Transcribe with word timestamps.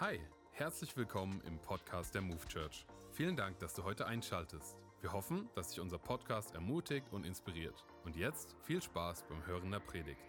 Hi, 0.00 0.20
herzlich 0.52 0.96
willkommen 0.96 1.42
im 1.44 1.58
Podcast 1.58 2.14
der 2.14 2.22
Move 2.22 2.46
Church. 2.46 2.86
Vielen 3.10 3.34
Dank, 3.34 3.58
dass 3.58 3.74
du 3.74 3.82
heute 3.82 4.06
einschaltest. 4.06 4.78
Wir 5.00 5.12
hoffen, 5.12 5.50
dass 5.56 5.70
dich 5.70 5.80
unser 5.80 5.98
Podcast 5.98 6.54
ermutigt 6.54 7.08
und 7.10 7.26
inspiriert. 7.26 7.84
Und 8.04 8.14
jetzt 8.14 8.54
viel 8.62 8.80
Spaß 8.80 9.24
beim 9.24 9.44
Hören 9.44 9.72
der 9.72 9.80
Predigt. 9.80 10.20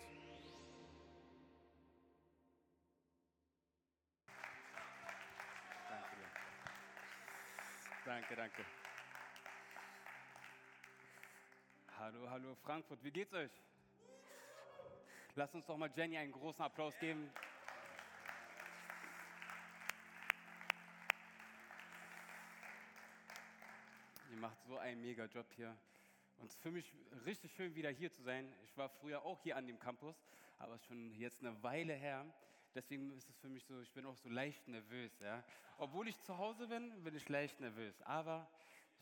Danke. 5.87 6.15
Danke, 8.05 8.35
danke. 8.35 8.65
Hallo, 11.99 12.27
hallo 12.27 12.55
Frankfurt, 12.55 13.03
wie 13.03 13.11
geht's 13.11 13.35
euch? 13.35 13.51
Lasst 15.35 15.53
uns 15.53 15.67
doch 15.67 15.77
mal 15.77 15.91
Jenny 15.95 16.17
einen 16.17 16.31
großen 16.31 16.65
Applaus 16.65 16.97
geben. 16.97 17.31
Macht 24.39 24.63
so 24.63 24.77
einen 24.77 25.01
mega 25.01 25.25
Job 25.25 25.51
hier. 25.55 25.77
Und 26.37 26.47
es 26.47 26.55
ist 26.55 26.61
für 26.61 26.71
mich 26.71 26.93
richtig 27.25 27.53
schön, 27.53 27.75
wieder 27.75 27.89
hier 27.89 28.11
zu 28.11 28.21
sein. 28.21 28.53
Ich 28.63 28.77
war 28.77 28.89
früher 28.89 29.23
auch 29.23 29.41
hier 29.41 29.57
an 29.57 29.67
dem 29.67 29.79
Campus, 29.79 30.15
aber 30.57 30.79
schon 30.79 31.11
jetzt 31.11 31.41
eine 31.41 31.61
Weile 31.61 31.93
her. 31.93 32.25
Deswegen 32.73 33.11
ist 33.11 33.29
es 33.29 33.37
für 33.37 33.49
mich 33.49 33.65
so, 33.65 33.81
ich 33.81 33.91
bin 33.91 34.05
auch 34.05 34.15
so 34.15 34.29
leicht 34.29 34.67
nervös. 34.67 35.19
Ja? 35.19 35.43
Obwohl 35.77 36.07
ich 36.07 36.19
zu 36.21 36.37
Hause 36.37 36.67
bin, 36.67 37.03
bin 37.03 37.15
ich 37.15 37.27
leicht 37.27 37.59
nervös. 37.59 38.01
Aber 38.03 38.49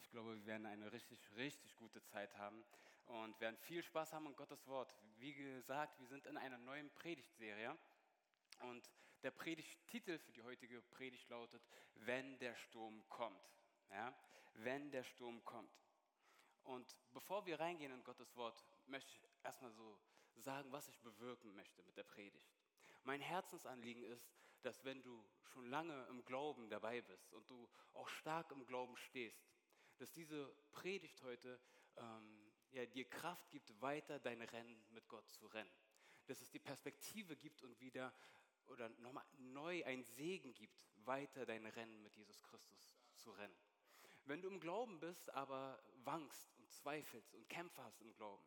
ich 0.02 0.10
glaube, 0.10 0.36
wir 0.36 0.46
werden 0.48 0.66
eine 0.66 0.92
richtig, 0.92 1.20
richtig 1.36 1.76
gute 1.76 2.04
Zeit 2.06 2.36
haben 2.38 2.64
und 3.06 3.40
werden 3.40 3.58
viel 3.58 3.84
Spaß 3.84 4.14
haben 4.14 4.26
an 4.26 4.36
Gottes 4.36 4.66
Wort. 4.66 4.92
Wie 5.20 5.34
gesagt, 5.34 6.00
wir 6.00 6.08
sind 6.08 6.26
in 6.26 6.38
einer 6.38 6.58
neuen 6.58 6.90
Predigtserie. 6.92 7.78
Und 8.62 8.90
der 9.22 9.32
Predigttitel 9.32 10.18
für 10.18 10.32
die 10.32 10.42
heutige 10.42 10.82
Predigt 10.82 11.30
lautet, 11.30 11.62
wenn 11.94 12.40
der 12.40 12.56
Sturm 12.56 13.04
kommt 13.10 13.48
ja, 13.92 14.14
wenn 14.58 14.92
der 14.92 15.04
Sturm 15.04 15.44
kommt. 15.44 15.72
Und 16.64 16.98
bevor 17.14 17.46
wir 17.46 17.60
reingehen 17.60 17.94
in 17.94 18.04
Gottes 18.04 18.36
Wort, 18.36 18.64
möchte 18.88 19.12
ich 19.12 19.22
erstmal 19.44 19.72
so 19.72 20.00
sagen, 20.36 20.72
was 20.72 20.88
ich 20.90 21.00
bewirken 21.00 21.56
möchte 21.56 21.82
mit 21.84 21.98
der 21.98 22.04
Predigt. 22.04 22.54
Mein 23.04 23.22
Herzensanliegen 23.22 24.04
ist, 24.04 24.30
dass 24.62 24.84
wenn 24.84 25.02
du 25.02 25.24
schon 25.46 25.70
lange 25.70 26.06
im 26.08 26.26
Glauben 26.26 26.70
dabei 26.70 27.02
bist 27.02 27.34
und 27.34 27.50
du 27.50 27.70
auch 27.94 28.10
stark 28.10 28.52
im 28.52 28.66
Glauben 28.66 28.98
stehst, 28.98 29.48
dass 29.98 30.12
diese 30.12 30.54
Predigt 30.72 31.22
heute 31.24 31.60
ähm, 31.96 32.52
ja, 32.72 32.86
dir 32.86 33.10
Kraft 33.10 33.50
gibt, 33.50 33.82
weiter 33.82 34.20
dein 34.20 34.42
Rennen 34.42 34.84
mit 34.90 35.08
Gott 35.08 35.30
zu 35.30 35.48
rennen. 35.48 35.72
Dass 36.26 36.42
es 36.42 36.52
die 36.52 36.60
Perspektive 36.60 37.36
gibt 37.38 37.64
und 37.64 37.80
wieder 37.80 38.14
oder 38.66 38.90
nochmal 39.00 39.26
neu 39.38 39.84
ein 39.86 40.04
Segen 40.04 40.54
gibt, 40.54 40.78
weiter 41.06 41.46
dein 41.46 41.66
Rennen 41.66 42.02
mit 42.04 42.16
Jesus 42.16 42.44
Christus 42.44 42.98
zu 43.16 43.32
rennen. 43.32 43.56
Wenn 44.28 44.42
du 44.42 44.50
im 44.50 44.60
Glauben 44.60 45.00
bist, 45.00 45.30
aber 45.30 45.82
wankst 46.04 46.54
und 46.58 46.70
zweifelst 46.70 47.34
und 47.34 47.48
Kämpfe 47.48 47.82
hast 47.82 48.02
im 48.02 48.14
Glauben, 48.14 48.44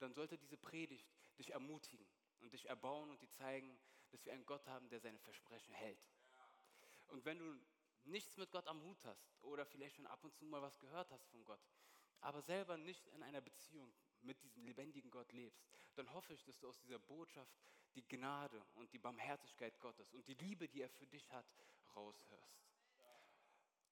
dann 0.00 0.12
sollte 0.12 0.36
diese 0.36 0.56
Predigt 0.56 1.08
dich 1.38 1.52
ermutigen 1.52 2.04
und 2.40 2.52
dich 2.52 2.68
erbauen 2.68 3.10
und 3.10 3.22
dir 3.22 3.30
zeigen, 3.30 3.78
dass 4.10 4.24
wir 4.24 4.32
einen 4.32 4.44
Gott 4.44 4.66
haben, 4.66 4.88
der 4.88 4.98
seine 4.98 5.20
Versprechen 5.20 5.72
hält. 5.72 6.04
Und 7.06 7.24
wenn 7.24 7.38
du 7.38 7.60
nichts 8.04 8.36
mit 8.38 8.50
Gott 8.50 8.66
am 8.66 8.82
Hut 8.82 9.04
hast 9.04 9.30
oder 9.42 9.64
vielleicht 9.64 9.94
schon 9.94 10.06
ab 10.06 10.24
und 10.24 10.34
zu 10.34 10.44
mal 10.46 10.62
was 10.62 10.80
gehört 10.80 11.12
hast 11.12 11.28
von 11.28 11.44
Gott, 11.44 11.62
aber 12.20 12.42
selber 12.42 12.76
nicht 12.76 13.06
in 13.08 13.22
einer 13.22 13.40
Beziehung 13.40 13.94
mit 14.22 14.42
diesem 14.42 14.64
lebendigen 14.64 15.12
Gott 15.12 15.32
lebst, 15.32 15.64
dann 15.94 16.12
hoffe 16.12 16.34
ich, 16.34 16.42
dass 16.42 16.58
du 16.58 16.68
aus 16.68 16.80
dieser 16.80 16.98
Botschaft 16.98 17.56
die 17.94 18.06
Gnade 18.06 18.60
und 18.74 18.92
die 18.92 18.98
Barmherzigkeit 18.98 19.78
Gottes 19.78 20.12
und 20.12 20.26
die 20.26 20.34
Liebe, 20.34 20.68
die 20.68 20.82
er 20.82 20.90
für 20.90 21.06
dich 21.06 21.30
hat, 21.30 21.46
raushörst. 21.94 22.69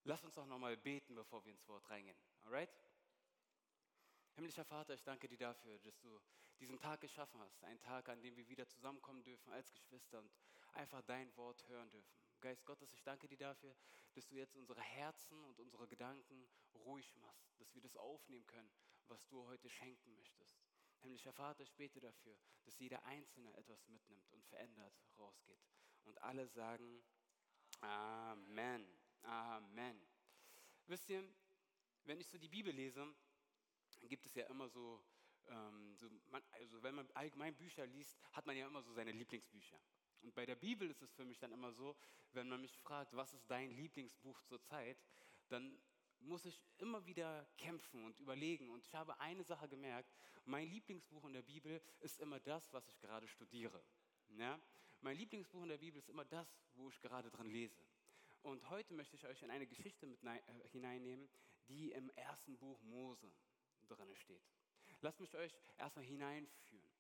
Lass 0.08 0.24
uns 0.24 0.36
doch 0.36 0.46
nochmal 0.46 0.74
beten, 0.74 1.14
bevor 1.14 1.44
wir 1.44 1.52
ins 1.52 1.68
Wort 1.68 1.86
reingehen. 1.90 2.16
Alright? 2.44 2.74
Himmlischer 4.36 4.64
Vater, 4.64 4.94
ich 4.94 5.04
danke 5.04 5.28
dir 5.28 5.36
dafür, 5.36 5.78
dass 5.80 6.00
du 6.00 6.18
diesen 6.58 6.78
Tag 6.78 7.02
geschaffen 7.02 7.38
hast. 7.42 7.62
Einen 7.62 7.78
Tag, 7.78 8.08
an 8.08 8.22
dem 8.22 8.34
wir 8.34 8.48
wieder 8.48 8.66
zusammenkommen 8.66 9.22
dürfen 9.22 9.52
als 9.52 9.70
Geschwister 9.70 10.20
und 10.20 10.32
einfach 10.72 11.02
dein 11.02 11.36
Wort 11.36 11.68
hören 11.68 11.90
dürfen. 11.90 12.16
Geist 12.40 12.64
Gottes, 12.64 12.94
ich 12.94 13.02
danke 13.02 13.28
dir 13.28 13.36
dafür, 13.36 13.76
dass 14.14 14.26
du 14.26 14.36
jetzt 14.36 14.56
unsere 14.56 14.80
Herzen 14.80 15.44
und 15.44 15.60
unsere 15.60 15.86
Gedanken 15.86 16.48
ruhig 16.74 17.14
machst, 17.16 17.60
dass 17.60 17.74
wir 17.74 17.82
das 17.82 17.94
aufnehmen 17.94 18.46
können, 18.46 18.70
was 19.08 19.28
du 19.28 19.44
heute 19.44 19.68
schenken 19.68 20.14
möchtest. 20.14 20.58
Himmlischer 21.00 21.34
Vater, 21.34 21.64
ich 21.64 21.74
bete 21.74 22.00
dafür, 22.00 22.34
dass 22.64 22.78
jeder 22.78 23.04
Einzelne 23.04 23.54
etwas 23.58 23.86
mitnimmt 23.88 24.32
und 24.32 24.42
verändert 24.46 24.94
rausgeht. 25.18 25.60
Und 26.04 26.22
alle 26.22 26.48
sagen 26.48 27.04
Amen. 27.82 28.97
Amen. 29.22 30.00
Wisst 30.86 31.10
ihr, 31.10 31.22
wenn 32.04 32.20
ich 32.20 32.28
so 32.28 32.38
die 32.38 32.48
Bibel 32.48 32.72
lese, 32.72 33.06
gibt 34.02 34.24
es 34.26 34.34
ja 34.34 34.46
immer 34.46 34.68
so, 34.68 35.02
ähm, 35.48 35.94
so 35.96 36.08
man, 36.30 36.42
also 36.52 36.82
wenn 36.82 36.94
man 36.94 37.10
allgemein 37.12 37.54
Bücher 37.54 37.86
liest, 37.86 38.16
hat 38.32 38.46
man 38.46 38.56
ja 38.56 38.66
immer 38.66 38.82
so 38.82 38.92
seine 38.92 39.12
Lieblingsbücher. 39.12 39.78
Und 40.22 40.34
bei 40.34 40.46
der 40.46 40.56
Bibel 40.56 40.90
ist 40.90 41.02
es 41.02 41.12
für 41.12 41.24
mich 41.24 41.38
dann 41.38 41.52
immer 41.52 41.72
so, 41.72 41.96
wenn 42.32 42.48
man 42.48 42.60
mich 42.60 42.76
fragt, 42.78 43.14
was 43.14 43.32
ist 43.34 43.48
dein 43.50 43.70
Lieblingsbuch 43.70 44.40
zur 44.42 44.60
Zeit, 44.62 44.98
dann 45.48 45.78
muss 46.20 46.44
ich 46.44 46.60
immer 46.78 47.04
wieder 47.06 47.46
kämpfen 47.56 48.04
und 48.04 48.18
überlegen. 48.18 48.70
Und 48.70 48.84
ich 48.84 48.94
habe 48.94 49.18
eine 49.20 49.44
Sache 49.44 49.68
gemerkt, 49.68 50.12
mein 50.44 50.68
Lieblingsbuch 50.68 51.24
in 51.26 51.34
der 51.34 51.42
Bibel 51.42 51.80
ist 52.00 52.18
immer 52.18 52.40
das, 52.40 52.72
was 52.72 52.88
ich 52.88 52.98
gerade 53.00 53.28
studiere. 53.28 53.82
Ja? 54.36 54.58
Mein 55.00 55.16
Lieblingsbuch 55.16 55.62
in 55.62 55.68
der 55.68 55.78
Bibel 55.78 55.98
ist 55.98 56.08
immer 56.08 56.24
das, 56.24 56.48
wo 56.74 56.88
ich 56.88 57.00
gerade 57.00 57.30
drin 57.30 57.50
lese. 57.50 57.80
Und 58.42 58.68
heute 58.70 58.94
möchte 58.94 59.16
ich 59.16 59.26
euch 59.26 59.42
in 59.42 59.50
eine 59.50 59.66
Geschichte 59.66 60.06
mit 60.06 60.22
äh, 60.24 60.40
hineinnehmen, 60.70 61.28
die 61.68 61.92
im 61.92 62.10
ersten 62.10 62.56
Buch 62.58 62.80
Mose 62.82 63.32
drin 63.88 64.14
steht. 64.14 64.42
Lasst 65.00 65.20
mich 65.20 65.34
euch 65.36 65.54
erstmal 65.76 66.04
hineinführen. 66.04 66.90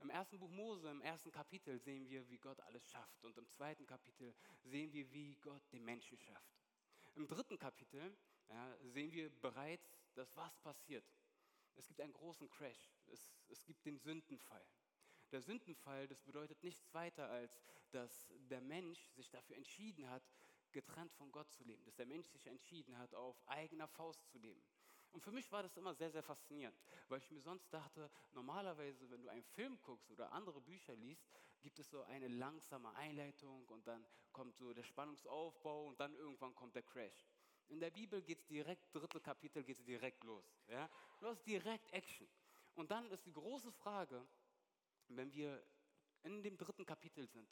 Im 0.00 0.10
ersten 0.10 0.38
Buch 0.38 0.50
Mose, 0.50 0.90
im 0.90 1.00
ersten 1.00 1.30
Kapitel 1.30 1.78
sehen 1.78 2.08
wir, 2.08 2.28
wie 2.28 2.38
Gott 2.38 2.60
alles 2.60 2.86
schafft. 2.88 3.24
Und 3.24 3.36
im 3.38 3.48
zweiten 3.48 3.86
Kapitel 3.86 4.34
sehen 4.62 4.92
wir, 4.92 5.10
wie 5.12 5.36
Gott 5.36 5.62
den 5.72 5.84
Menschen 5.84 6.18
schafft. 6.18 6.58
Im 7.14 7.26
dritten 7.26 7.58
Kapitel 7.58 8.16
ja, 8.48 8.76
sehen 8.82 9.12
wir 9.12 9.30
bereits, 9.40 9.88
dass 10.14 10.36
was 10.36 10.58
passiert. 10.58 11.04
Es 11.76 11.86
gibt 11.86 12.00
einen 12.00 12.12
großen 12.12 12.48
Crash. 12.50 12.90
Es, 13.06 13.30
es 13.48 13.64
gibt 13.64 13.84
den 13.86 13.98
Sündenfall. 13.98 14.66
Der 15.32 15.40
Sündenfall, 15.40 16.06
das 16.06 16.22
bedeutet 16.22 16.62
nichts 16.62 16.92
weiter, 16.92 17.28
als 17.28 17.62
dass 17.90 18.28
der 18.50 18.60
Mensch 18.60 19.08
sich 19.10 19.30
dafür 19.30 19.56
entschieden 19.56 20.08
hat, 20.08 20.22
getrennt 20.74 21.14
von 21.14 21.32
Gott 21.32 21.50
zu 21.50 21.64
leben, 21.64 21.82
dass 21.84 21.94
der 21.94 22.04
Mensch 22.06 22.26
sich 22.28 22.46
entschieden 22.46 22.98
hat, 22.98 23.14
auf 23.14 23.40
eigener 23.48 23.88
Faust 23.88 24.28
zu 24.28 24.38
leben. 24.38 24.62
Und 25.12 25.20
für 25.20 25.30
mich 25.30 25.50
war 25.52 25.62
das 25.62 25.76
immer 25.76 25.94
sehr, 25.94 26.10
sehr 26.10 26.24
faszinierend, 26.24 26.76
weil 27.08 27.20
ich 27.20 27.30
mir 27.30 27.40
sonst 27.40 27.72
dachte, 27.72 28.10
normalerweise, 28.32 29.08
wenn 29.10 29.22
du 29.22 29.28
einen 29.28 29.44
Film 29.44 29.80
guckst 29.80 30.10
oder 30.10 30.32
andere 30.32 30.60
Bücher 30.60 30.94
liest, 30.96 31.24
gibt 31.62 31.78
es 31.78 31.88
so 31.88 32.02
eine 32.02 32.26
langsame 32.26 32.92
Einleitung 32.96 33.64
und 33.68 33.86
dann 33.86 34.04
kommt 34.32 34.56
so 34.56 34.74
der 34.74 34.82
Spannungsaufbau 34.82 35.86
und 35.86 36.00
dann 36.00 36.14
irgendwann 36.16 36.54
kommt 36.54 36.74
der 36.74 36.82
Crash. 36.82 37.28
In 37.68 37.78
der 37.78 37.90
Bibel 37.90 38.20
geht 38.22 38.40
es 38.40 38.46
direkt, 38.46 38.92
dritte 38.92 39.20
Kapitel 39.20 39.62
geht 39.62 39.78
es 39.78 39.84
direkt 39.84 40.24
los. 40.24 40.44
Ja? 40.66 40.90
Du 41.20 41.26
hast 41.26 41.46
direkt 41.46 41.90
Action. 41.92 42.28
Und 42.74 42.90
dann 42.90 43.08
ist 43.12 43.24
die 43.24 43.32
große 43.32 43.70
Frage, 43.70 44.26
wenn 45.08 45.32
wir 45.32 45.64
in 46.24 46.42
dem 46.42 46.56
dritten 46.56 46.84
Kapitel 46.84 47.26
sind, 47.28 47.48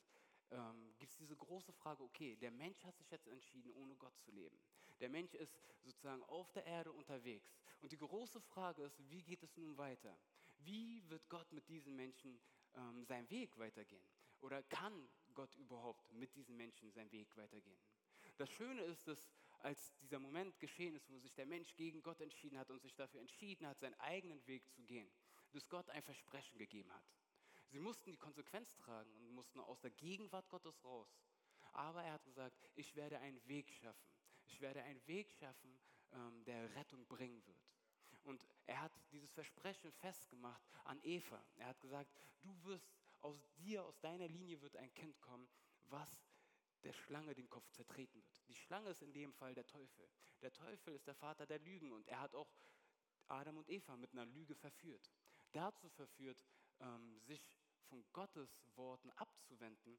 ähm, 0.51 0.95
gibt 0.99 1.13
es 1.13 1.19
diese 1.19 1.37
große 1.37 1.73
Frage, 1.73 2.03
okay, 2.03 2.37
der 2.37 2.51
Mensch 2.51 2.83
hat 2.85 2.97
sich 2.97 3.11
jetzt 3.11 3.27
entschieden, 3.27 3.73
ohne 3.73 3.97
Gott 3.97 4.17
zu 4.19 4.31
leben. 4.31 4.59
Der 5.01 5.09
Mensch 5.09 5.35
ist 5.35 5.59
sozusagen 5.83 6.23
auf 6.25 6.51
der 6.53 6.65
Erde 6.67 6.93
unterwegs. 6.93 7.55
Und 7.81 7.93
die 7.93 7.99
große 7.99 8.41
Frage 8.41 8.83
ist, 8.83 8.99
wie 9.11 9.23
geht 9.23 9.43
es 9.43 9.57
nun 9.57 9.77
weiter? 9.77 10.17
Wie 10.59 11.03
wird 11.09 11.29
Gott 11.29 11.51
mit 11.53 11.69
diesen 11.69 11.97
Menschen 11.97 12.41
ähm, 12.75 13.05
seinen 13.05 13.29
Weg 13.31 13.59
weitergehen? 13.59 14.05
Oder 14.41 14.63
kann 14.65 15.09
Gott 15.35 15.55
überhaupt 15.57 16.13
mit 16.13 16.35
diesen 16.35 16.57
Menschen 16.57 16.91
seinen 16.93 17.11
Weg 17.13 17.37
weitergehen? 17.37 17.79
Das 18.37 18.51
Schöne 18.51 18.83
ist, 18.83 19.07
dass 19.07 19.31
als 19.61 19.95
dieser 19.99 20.19
Moment 20.19 20.59
geschehen 20.59 20.95
ist, 20.95 21.09
wo 21.09 21.19
sich 21.19 21.35
der 21.35 21.47
Mensch 21.47 21.75
gegen 21.77 22.03
Gott 22.03 22.21
entschieden 22.21 22.59
hat 22.59 22.71
und 22.71 22.81
sich 22.81 22.95
dafür 22.95 23.21
entschieden 23.21 23.67
hat, 23.67 23.79
seinen 23.79 23.99
eigenen 24.01 24.45
Weg 24.47 24.69
zu 24.71 24.83
gehen, 24.83 25.11
dass 25.53 25.69
Gott 25.69 25.89
ein 25.91 26.03
Versprechen 26.03 26.59
gegeben 26.59 26.93
hat. 26.93 27.05
Sie 27.73 27.81
mussten 27.81 28.11
die 28.11 28.19
Konsequenz 28.19 28.77
tragen 28.77 29.11
und 29.17 29.31
mussten 29.31 29.59
aus 29.59 29.81
der 29.81 29.91
Gegenwart 29.93 30.47
Gottes 30.51 30.85
raus. 30.85 31.09
Aber 31.73 32.05
er 32.05 32.13
hat 32.13 32.25
gesagt, 32.25 32.69
ich 32.75 32.95
werde 32.95 33.19
einen 33.19 33.43
Weg 33.49 33.73
schaffen. 33.73 34.13
Ich 34.45 34.61
werde 34.61 34.83
einen 34.83 35.05
Weg 35.07 35.31
schaffen, 35.31 35.81
ähm, 36.13 36.45
der 36.45 36.75
Rettung 36.75 37.07
bringen 37.07 37.43
wird. 37.47 37.73
Und 38.25 38.47
er 38.67 38.83
hat 38.83 38.93
dieses 39.11 39.33
Versprechen 39.33 39.91
festgemacht 39.91 40.63
an 40.85 41.01
Eva. 41.03 41.43
Er 41.57 41.69
hat 41.69 41.81
gesagt, 41.81 42.13
du 42.43 42.63
wirst 42.65 42.93
aus 43.21 43.41
dir, 43.55 43.83
aus 43.85 43.99
deiner 44.01 44.29
Linie 44.29 44.61
wird 44.61 44.77
ein 44.77 44.93
Kind 44.93 45.19
kommen, 45.23 45.49
was 45.85 46.29
der 46.85 46.93
Schlange 46.93 47.35
den 47.35 47.49
Kopf 47.49 47.71
zertreten 47.71 48.23
wird. 48.23 48.49
Die 48.49 48.55
Schlange 48.55 48.91
ist 48.91 49.01
in 49.01 49.15
dem 49.15 49.33
Fall 49.33 49.55
der 49.55 49.67
Teufel. 49.67 50.07
Der 50.43 50.53
Teufel 50.53 50.95
ist 50.95 51.07
der 51.07 51.15
Vater 51.15 51.47
der 51.47 51.61
Lügen 51.61 51.91
und 51.91 52.07
er 52.07 52.21
hat 52.21 52.35
auch 52.35 52.53
Adam 53.29 53.57
und 53.57 53.71
Eva 53.71 53.97
mit 53.97 54.13
einer 54.13 54.27
Lüge 54.27 54.55
verführt. 54.55 55.11
Dazu 55.53 55.89
verführt, 55.89 56.45
ähm, 56.81 57.19
sich 57.21 57.57
von 57.93 58.03
Gottes 58.15 58.49
Worten 58.75 59.11
abzuwenden 59.11 59.99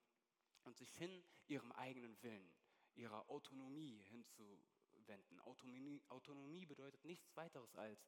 und 0.63 0.75
sich 0.75 0.91
hin 0.95 1.23
ihrem 1.45 1.71
eigenen 1.73 2.19
Willen 2.23 2.51
ihrer 2.95 3.29
Autonomie 3.29 4.01
hinzuwenden. 4.09 5.39
Autonomie, 5.41 6.01
Autonomie 6.09 6.65
bedeutet 6.65 7.05
nichts 7.05 7.35
weiteres 7.35 7.75
als, 7.75 8.03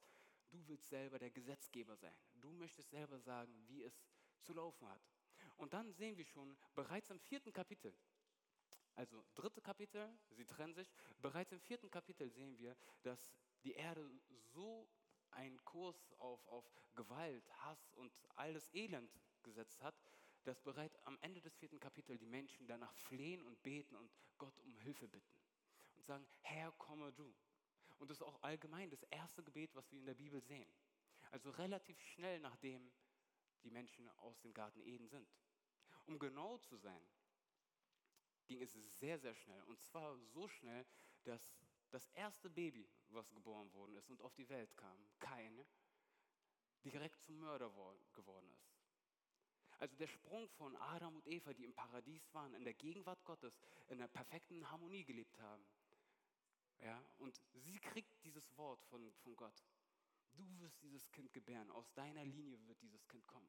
du 0.50 0.66
willst 0.66 0.88
selber 0.88 1.20
der 1.20 1.30
Gesetzgeber 1.30 1.96
sein. 1.96 2.16
Du 2.40 2.50
möchtest 2.50 2.90
selber 2.90 3.20
sagen, 3.20 3.52
wie 3.68 3.84
es 3.84 4.04
zu 4.42 4.54
laufen 4.54 4.88
hat. 4.88 5.08
Und 5.56 5.72
dann 5.72 5.92
sehen 5.92 6.16
wir 6.16 6.24
schon 6.24 6.56
bereits 6.74 7.10
im 7.10 7.20
vierten 7.20 7.52
Kapitel, 7.52 7.96
also 8.96 9.24
dritte 9.36 9.60
Kapitel, 9.60 10.18
sie 10.30 10.46
trennen 10.46 10.74
sich, 10.74 10.92
bereits 11.22 11.52
im 11.52 11.60
vierten 11.60 11.90
Kapitel 11.90 12.28
sehen 12.28 12.58
wir, 12.58 12.76
dass 13.02 13.30
die 13.62 13.74
Erde 13.74 14.10
so 14.52 14.88
einen 15.30 15.64
Kurs 15.64 16.12
auf, 16.18 16.44
auf 16.48 16.64
Gewalt, 16.96 17.48
Hass 17.64 17.92
und 17.92 18.12
alles 18.34 18.72
Elend 18.74 19.12
gesetzt 19.46 19.80
hat, 19.80 19.94
dass 20.44 20.60
bereits 20.60 20.98
am 21.06 21.18
Ende 21.22 21.40
des 21.40 21.56
vierten 21.56 21.80
Kapitels 21.80 22.20
die 22.20 22.26
Menschen 22.26 22.66
danach 22.66 22.94
flehen 22.94 23.42
und 23.42 23.62
beten 23.62 23.96
und 23.96 24.10
Gott 24.36 24.58
um 24.58 24.76
Hilfe 24.80 25.08
bitten 25.08 25.34
und 25.96 26.04
sagen, 26.04 26.26
Herr, 26.42 26.70
komme 26.72 27.12
du. 27.12 27.34
Und 27.98 28.10
das 28.10 28.18
ist 28.18 28.22
auch 28.22 28.42
allgemein 28.42 28.90
das 28.90 29.02
erste 29.04 29.42
Gebet, 29.42 29.74
was 29.74 29.90
wir 29.90 29.98
in 29.98 30.06
der 30.06 30.14
Bibel 30.14 30.40
sehen. 30.42 30.70
Also 31.30 31.50
relativ 31.50 32.00
schnell 32.00 32.38
nachdem 32.40 32.92
die 33.62 33.70
Menschen 33.70 34.08
aus 34.18 34.38
dem 34.40 34.52
Garten 34.52 34.80
Eden 34.82 35.08
sind. 35.08 35.28
Um 36.04 36.18
genau 36.18 36.58
zu 36.58 36.76
sein, 36.76 37.02
ging 38.46 38.62
es 38.62 38.72
sehr, 38.98 39.18
sehr 39.18 39.34
schnell. 39.34 39.62
Und 39.62 39.80
zwar 39.82 40.16
so 40.18 40.46
schnell, 40.46 40.86
dass 41.24 41.58
das 41.90 42.06
erste 42.10 42.48
Baby, 42.48 42.88
was 43.08 43.32
geboren 43.32 43.72
worden 43.72 43.96
ist 43.96 44.10
und 44.10 44.20
auf 44.20 44.34
die 44.34 44.48
Welt 44.48 44.76
kam, 44.76 44.98
Kain, 45.18 45.64
direkt 46.84 47.20
zum 47.22 47.38
Mörder 47.38 47.70
geworden 48.12 48.48
ist. 48.50 48.75
Also 49.78 49.94
der 49.96 50.06
Sprung 50.06 50.48
von 50.50 50.74
Adam 50.76 51.16
und 51.16 51.26
Eva, 51.26 51.52
die 51.52 51.64
im 51.64 51.74
Paradies 51.74 52.32
waren, 52.32 52.54
in 52.54 52.64
der 52.64 52.74
Gegenwart 52.74 53.22
Gottes, 53.24 53.58
in 53.88 53.98
einer 53.98 54.08
perfekten 54.08 54.70
Harmonie 54.70 55.04
gelebt 55.04 55.38
haben. 55.38 55.66
Ja, 56.80 57.02
und 57.18 57.40
sie 57.52 57.78
kriegt 57.78 58.22
dieses 58.24 58.56
Wort 58.56 58.82
von, 58.84 59.12
von 59.22 59.36
Gott. 59.36 59.64
Du 60.34 60.44
wirst 60.58 60.82
dieses 60.82 61.10
Kind 61.10 61.32
gebären, 61.32 61.70
aus 61.70 61.90
deiner 61.94 62.24
Linie 62.24 62.58
wird 62.66 62.80
dieses 62.82 63.06
Kind 63.08 63.26
kommen. 63.26 63.48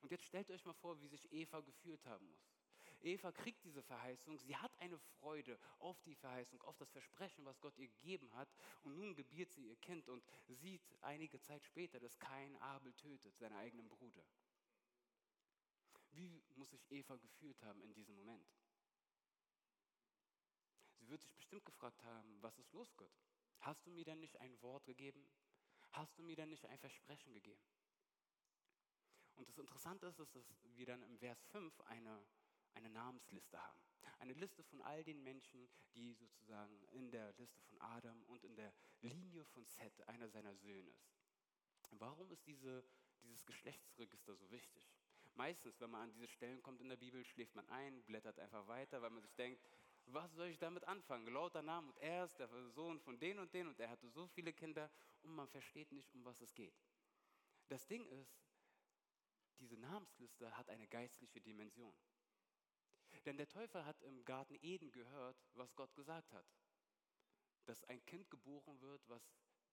Und 0.00 0.10
jetzt 0.10 0.24
stellt 0.24 0.50
euch 0.50 0.64
mal 0.64 0.74
vor, 0.74 1.00
wie 1.00 1.08
sich 1.08 1.30
Eva 1.32 1.60
gefühlt 1.60 2.04
haben 2.06 2.26
muss. 2.28 2.48
Eva 3.02 3.32
kriegt 3.32 3.64
diese 3.64 3.82
Verheißung, 3.82 4.36
sie 4.38 4.54
hat 4.56 4.72
eine 4.78 4.98
Freude 4.98 5.58
auf 5.78 6.00
die 6.02 6.14
Verheißung, 6.14 6.60
auf 6.62 6.76
das 6.76 6.90
Versprechen, 6.90 7.44
was 7.44 7.58
Gott 7.60 7.76
ihr 7.78 7.88
gegeben 7.88 8.32
hat. 8.34 8.48
Und 8.82 8.98
nun 8.98 9.14
gebiert 9.14 9.50
sie 9.52 9.68
ihr 9.68 9.76
Kind 9.76 10.08
und 10.08 10.22
sieht 10.48 10.82
einige 11.00 11.40
Zeit 11.40 11.64
später, 11.64 11.98
dass 11.98 12.18
kein 12.18 12.56
Abel 12.58 12.92
tötet, 12.94 13.36
seinen 13.38 13.56
eigenen 13.56 13.88
Bruder. 13.88 14.22
Wie 16.12 16.42
muss 16.56 16.70
sich 16.70 16.90
Eva 16.90 17.16
gefühlt 17.16 17.62
haben 17.62 17.82
in 17.82 17.92
diesem 17.94 18.14
Moment? 18.16 18.46
Sie 20.98 21.08
wird 21.08 21.22
sich 21.22 21.34
bestimmt 21.34 21.64
gefragt 21.64 22.02
haben, 22.04 22.42
was 22.42 22.58
ist 22.58 22.72
los, 22.72 22.94
Gott? 22.96 23.12
Hast 23.60 23.84
du 23.86 23.90
mir 23.90 24.04
denn 24.04 24.20
nicht 24.20 24.40
ein 24.40 24.60
Wort 24.62 24.84
gegeben? 24.84 25.30
Hast 25.92 26.18
du 26.18 26.22
mir 26.22 26.36
denn 26.36 26.48
nicht 26.48 26.66
ein 26.66 26.78
Versprechen 26.78 27.32
gegeben? 27.32 27.62
Und 29.36 29.48
das 29.48 29.58
Interessante 29.58 30.06
ist, 30.06 30.18
dass 30.18 30.34
wir 30.76 30.86
dann 30.86 31.02
im 31.02 31.18
Vers 31.18 31.42
5 31.46 31.80
eine, 31.82 32.26
eine 32.74 32.90
Namensliste 32.90 33.60
haben. 33.60 33.80
Eine 34.18 34.34
Liste 34.34 34.62
von 34.64 34.82
all 34.82 35.02
den 35.02 35.22
Menschen, 35.22 35.68
die 35.94 36.12
sozusagen 36.14 36.82
in 36.90 37.10
der 37.10 37.32
Liste 37.34 37.60
von 37.62 37.80
Adam 37.80 38.22
und 38.24 38.44
in 38.44 38.54
der 38.54 38.72
Linie 39.00 39.44
von 39.46 39.64
Seth, 39.64 40.06
einer 40.08 40.28
seiner 40.28 40.54
Söhne 40.56 40.90
ist. 40.90 41.10
Warum 41.92 42.30
ist 42.30 42.46
diese, 42.46 42.84
dieses 43.22 43.44
Geschlechtsregister 43.46 44.34
so 44.36 44.50
wichtig? 44.50 44.92
Meistens, 45.34 45.80
wenn 45.80 45.90
man 45.90 46.02
an 46.02 46.12
diese 46.12 46.28
Stellen 46.28 46.62
kommt 46.62 46.80
in 46.80 46.88
der 46.88 46.96
Bibel, 46.96 47.24
schläft 47.24 47.54
man 47.54 47.68
ein, 47.68 48.02
blättert 48.04 48.38
einfach 48.38 48.66
weiter, 48.66 49.00
weil 49.00 49.10
man 49.10 49.22
sich 49.22 49.34
denkt, 49.34 49.62
was 50.06 50.32
soll 50.34 50.48
ich 50.48 50.58
damit 50.58 50.84
anfangen? 50.84 51.26
Lauter 51.28 51.62
Namen 51.62 51.88
und 51.88 51.98
er 51.98 52.24
ist 52.24 52.38
der 52.38 52.48
Sohn 52.70 53.00
von 53.00 53.18
den 53.18 53.38
und 53.38 53.52
den 53.54 53.68
und 53.68 53.78
er 53.78 53.90
hatte 53.90 54.08
so 54.08 54.26
viele 54.26 54.52
Kinder 54.52 54.90
und 55.22 55.34
man 55.34 55.48
versteht 55.48 55.92
nicht, 55.92 56.12
um 56.14 56.24
was 56.24 56.40
es 56.40 56.54
geht. 56.54 56.74
Das 57.68 57.86
Ding 57.86 58.04
ist, 58.06 58.40
diese 59.60 59.76
Namensliste 59.76 60.56
hat 60.56 60.68
eine 60.68 60.88
geistliche 60.88 61.40
Dimension. 61.40 61.94
Denn 63.26 63.36
der 63.36 63.48
Teufel 63.48 63.84
hat 63.84 64.00
im 64.02 64.24
Garten 64.24 64.56
Eden 64.62 64.90
gehört, 64.90 65.36
was 65.54 65.74
Gott 65.76 65.94
gesagt 65.94 66.32
hat. 66.32 66.46
Dass 67.66 67.84
ein 67.84 68.04
Kind 68.06 68.30
geboren 68.30 68.80
wird, 68.80 69.06
was 69.08 69.22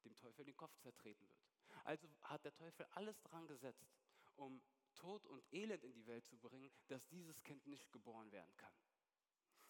dem 0.04 0.16
Teufel 0.16 0.46
den 0.46 0.58
Kopf 0.58 0.78
zertreten 0.80 1.28
wird. 1.28 1.40
Also 1.86 2.08
hat 2.24 2.44
der 2.44 2.54
Teufel 2.54 2.86
alles 2.92 3.22
dran 3.22 3.48
gesetzt, 3.48 3.88
um 4.36 4.62
Tod 4.98 5.26
und 5.26 5.44
Elend 5.54 5.84
in 5.84 5.94
die 5.94 6.06
Welt 6.06 6.26
zu 6.28 6.38
bringen, 6.38 6.72
dass 6.88 7.08
dieses 7.08 7.42
Kind 7.44 7.66
nicht 7.66 7.92
geboren 7.92 8.32
werden 8.32 8.56
kann. 8.58 8.74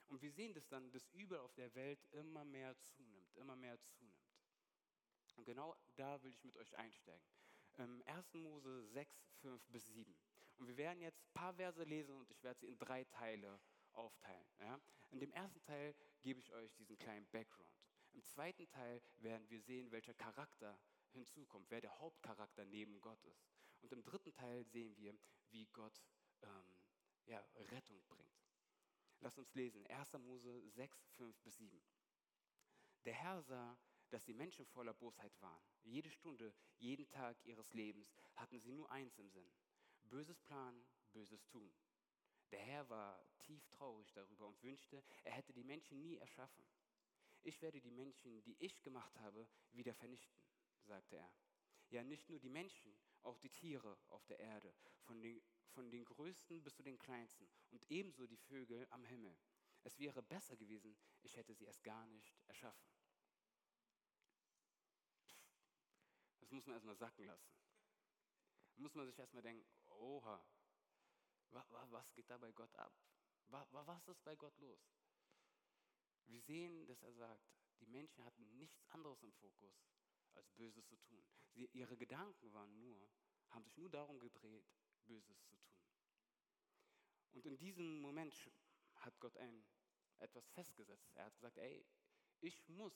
Und 0.07 0.21
wir 0.21 0.31
sehen 0.31 0.53
das 0.53 0.67
dann, 0.67 0.89
dass 0.91 1.07
Übel 1.09 1.37
auf 1.37 1.53
der 1.53 1.73
Welt 1.75 1.99
immer 2.11 2.45
mehr 2.45 2.75
zunimmt, 2.79 3.35
immer 3.35 3.55
mehr 3.55 3.77
zunimmt. 3.79 4.17
Und 5.35 5.45
genau 5.45 5.75
da 5.95 6.21
will 6.23 6.33
ich 6.33 6.43
mit 6.43 6.57
euch 6.57 6.75
einsteigen. 6.77 7.27
1. 7.77 8.33
Mose 8.35 8.87
6, 8.87 9.29
5 9.41 9.67
bis 9.67 9.85
7. 9.87 10.17
Und 10.57 10.67
wir 10.67 10.77
werden 10.77 11.01
jetzt 11.01 11.21
ein 11.21 11.33
paar 11.33 11.53
Verse 11.53 11.83
lesen 11.83 12.15
und 12.15 12.31
ich 12.31 12.41
werde 12.41 12.59
sie 12.59 12.67
in 12.67 12.77
drei 12.79 13.03
Teile 13.03 13.59
aufteilen. 13.91 14.47
Ja? 14.59 14.79
In 15.11 15.19
dem 15.19 15.31
ersten 15.31 15.61
Teil 15.61 15.93
gebe 16.21 16.39
ich 16.39 16.51
euch 16.53 16.73
diesen 16.75 16.97
kleinen 16.97 17.27
Background. 17.27 17.69
Im 18.13 18.23
zweiten 18.23 18.67
Teil 18.69 19.01
werden 19.17 19.47
wir 19.49 19.61
sehen, 19.61 19.91
welcher 19.91 20.15
Charakter 20.15 20.79
hinzukommt, 21.11 21.69
wer 21.69 21.81
der 21.81 21.99
Hauptcharakter 21.99 22.65
neben 22.65 22.99
Gott 22.99 23.23
ist. 23.25 23.56
Und 23.87 23.93
im 23.93 24.03
dritten 24.03 24.33
Teil 24.33 24.65
sehen 24.65 24.97
wir, 24.97 25.17
wie 25.51 25.65
Gott 25.67 26.03
ähm, 26.41 26.75
ja, 27.25 27.39
Rettung 27.71 28.03
bringt. 28.09 28.43
Lasst 29.21 29.39
uns 29.39 29.53
lesen. 29.53 29.87
1. 29.87 30.11
Mose 30.19 30.61
6, 30.71 31.07
5 31.15 31.39
bis 31.39 31.55
7. 31.55 31.81
Der 33.05 33.13
Herr 33.13 33.41
sah, 33.43 33.77
dass 34.09 34.25
die 34.25 34.33
Menschen 34.33 34.65
voller 34.65 34.93
Bosheit 34.93 35.31
waren. 35.41 35.63
Jede 35.83 36.11
Stunde, 36.11 36.53
jeden 36.75 37.07
Tag 37.07 37.37
ihres 37.45 37.71
Lebens 37.71 38.13
hatten 38.35 38.59
sie 38.59 38.73
nur 38.73 38.91
eins 38.91 39.17
im 39.19 39.29
Sinn. 39.29 39.49
Böses 40.03 40.41
planen, 40.41 40.85
Böses 41.13 41.45
tun. 41.45 41.73
Der 42.51 42.59
Herr 42.59 42.89
war 42.89 43.25
tief 43.39 43.65
traurig 43.69 44.11
darüber 44.11 44.47
und 44.47 44.61
wünschte, 44.63 45.01
er 45.23 45.31
hätte 45.31 45.53
die 45.53 45.63
Menschen 45.63 46.01
nie 46.01 46.17
erschaffen. 46.17 46.65
Ich 47.43 47.61
werde 47.61 47.79
die 47.79 47.91
Menschen, 47.91 48.43
die 48.43 48.57
ich 48.59 48.81
gemacht 48.81 49.17
habe, 49.19 49.47
wieder 49.71 49.93
vernichten, 49.93 50.41
sagte 50.83 51.15
er. 51.15 51.31
Ja, 51.89 52.03
nicht 52.03 52.27
nur 52.27 52.39
die 52.39 52.49
Menschen, 52.49 52.93
auch 53.27 53.37
die 53.39 53.49
Tiere 53.49 53.97
auf 54.07 54.25
der 54.25 54.39
Erde, 54.39 54.73
von 55.01 55.21
den, 55.21 55.41
von 55.69 55.89
den 55.91 56.05
größten 56.05 56.63
bis 56.63 56.75
zu 56.75 56.83
den 56.83 56.97
kleinsten 56.97 57.47
und 57.69 57.85
ebenso 57.91 58.25
die 58.25 58.37
Vögel 58.37 58.87
am 58.89 59.03
Himmel. 59.03 59.37
Es 59.83 59.99
wäre 59.99 60.23
besser 60.23 60.55
gewesen, 60.55 60.97
ich 61.21 61.35
hätte 61.35 61.53
sie 61.53 61.65
erst 61.65 61.83
gar 61.83 62.05
nicht 62.07 62.33
erschaffen. 62.47 62.89
Das 66.39 66.51
muss 66.51 66.65
man 66.65 66.75
erstmal 66.75 66.95
sacken 66.95 67.25
lassen. 67.25 67.51
Da 68.75 68.81
muss 68.81 68.95
man 68.95 69.05
sich 69.05 69.19
erstmal 69.19 69.43
denken, 69.43 69.65
oha, 69.87 70.43
was 71.49 72.13
geht 72.13 72.29
da 72.29 72.37
bei 72.37 72.51
Gott 72.51 72.73
ab? 72.75 72.93
Was 73.47 74.07
ist 74.07 74.23
bei 74.23 74.35
Gott 74.35 74.57
los? 74.57 74.79
Wir 76.25 76.41
sehen, 76.41 76.85
dass 76.85 77.01
er 77.01 77.13
sagt, 77.13 77.49
die 77.79 77.85
Menschen 77.85 78.23
hatten 78.23 78.57
nichts 78.57 78.83
anderes 78.89 79.21
im 79.23 79.31
Fokus, 79.33 79.73
als 80.37 80.49
Böses 80.51 80.85
zu 80.87 80.95
tun. 80.97 81.23
Sie, 81.53 81.65
ihre 81.73 81.97
Gedanken 81.97 82.53
waren 82.53 82.79
nur, 82.79 83.09
haben 83.49 83.63
sich 83.63 83.77
nur 83.77 83.89
darum 83.89 84.19
gedreht, 84.19 84.65
Böses 85.05 85.39
zu 85.45 85.55
tun. 85.57 85.77
Und 87.33 87.45
in 87.45 87.57
diesem 87.57 88.01
Moment 88.01 88.33
hat 88.95 89.19
Gott 89.19 89.37
ein, 89.37 89.65
etwas 90.19 90.47
festgesetzt. 90.49 91.11
Er 91.13 91.25
hat 91.25 91.35
gesagt, 91.35 91.57
ey, 91.57 91.85
ich 92.39 92.67
muss, 92.67 92.93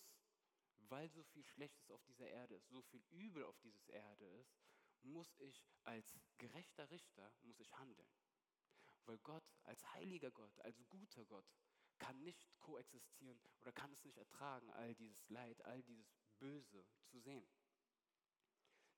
weil 0.90 1.10
so 1.10 1.24
viel 1.24 1.44
Schlechtes 1.44 1.92
auf 1.92 2.04
dieser 2.04 2.28
Erde 2.28 2.56
ist, 2.56 2.68
so 2.70 2.82
viel 2.82 3.04
Übel 3.12 3.44
auf 3.44 3.60
dieser 3.60 3.94
Erde 3.94 4.26
ist, 4.26 4.58
muss 5.04 5.36
ich 5.40 5.64
als 5.84 6.20
gerechter 6.38 6.90
Richter, 6.90 7.32
muss 7.42 7.60
ich 7.60 7.74
handeln. 7.78 8.10
Weil 9.06 9.18
Gott 9.20 9.44
als 9.64 9.94
heiliger 9.94 10.32
Gott, 10.32 10.60
als 10.62 10.84
guter 10.90 11.26
Gott, 11.26 11.46
kann 11.98 12.24
nicht 12.24 12.60
koexistieren 12.60 13.40
oder 13.60 13.72
kann 13.72 13.92
es 13.94 14.04
nicht 14.04 14.18
ertragen, 14.18 14.70
all 14.72 14.96
dieses 14.96 15.30
Leid, 15.30 15.64
all 15.66 15.84
dieses 15.84 16.21
Böse 16.42 16.84
zu 17.06 17.20
sehen. 17.20 17.48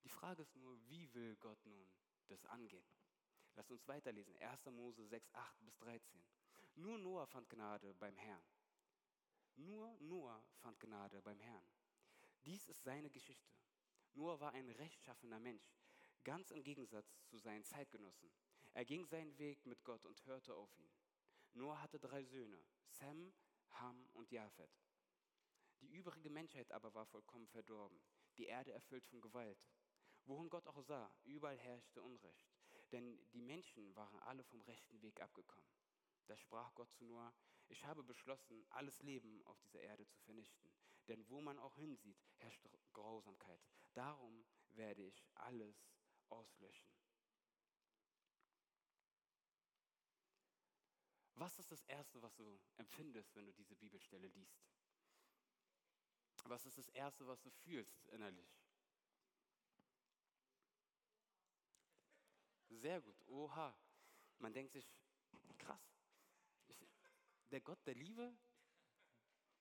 Die 0.02 0.08
Frage 0.08 0.40
ist 0.42 0.56
nur, 0.56 0.78
wie 0.88 1.12
will 1.12 1.36
Gott 1.36 1.64
nun 1.66 1.86
das 2.28 2.44
angehen? 2.46 2.86
Lasst 3.54 3.70
uns 3.70 3.86
weiterlesen. 3.86 4.34
1. 4.38 4.64
Mose 4.66 5.06
6, 5.06 5.34
8 5.34 5.64
bis 5.64 5.76
13. 5.76 6.24
Nur 6.76 6.98
Noah 6.98 7.26
fand 7.26 7.48
Gnade 7.50 7.92
beim 7.94 8.16
Herrn. 8.16 8.42
Nur 9.56 9.94
Noah 10.00 10.42
fand 10.62 10.80
Gnade 10.80 11.20
beim 11.20 11.38
Herrn. 11.38 11.66
Dies 12.46 12.66
ist 12.68 12.82
seine 12.82 13.10
Geschichte. 13.10 13.54
Noah 14.14 14.40
war 14.40 14.52
ein 14.52 14.70
rechtschaffener 14.70 15.38
Mensch, 15.38 15.76
ganz 16.24 16.50
im 16.50 16.62
Gegensatz 16.62 17.22
zu 17.26 17.36
seinen 17.36 17.64
Zeitgenossen. 17.64 18.30
Er 18.72 18.86
ging 18.86 19.04
seinen 19.04 19.36
Weg 19.38 19.64
mit 19.66 19.84
Gott 19.84 20.04
und 20.06 20.24
hörte 20.24 20.54
auf 20.54 20.74
ihn. 20.78 20.90
Noah 21.52 21.80
hatte 21.80 22.00
drei 22.00 22.24
Söhne, 22.24 22.58
Sem, 22.86 23.34
Ham 23.80 24.08
und 24.14 24.30
Japhet. 24.30 24.70
Die 25.80 25.88
übrige 25.88 26.30
Menschheit 26.30 26.70
aber 26.72 26.94
war 26.94 27.06
vollkommen 27.06 27.46
verdorben, 27.48 28.00
die 28.38 28.46
Erde 28.46 28.72
erfüllt 28.72 29.06
von 29.06 29.20
Gewalt. 29.20 29.64
Wohin 30.24 30.48
Gott 30.48 30.66
auch 30.66 30.82
sah, 30.82 31.12
überall 31.24 31.58
herrschte 31.58 32.02
Unrecht, 32.02 32.48
denn 32.92 33.18
die 33.32 33.42
Menschen 33.42 33.94
waren 33.94 34.18
alle 34.20 34.44
vom 34.44 34.60
rechten 34.62 35.02
Weg 35.02 35.20
abgekommen. 35.20 35.68
Da 36.26 36.36
sprach 36.36 36.74
Gott 36.74 36.90
zu 36.92 37.04
Noah, 37.04 37.34
ich 37.68 37.84
habe 37.84 38.02
beschlossen, 38.02 38.64
alles 38.70 39.02
Leben 39.02 39.42
auf 39.44 39.58
dieser 39.60 39.80
Erde 39.80 40.06
zu 40.06 40.18
vernichten. 40.20 40.70
Denn 41.08 41.28
wo 41.28 41.40
man 41.40 41.58
auch 41.58 41.76
hinsieht, 41.76 42.22
herrscht 42.36 42.66
Grausamkeit. 42.92 43.60
Darum 43.92 44.44
werde 44.70 45.02
ich 45.02 45.26
alles 45.34 45.76
auslöschen. 46.28 46.90
Was 51.34 51.58
ist 51.58 51.70
das 51.70 51.82
Erste, 51.84 52.22
was 52.22 52.34
du 52.36 52.60
empfindest, 52.76 53.34
wenn 53.34 53.44
du 53.44 53.52
diese 53.52 53.74
Bibelstelle 53.74 54.28
liest? 54.28 54.62
Was 56.44 56.66
ist 56.66 56.76
das 56.78 56.88
Erste, 56.90 57.26
was 57.26 57.40
du 57.40 57.50
fühlst 57.50 58.04
innerlich? 58.06 58.48
Sehr 62.68 63.00
gut. 63.00 63.16
Oha. 63.26 63.76
Man 64.38 64.52
denkt 64.52 64.72
sich, 64.72 64.86
krass. 65.58 65.80
Der 67.50 67.60
Gott 67.60 67.78
der 67.86 67.94
Liebe, 67.94 68.36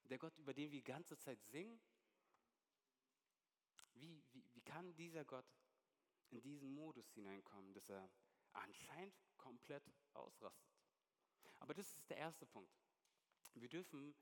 der 0.10 0.18
Gott, 0.18 0.38
über 0.38 0.54
den 0.54 0.72
wir 0.72 0.80
die 0.80 0.84
ganze 0.84 1.18
Zeit 1.18 1.42
singen, 1.44 1.80
wie, 3.94 4.24
wie, 4.32 4.44
wie 4.54 4.62
kann 4.62 4.94
dieser 4.96 5.24
Gott 5.24 5.46
in 6.32 6.42
diesen 6.42 6.74
Modus 6.74 7.10
hineinkommen, 7.12 7.74
dass 7.74 7.90
er 7.90 8.10
anscheinend 8.52 9.16
komplett 9.38 9.84
ausrastet? 10.14 10.74
Aber 11.60 11.74
das 11.74 11.96
ist 11.96 12.10
der 12.10 12.18
erste 12.18 12.46
Punkt. 12.46 12.76
Wir 13.54 13.70
dürfen 13.70 14.16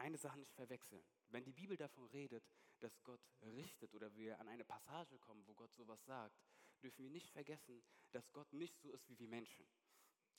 eine 0.00 0.18
Sache 0.18 0.38
nicht 0.38 0.54
verwechseln. 0.54 1.04
Wenn 1.28 1.44
die 1.44 1.52
Bibel 1.52 1.76
davon 1.76 2.06
redet, 2.06 2.44
dass 2.80 3.02
Gott 3.02 3.20
richtet 3.42 3.94
oder 3.94 4.14
wir 4.14 4.38
an 4.40 4.48
eine 4.48 4.64
Passage 4.64 5.18
kommen, 5.18 5.46
wo 5.46 5.54
Gott 5.54 5.72
sowas 5.74 6.04
sagt, 6.04 6.40
dürfen 6.82 7.02
wir 7.02 7.10
nicht 7.10 7.30
vergessen, 7.30 7.82
dass 8.12 8.32
Gott 8.32 8.52
nicht 8.52 8.78
so 8.80 8.90
ist 8.90 9.08
wie 9.08 9.18
wir 9.18 9.28
Menschen. 9.28 9.66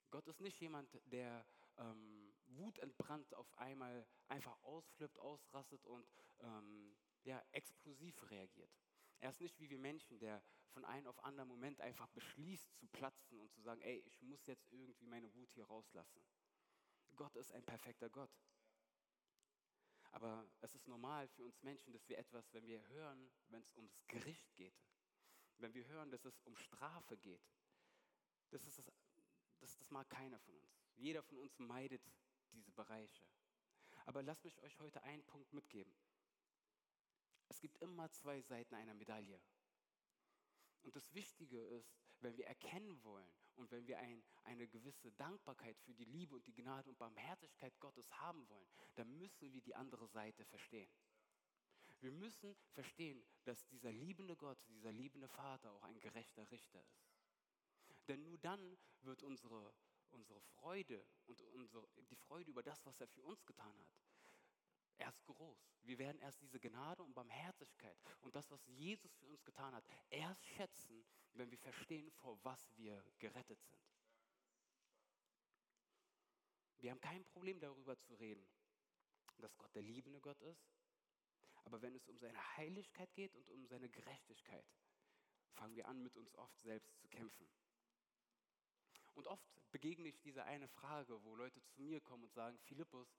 Gott 0.09 0.27
ist 0.27 0.41
nicht 0.41 0.59
jemand, 0.59 0.89
der 1.05 1.45
ähm, 1.77 2.33
wutentbrannt 2.47 3.33
auf 3.35 3.57
einmal 3.57 4.05
einfach 4.27 4.61
ausflippt, 4.63 5.19
ausrastet 5.19 5.85
und 5.85 6.05
ähm, 6.39 6.95
ja, 7.23 7.41
explosiv 7.51 8.29
reagiert. 8.29 8.71
Er 9.19 9.29
ist 9.29 9.39
nicht 9.39 9.59
wie 9.59 9.69
wir 9.69 9.77
Menschen, 9.77 10.19
der 10.19 10.43
von 10.71 10.83
einem 10.85 11.07
auf 11.07 11.23
anderen 11.23 11.49
Moment 11.49 11.79
einfach 11.79 12.07
beschließt 12.09 12.75
zu 12.77 12.87
platzen 12.87 13.39
und 13.39 13.51
zu 13.53 13.61
sagen, 13.61 13.81
ey, 13.81 13.99
ich 14.05 14.21
muss 14.21 14.45
jetzt 14.47 14.65
irgendwie 14.71 15.05
meine 15.05 15.31
Wut 15.33 15.51
hier 15.51 15.65
rauslassen. 15.65 16.21
Gott 17.15 17.35
ist 17.35 17.51
ein 17.51 17.63
perfekter 17.63 18.09
Gott. 18.09 18.31
Aber 20.11 20.45
es 20.61 20.75
ist 20.75 20.87
normal 20.87 21.27
für 21.29 21.43
uns 21.43 21.61
Menschen, 21.63 21.93
dass 21.93 22.07
wir 22.09 22.17
etwas, 22.17 22.53
wenn 22.53 22.67
wir 22.67 22.85
hören, 22.89 23.31
wenn 23.47 23.61
es 23.61 23.73
ums 23.75 24.05
Gericht 24.07 24.53
geht, 24.55 24.75
wenn 25.57 25.73
wir 25.73 25.85
hören, 25.87 26.11
dass 26.11 26.25
es 26.25 26.39
um 26.41 26.55
Strafe 26.57 27.17
geht, 27.17 27.41
das, 28.49 28.65
ist 28.65 28.77
das, 28.77 28.85
das, 29.59 29.77
das 29.77 29.91
mag 29.91 30.09
keiner 30.09 30.39
von 30.39 30.55
uns. 30.55 30.81
Jeder 30.95 31.23
von 31.23 31.37
uns 31.37 31.57
meidet 31.59 32.01
diese 32.51 32.71
Bereiche. 32.71 33.25
Aber 34.05 34.21
lasst 34.23 34.43
mich 34.43 34.59
euch 34.59 34.77
heute 34.79 35.01
einen 35.03 35.23
Punkt 35.23 35.53
mitgeben. 35.53 35.93
Es 37.47 37.59
gibt 37.59 37.77
immer 37.81 38.11
zwei 38.11 38.41
Seiten 38.41 38.75
einer 38.75 38.93
Medaille. 38.93 39.39
Und 40.81 40.95
das 40.95 41.13
Wichtige 41.13 41.61
ist, 41.61 41.95
wenn 42.19 42.35
wir 42.35 42.47
erkennen 42.47 43.03
wollen 43.03 43.31
und 43.61 43.71
wenn 43.71 43.87
wir 43.87 43.99
ein, 43.99 44.23
eine 44.43 44.67
gewisse 44.67 45.11
Dankbarkeit 45.11 45.77
für 45.79 45.93
die 45.93 46.05
Liebe 46.05 46.35
und 46.35 46.45
die 46.47 46.53
Gnade 46.53 46.89
und 46.89 46.97
Barmherzigkeit 46.97 47.79
Gottes 47.79 48.11
haben 48.19 48.47
wollen, 48.49 48.67
dann 48.95 49.17
müssen 49.17 49.53
wir 49.53 49.61
die 49.61 49.75
andere 49.75 50.07
Seite 50.07 50.43
verstehen. 50.45 50.89
Wir 51.99 52.11
müssen 52.11 52.55
verstehen, 52.71 53.23
dass 53.43 53.67
dieser 53.67 53.91
liebende 53.91 54.35
Gott, 54.35 54.57
dieser 54.67 54.91
liebende 54.91 55.27
Vater 55.27 55.71
auch 55.71 55.83
ein 55.83 55.99
gerechter 55.99 56.49
Richter 56.49 56.83
ist. 56.83 57.05
Denn 58.07 58.23
nur 58.23 58.39
dann 58.39 58.77
wird 59.01 59.21
unsere, 59.21 59.71
unsere 60.09 60.41
Freude 60.41 61.05
und 61.27 61.39
unsere, 61.43 61.87
die 62.09 62.15
Freude 62.15 62.49
über 62.49 62.63
das, 62.63 62.83
was 62.87 62.99
er 62.99 63.07
für 63.07 63.21
uns 63.21 63.45
getan 63.45 63.77
hat, 63.77 63.89
erst 65.01 65.25
groß. 65.25 65.57
Wir 65.83 65.97
werden 65.97 66.19
erst 66.19 66.41
diese 66.41 66.59
Gnade 66.59 67.03
und 67.03 67.13
Barmherzigkeit 67.13 67.97
und 68.21 68.35
das, 68.35 68.49
was 68.51 68.65
Jesus 68.67 69.13
für 69.15 69.25
uns 69.25 69.43
getan 69.43 69.73
hat, 69.73 69.83
erst 70.09 70.45
schätzen, 70.45 71.03
wenn 71.33 71.49
wir 71.51 71.57
verstehen, 71.57 72.11
vor 72.11 72.37
was 72.43 72.75
wir 72.77 73.03
gerettet 73.19 73.61
sind. 73.63 73.81
Wir 76.77 76.91
haben 76.91 77.01
kein 77.01 77.23
Problem 77.25 77.59
darüber 77.59 77.97
zu 77.99 78.15
reden, 78.15 78.47
dass 79.37 79.55
Gott 79.57 79.73
der 79.75 79.83
liebende 79.83 80.19
Gott 80.19 80.41
ist. 80.41 80.67
Aber 81.63 81.81
wenn 81.81 81.93
es 81.95 82.07
um 82.07 82.17
seine 82.17 82.57
Heiligkeit 82.57 83.13
geht 83.13 83.35
und 83.35 83.47
um 83.49 83.67
seine 83.67 83.87
Gerechtigkeit, 83.89 84.65
fangen 85.51 85.75
wir 85.75 85.87
an, 85.87 86.01
mit 86.01 86.15
uns 86.17 86.33
oft 86.35 86.59
selbst 86.59 86.97
zu 86.97 87.07
kämpfen. 87.07 87.47
Und 89.13 89.27
oft 89.27 89.45
begegne 89.71 90.07
ich 90.07 90.19
diese 90.21 90.43
eine 90.43 90.67
Frage, 90.67 91.23
wo 91.23 91.35
Leute 91.35 91.61
zu 91.63 91.81
mir 91.81 92.01
kommen 92.01 92.23
und 92.23 92.33
sagen, 92.33 92.57
Philippus, 92.59 93.15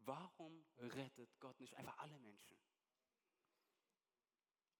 warum 0.00 0.64
rettet 0.78 1.38
Gott 1.40 1.58
nicht 1.60 1.74
einfach 1.76 1.96
alle 1.98 2.18
Menschen? 2.18 2.58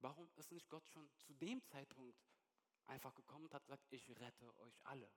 Warum 0.00 0.30
ist 0.36 0.50
nicht 0.50 0.68
Gott 0.68 0.86
schon 0.88 1.10
zu 1.18 1.34
dem 1.34 1.62
Zeitpunkt 1.62 2.18
einfach 2.86 3.14
gekommen 3.14 3.44
und 3.44 3.54
hat 3.54 3.64
gesagt, 3.64 3.84
ich 3.90 4.08
rette 4.18 4.56
euch 4.58 4.86
alle? 4.86 5.10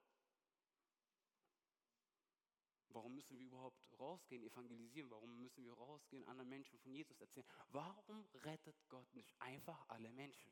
Warum 2.90 3.16
müssen 3.16 3.40
wir 3.40 3.46
überhaupt 3.46 3.82
rausgehen, 3.98 4.44
evangelisieren? 4.44 5.10
Warum 5.10 5.42
müssen 5.42 5.64
wir 5.64 5.74
rausgehen, 5.74 6.26
anderen 6.26 6.50
Menschen 6.50 6.78
von 6.80 6.92
Jesus 6.92 7.20
erzählen? 7.20 7.48
Warum 7.70 8.28
rettet 8.44 8.78
Gott 8.88 9.12
nicht 9.16 9.34
einfach 9.40 9.84
alle 9.90 10.12
Menschen? 10.12 10.52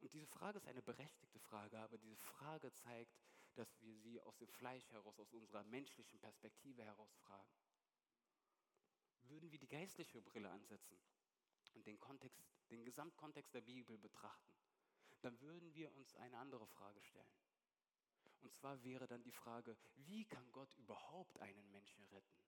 Und 0.00 0.12
diese 0.12 0.26
Frage 0.26 0.58
ist 0.58 0.66
eine 0.66 0.82
berechtigte 0.82 1.40
Frage, 1.40 1.78
aber 1.78 1.96
diese 1.96 2.16
Frage 2.16 2.70
zeigt, 2.74 3.16
dass 3.54 3.80
wir 3.80 3.96
sie 3.96 4.20
aus 4.20 4.36
dem 4.36 4.48
Fleisch 4.48 4.90
heraus, 4.90 5.18
aus 5.18 5.32
unserer 5.32 5.64
menschlichen 5.64 6.18
Perspektive 6.18 6.84
heraus 6.84 7.14
fragen. 7.24 7.52
Würden 9.22 9.50
wir 9.50 9.58
die 9.58 9.68
geistliche 9.68 10.20
Brille 10.20 10.50
ansetzen 10.50 10.98
und 11.74 11.86
den 11.86 11.98
Kontext, 11.98 12.42
den 12.70 12.84
Gesamtkontext 12.84 13.54
der 13.54 13.62
Bibel 13.62 13.98
betrachten, 13.98 14.54
dann 15.22 15.40
würden 15.40 15.74
wir 15.74 15.94
uns 15.94 16.14
eine 16.16 16.38
andere 16.38 16.66
Frage 16.66 17.02
stellen. 17.02 17.38
Und 18.42 18.52
zwar 18.52 18.82
wäre 18.84 19.06
dann 19.06 19.22
die 19.22 19.32
Frage, 19.32 19.76
wie 19.94 20.26
kann 20.26 20.52
Gott 20.52 20.74
überhaupt 20.74 21.38
einen 21.40 21.70
Menschen 21.70 22.04
retten? 22.06 22.38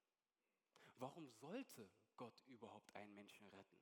Warum 0.99 1.31
sollte 1.31 1.91
Gott 2.17 2.43
überhaupt 2.47 2.95
einen 2.95 3.15
Menschen 3.15 3.47
retten? 3.49 3.81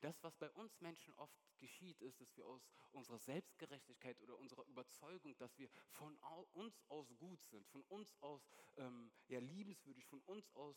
Das, 0.00 0.22
was 0.22 0.36
bei 0.36 0.50
uns 0.50 0.80
Menschen 0.80 1.12
oft 1.14 1.36
geschieht, 1.58 2.00
ist, 2.00 2.20
dass 2.20 2.36
wir 2.36 2.46
aus 2.46 2.62
unserer 2.92 3.18
Selbstgerechtigkeit 3.18 4.18
oder 4.20 4.38
unserer 4.38 4.64
Überzeugung, 4.66 5.36
dass 5.38 5.58
wir 5.58 5.68
von 5.90 6.16
uns 6.52 6.80
aus 6.88 7.12
gut 7.18 7.42
sind, 7.44 7.66
von 7.68 7.82
uns 7.88 8.14
aus 8.20 8.48
ähm, 8.76 9.10
ja, 9.26 9.40
liebenswürdig, 9.40 10.04
von 10.06 10.20
uns 10.22 10.48
aus 10.54 10.76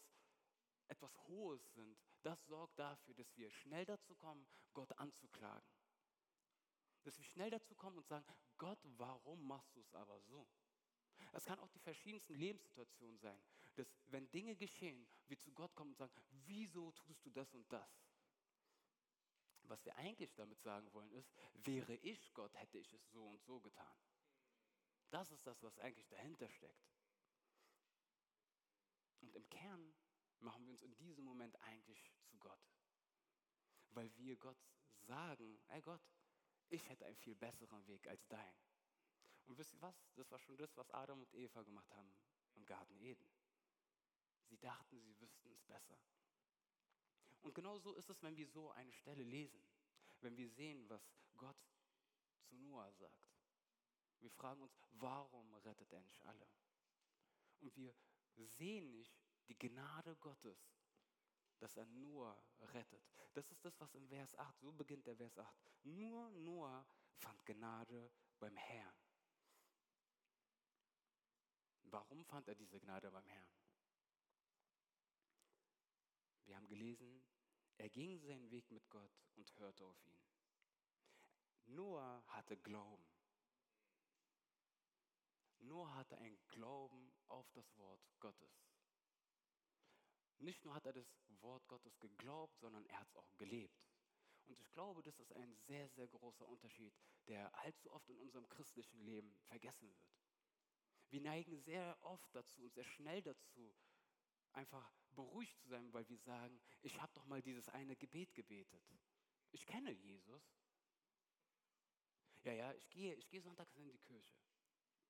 etwas 0.88 1.16
Hohes 1.28 1.74
sind, 1.74 1.98
das 2.24 2.46
sorgt 2.48 2.78
dafür, 2.78 3.14
dass 3.14 3.36
wir 3.38 3.50
schnell 3.50 3.86
dazu 3.86 4.16
kommen, 4.16 4.46
Gott 4.74 4.98
anzuklagen. 4.98 5.70
Dass 7.04 7.18
wir 7.18 7.26
schnell 7.26 7.50
dazu 7.50 7.76
kommen 7.76 7.98
und 7.98 8.08
sagen, 8.08 8.26
Gott, 8.58 8.80
warum 8.98 9.48
machst 9.48 9.76
du 9.76 9.82
es 9.82 9.94
aber 9.94 10.20
so? 10.22 10.48
Es 11.32 11.46
kann 11.46 11.60
auch 11.60 11.70
die 11.70 11.80
verschiedensten 11.80 12.34
Lebenssituationen 12.34 13.18
sein, 13.18 13.42
dass 13.76 13.88
wenn 14.08 14.30
Dinge 14.32 14.56
geschehen, 14.56 15.08
wir 15.28 15.38
zu 15.38 15.52
Gott 15.52 15.74
kommen 15.76 15.92
und 15.92 15.98
sagen, 15.98 16.14
wieso 16.46 16.92
tust 16.92 17.26
du 17.26 17.30
das 17.30 17.54
und 17.54 17.72
das? 17.72 17.90
Was 19.64 19.86
wir 19.86 19.96
eigentlich 19.96 20.34
damit 20.36 20.62
sagen 20.62 20.92
wollen 20.94 21.12
ist, 21.12 21.32
wäre 21.54 21.96
ich 21.96 22.34
Gott, 22.34 22.54
hätte 22.56 22.78
ich 22.78 22.94
es 22.94 23.12
so 23.12 23.26
und 23.26 23.44
so 23.44 23.60
getan. 23.60 23.98
Das 25.10 25.32
ist 25.32 25.46
das, 25.46 25.62
was 25.62 25.78
eigentlich 25.80 26.08
dahinter 26.08 26.50
steckt. 26.50 26.92
Und 29.22 29.36
im 29.36 29.48
Kern 29.50 29.94
machen 30.40 30.66
wir 30.66 30.72
uns 30.72 30.82
in 30.82 30.96
diesem 30.98 31.26
Moment 31.26 31.56
eigentlich 31.62 32.12
zu 32.24 32.38
Gott. 32.38 32.60
Weil 33.92 34.14
wir 34.16 34.38
Gott 34.38 34.58
sagen, 35.02 35.62
ey 35.68 35.82
Gott, 35.82 36.02
ich 36.70 36.88
hätte 36.90 37.06
einen 37.06 37.18
viel 37.18 37.36
besseren 37.36 37.86
Weg 37.88 38.08
als 38.08 38.26
dein. 38.28 38.56
Und 39.46 39.58
wisst 39.58 39.74
ihr 39.74 39.82
was? 39.82 39.96
Das 40.16 40.32
war 40.32 40.40
schon 40.40 40.58
das, 40.58 40.76
was 40.78 40.90
Adam 40.92 41.22
und 41.22 41.34
Eva 41.34 41.62
gemacht 41.64 41.92
haben 41.94 42.14
im 42.56 42.66
Garten 42.66 42.98
Eden. 42.98 43.28
Sie 44.46 44.58
dachten, 44.58 45.00
sie 45.02 45.20
wüssten 45.20 45.52
es 45.52 45.64
besser. 45.64 46.00
Und 47.42 47.54
genau 47.56 47.78
so 47.80 47.94
ist 47.96 48.10
es, 48.10 48.22
wenn 48.22 48.36
wir 48.38 48.48
so 48.48 48.72
eine 48.72 48.94
Stelle 48.94 49.24
lesen, 49.24 49.64
wenn 50.22 50.38
wir 50.38 50.50
sehen, 50.50 50.88
was 50.90 51.12
Gott 51.38 51.58
zu 52.44 52.56
Noah 52.56 52.92
sagt. 52.94 53.32
Wir 54.20 54.30
fragen 54.32 54.62
uns, 54.62 54.78
warum 54.92 55.54
rettet 55.56 55.92
er 55.92 56.02
nicht 56.02 56.22
alle? 56.26 56.48
Und 57.60 57.76
wir 57.76 57.96
sehen 58.36 58.92
nicht 58.92 59.20
die 59.48 59.58
Gnade 59.58 60.16
Gottes, 60.18 60.60
dass 61.58 61.76
er 61.78 61.86
Noah 61.88 62.40
rettet. 62.74 63.04
Das 63.34 63.50
ist 63.50 63.64
das, 63.66 63.80
was 63.80 63.94
im 63.96 64.08
Vers 64.08 64.36
8, 64.36 64.60
so 64.60 64.72
beginnt 64.72 65.08
der 65.08 65.16
Vers 65.16 65.38
8. 65.38 65.56
Nur 65.84 66.30
Noah 66.32 66.86
fand 67.16 67.46
Gnade 67.46 68.12
beim 68.40 68.56
Herrn. 68.56 68.96
Warum 71.84 72.24
fand 72.26 72.48
er 72.48 72.56
diese 72.56 72.80
Gnade 72.80 73.12
beim 73.12 73.26
Herrn? 73.26 73.50
Wir 76.46 76.56
haben 76.56 76.68
gelesen, 76.68 77.24
er 77.82 77.90
ging 77.90 78.20
seinen 78.20 78.52
Weg 78.52 78.70
mit 78.70 78.88
Gott 78.90 79.12
und 79.36 79.58
hörte 79.58 79.84
auf 79.86 80.06
ihn. 80.06 80.20
Noah 81.66 82.24
hatte 82.28 82.56
Glauben. 82.58 83.12
hatte 86.02 86.18
einen 86.18 86.40
Glauben 86.48 87.14
auf 87.28 87.50
das 87.52 87.78
Wort 87.78 88.02
Gottes. 88.20 88.52
Nicht 90.40 90.64
nur 90.66 90.74
hat 90.74 90.86
er 90.86 90.94
das 90.94 91.08
Wort 91.42 91.68
Gottes 91.68 92.00
geglaubt, 92.00 92.58
sondern 92.60 92.86
er 92.86 93.00
hat 93.00 93.08
es 93.08 93.16
auch 93.16 93.38
gelebt. 93.38 93.88
Und 94.48 94.60
ich 94.60 94.72
glaube, 94.72 95.04
das 95.04 95.20
ist 95.20 95.32
ein 95.34 95.56
sehr, 95.68 95.88
sehr 95.90 96.08
großer 96.08 96.48
Unterschied, 96.48 96.94
der 97.28 97.54
allzu 97.60 97.92
oft 97.92 98.10
in 98.10 98.18
unserem 98.18 98.48
christlichen 98.50 99.00
Leben 99.00 99.36
vergessen 99.48 99.90
wird. 99.90 100.12
Wir 101.10 101.22
neigen 101.22 101.60
sehr 101.62 101.98
oft 102.02 102.34
dazu 102.34 102.64
und 102.64 102.74
sehr 102.74 102.84
schnell 102.84 103.22
dazu, 103.22 103.76
einfach 104.54 104.92
beruhigt 105.12 105.58
zu 105.60 105.70
sein, 105.70 105.92
weil 105.94 106.08
wir 106.10 106.18
sagen, 106.18 106.60
ich 106.82 107.00
habe 107.02 107.14
doch 107.14 107.26
mal 107.26 107.42
dieses 107.42 107.68
eine 107.70 107.96
Gebet 107.96 108.34
gebetet. 108.34 108.84
Ich 109.52 109.66
kenne 109.66 109.92
Jesus. 109.92 110.44
Ja, 112.44 112.54
ja, 112.54 112.74
ich 112.74 112.90
gehe, 112.90 113.14
ich 113.16 113.28
gehe 113.30 113.42
sonntags 113.42 113.76
in 113.76 113.84
die 113.84 113.98
Kirche. 114.00 114.36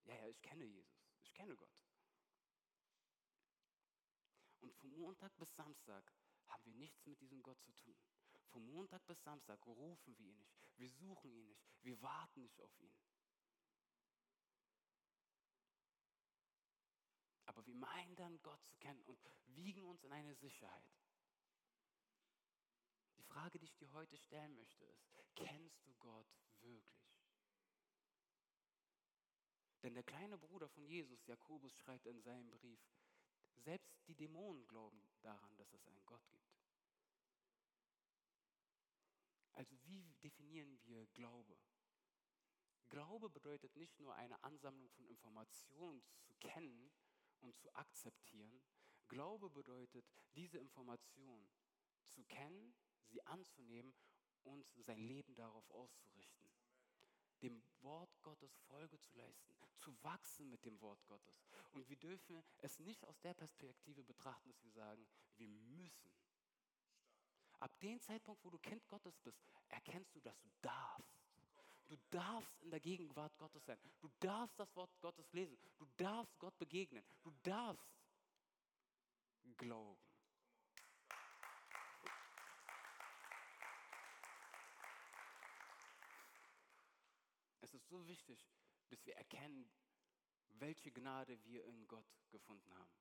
Ja, 0.03 0.15
ja, 0.15 0.27
ich 0.27 0.41
kenne 0.41 0.65
Jesus. 0.65 1.07
Ich 1.21 1.33
kenne 1.33 1.55
Gott. 1.55 1.85
Und 4.59 4.73
von 4.75 4.91
Montag 4.91 5.35
bis 5.37 5.53
Samstag 5.55 6.13
haben 6.47 6.65
wir 6.65 6.73
nichts 6.73 7.05
mit 7.05 7.19
diesem 7.21 7.41
Gott 7.41 7.61
zu 7.61 7.71
tun. 7.73 7.95
Von 8.49 8.65
Montag 8.65 9.05
bis 9.05 9.21
Samstag 9.23 9.65
rufen 9.65 10.17
wir 10.17 10.27
ihn 10.27 10.37
nicht. 10.37 10.59
Wir 10.77 10.89
suchen 10.89 11.31
ihn 11.31 11.45
nicht. 11.45 11.63
Wir 11.83 12.01
warten 12.01 12.41
nicht 12.41 12.59
auf 12.61 12.77
ihn. 12.79 12.91
Aber 17.51 17.65
wir 17.67 17.75
meinen 17.75 18.15
dann, 18.15 18.41
Gott 18.43 18.63
zu 18.63 18.77
kennen 18.77 19.03
und 19.03 19.19
wiegen 19.47 19.83
uns 19.83 20.05
in 20.05 20.13
eine 20.13 20.33
Sicherheit. 20.35 20.89
Die 23.17 23.23
Frage, 23.23 23.59
die 23.59 23.65
ich 23.65 23.75
dir 23.75 23.91
heute 23.91 24.15
stellen 24.15 24.55
möchte, 24.55 24.85
ist, 24.85 25.13
kennst 25.35 25.85
du 25.85 25.93
Gott 25.95 26.33
wirklich? 26.61 27.11
Denn 29.83 29.93
der 29.93 30.03
kleine 30.03 30.37
Bruder 30.37 30.69
von 30.69 30.85
Jesus, 30.85 31.25
Jakobus, 31.25 31.75
schreibt 31.75 32.05
in 32.05 32.21
seinem 32.21 32.49
Brief, 32.51 32.79
selbst 33.57 34.07
die 34.07 34.15
Dämonen 34.15 34.65
glauben 34.65 35.03
daran, 35.21 35.53
dass 35.57 35.73
es 35.73 35.85
einen 35.87 36.05
Gott 36.05 36.25
gibt. 36.29 36.55
Also 39.51 39.75
wie 39.83 40.15
definieren 40.23 40.79
wir 40.85 41.05
Glaube? 41.07 41.59
Glaube 42.87 43.29
bedeutet 43.29 43.75
nicht 43.75 43.99
nur 43.99 44.15
eine 44.15 44.41
Ansammlung 44.41 44.89
von 44.91 45.03
Informationen 45.03 46.01
zu 46.21 46.33
kennen 46.35 46.93
und 47.41 47.57
zu 47.57 47.73
akzeptieren. 47.75 48.61
Glaube 49.07 49.49
bedeutet, 49.49 50.05
diese 50.35 50.57
Information 50.57 51.49
zu 52.07 52.23
kennen, 52.25 52.73
sie 53.05 53.21
anzunehmen 53.25 53.93
und 54.43 54.71
sein 54.77 54.99
Leben 54.99 55.35
darauf 55.35 55.69
auszurichten. 55.71 56.49
Dem 57.41 57.63
Wort 57.81 58.21
Gottes 58.21 58.55
Folge 58.67 58.99
zu 58.99 59.13
leisten, 59.15 59.55
zu 59.79 59.91
wachsen 60.03 60.49
mit 60.49 60.63
dem 60.63 60.79
Wort 60.79 61.03
Gottes. 61.07 61.43
Und 61.71 61.89
wir 61.89 61.97
dürfen 61.97 62.43
es 62.59 62.79
nicht 62.79 63.05
aus 63.05 63.19
der 63.21 63.33
Perspektive 63.33 64.03
betrachten, 64.03 64.49
dass 64.49 64.63
wir 64.63 64.71
sagen, 64.71 65.07
wir 65.37 65.47
müssen. 65.47 66.11
Ab 67.59 67.79
dem 67.79 67.99
Zeitpunkt, 67.99 68.43
wo 68.43 68.49
du 68.49 68.59
Kind 68.59 68.87
Gottes 68.87 69.17
bist, 69.19 69.43
erkennst 69.69 70.15
du, 70.15 70.19
dass 70.19 70.39
du 70.39 70.49
darfst. 70.61 71.20
Du 71.91 71.97
darfst 72.09 72.57
in 72.61 72.69
der 72.71 72.79
Gegenwart 72.79 73.37
Gottes 73.37 73.65
sein. 73.65 73.77
Du 73.99 74.09
darfst 74.21 74.57
das 74.57 74.73
Wort 74.77 74.97
Gottes 75.01 75.29
lesen. 75.33 75.57
Du 75.77 75.85
darfst 75.97 76.39
Gott 76.39 76.57
begegnen. 76.57 77.03
Du 77.21 77.31
darfst 77.43 77.85
glauben. 79.57 79.99
Es 87.59 87.73
ist 87.73 87.89
so 87.89 88.07
wichtig, 88.07 88.47
dass 88.87 89.05
wir 89.05 89.17
erkennen, 89.17 89.69
welche 90.59 90.93
Gnade 90.93 91.43
wir 91.43 91.65
in 91.65 91.85
Gott 91.89 92.07
gefunden 92.29 92.73
haben, 92.73 92.95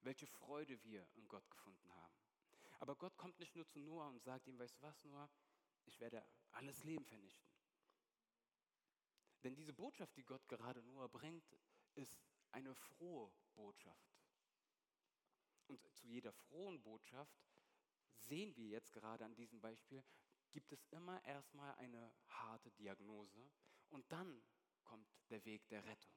welche 0.00 0.26
Freude 0.26 0.82
wir 0.82 1.06
in 1.14 1.28
Gott 1.28 1.48
gefunden 1.48 1.94
haben. 1.94 2.16
Aber 2.80 2.96
Gott 2.96 3.16
kommt 3.16 3.38
nicht 3.38 3.54
nur 3.54 3.68
zu 3.68 3.78
Noah 3.78 4.08
und 4.08 4.20
sagt 4.24 4.48
ihm, 4.48 4.58
weißt 4.58 4.78
du 4.78 4.82
was, 4.82 5.04
Noah, 5.04 5.30
ich 5.84 6.00
werde 6.00 6.26
alles 6.50 6.82
Leben 6.82 7.04
vernichten. 7.04 7.51
Denn 9.42 9.54
diese 9.54 9.72
Botschaft, 9.72 10.16
die 10.16 10.24
Gott 10.24 10.46
gerade 10.48 10.82
Noah 10.82 11.08
bringt, 11.08 11.44
ist 11.94 12.20
eine 12.52 12.74
frohe 12.74 13.32
Botschaft. 13.54 14.12
Und 15.66 15.80
zu 15.94 16.06
jeder 16.06 16.32
frohen 16.32 16.82
Botschaft 16.82 17.42
sehen 18.16 18.54
wir 18.56 18.68
jetzt 18.68 18.92
gerade 18.92 19.24
an 19.24 19.34
diesem 19.34 19.60
Beispiel, 19.60 20.04
gibt 20.52 20.70
es 20.72 20.84
immer 20.90 21.22
erstmal 21.24 21.74
eine 21.76 22.12
harte 22.28 22.70
Diagnose 22.72 23.50
und 23.88 24.10
dann 24.12 24.42
kommt 24.84 25.08
der 25.30 25.44
Weg 25.44 25.66
der 25.68 25.84
Rettung. 25.84 26.12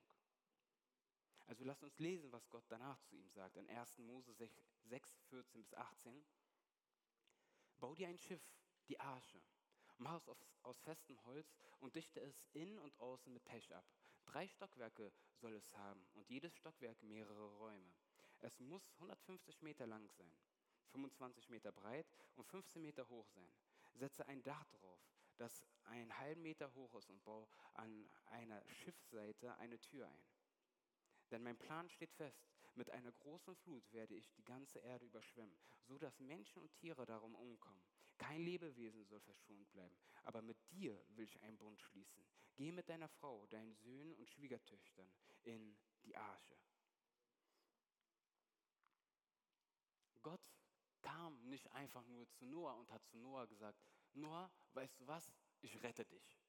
Also 1.47 1.63
lasst 1.63 1.83
uns 1.83 1.97
lesen, 1.99 2.31
was 2.31 2.49
Gott 2.49 2.65
danach 2.69 2.99
zu 3.03 3.15
ihm 3.15 3.29
sagt. 3.29 3.55
In 3.55 3.69
1. 3.69 3.99
Mose 3.99 4.33
6, 4.33 5.21
14 5.29 5.61
bis 5.61 5.73
18. 5.73 6.25
Bau 7.77 7.93
dir 7.93 8.07
ein 8.07 8.17
Schiff, 8.17 8.43
die 8.87 8.99
Arche. 8.99 9.41
Mach 9.97 10.15
es 10.17 10.27
aus, 10.27 10.37
aus 10.63 10.79
festem 10.81 11.23
Holz 11.25 11.55
und 11.79 11.95
dichte 11.95 12.19
es 12.19 12.43
innen 12.53 12.77
und 12.79 12.99
außen 12.99 13.31
mit 13.31 13.43
Pech 13.45 13.73
ab. 13.73 13.85
Drei 14.25 14.47
Stockwerke 14.47 15.11
soll 15.35 15.53
es 15.53 15.71
haben 15.73 16.05
und 16.13 16.27
jedes 16.29 16.55
Stockwerk 16.55 17.01
mehrere 17.03 17.47
Räume. 17.57 17.93
Es 18.39 18.59
muss 18.59 18.91
150 18.95 19.61
Meter 19.61 19.87
lang 19.87 20.07
sein, 20.09 20.35
25 20.91 21.49
Meter 21.49 21.71
breit 21.71 22.07
und 22.35 22.45
15 22.45 22.81
Meter 22.81 23.07
hoch 23.09 23.27
sein. 23.29 23.49
Setze 23.93 24.25
ein 24.27 24.43
Dach 24.43 24.65
drauf, 24.65 24.99
das 25.37 25.65
einen 25.85 26.17
halben 26.19 26.41
Meter 26.41 26.73
hoch 26.73 26.93
ist 26.95 27.09
und 27.09 27.23
baue 27.23 27.47
an 27.75 28.09
einer 28.25 28.61
Schiffsseite 28.67 29.55
eine 29.57 29.79
Tür 29.79 30.07
ein. 30.07 30.23
Denn 31.31 31.43
mein 31.43 31.57
Plan 31.57 31.89
steht 31.89 32.11
fest. 32.13 32.45
Mit 32.75 32.89
einer 32.89 33.13
großen 33.13 33.55
Flut 33.55 33.89
werde 33.93 34.15
ich 34.15 34.29
die 34.33 34.43
ganze 34.43 34.79
Erde 34.79 35.05
überschwemmen, 35.05 35.57
so 35.87 35.97
dass 35.97 36.19
Menschen 36.19 36.61
und 36.61 36.73
Tiere 36.73 37.05
darum 37.05 37.33
umkommen. 37.35 37.94
Kein 38.17 38.41
Lebewesen 38.41 39.03
soll 39.05 39.19
verschont 39.19 39.69
bleiben, 39.71 39.97
aber 40.23 40.41
mit 40.41 40.57
dir 40.71 41.03
will 41.09 41.25
ich 41.25 41.41
einen 41.41 41.57
Bund 41.57 41.81
schließen. 41.81 42.25
Geh 42.55 42.71
mit 42.71 42.87
deiner 42.87 43.09
Frau, 43.09 43.45
deinen 43.47 43.75
Söhnen 43.75 44.13
und 44.15 44.29
Schwiegertöchtern 44.29 45.11
in 45.43 45.77
die 46.03 46.15
Arche. 46.15 46.57
Gott 50.21 50.41
kam 51.01 51.37
nicht 51.49 51.69
einfach 51.71 52.05
nur 52.07 52.27
zu 52.31 52.45
Noah 52.45 52.75
und 52.75 52.89
hat 52.91 53.05
zu 53.05 53.17
Noah 53.17 53.45
gesagt, 53.47 53.79
Noah, 54.13 54.49
weißt 54.73 54.99
du 54.99 55.07
was, 55.07 55.31
ich 55.61 55.83
rette 55.83 56.05
dich. 56.05 56.39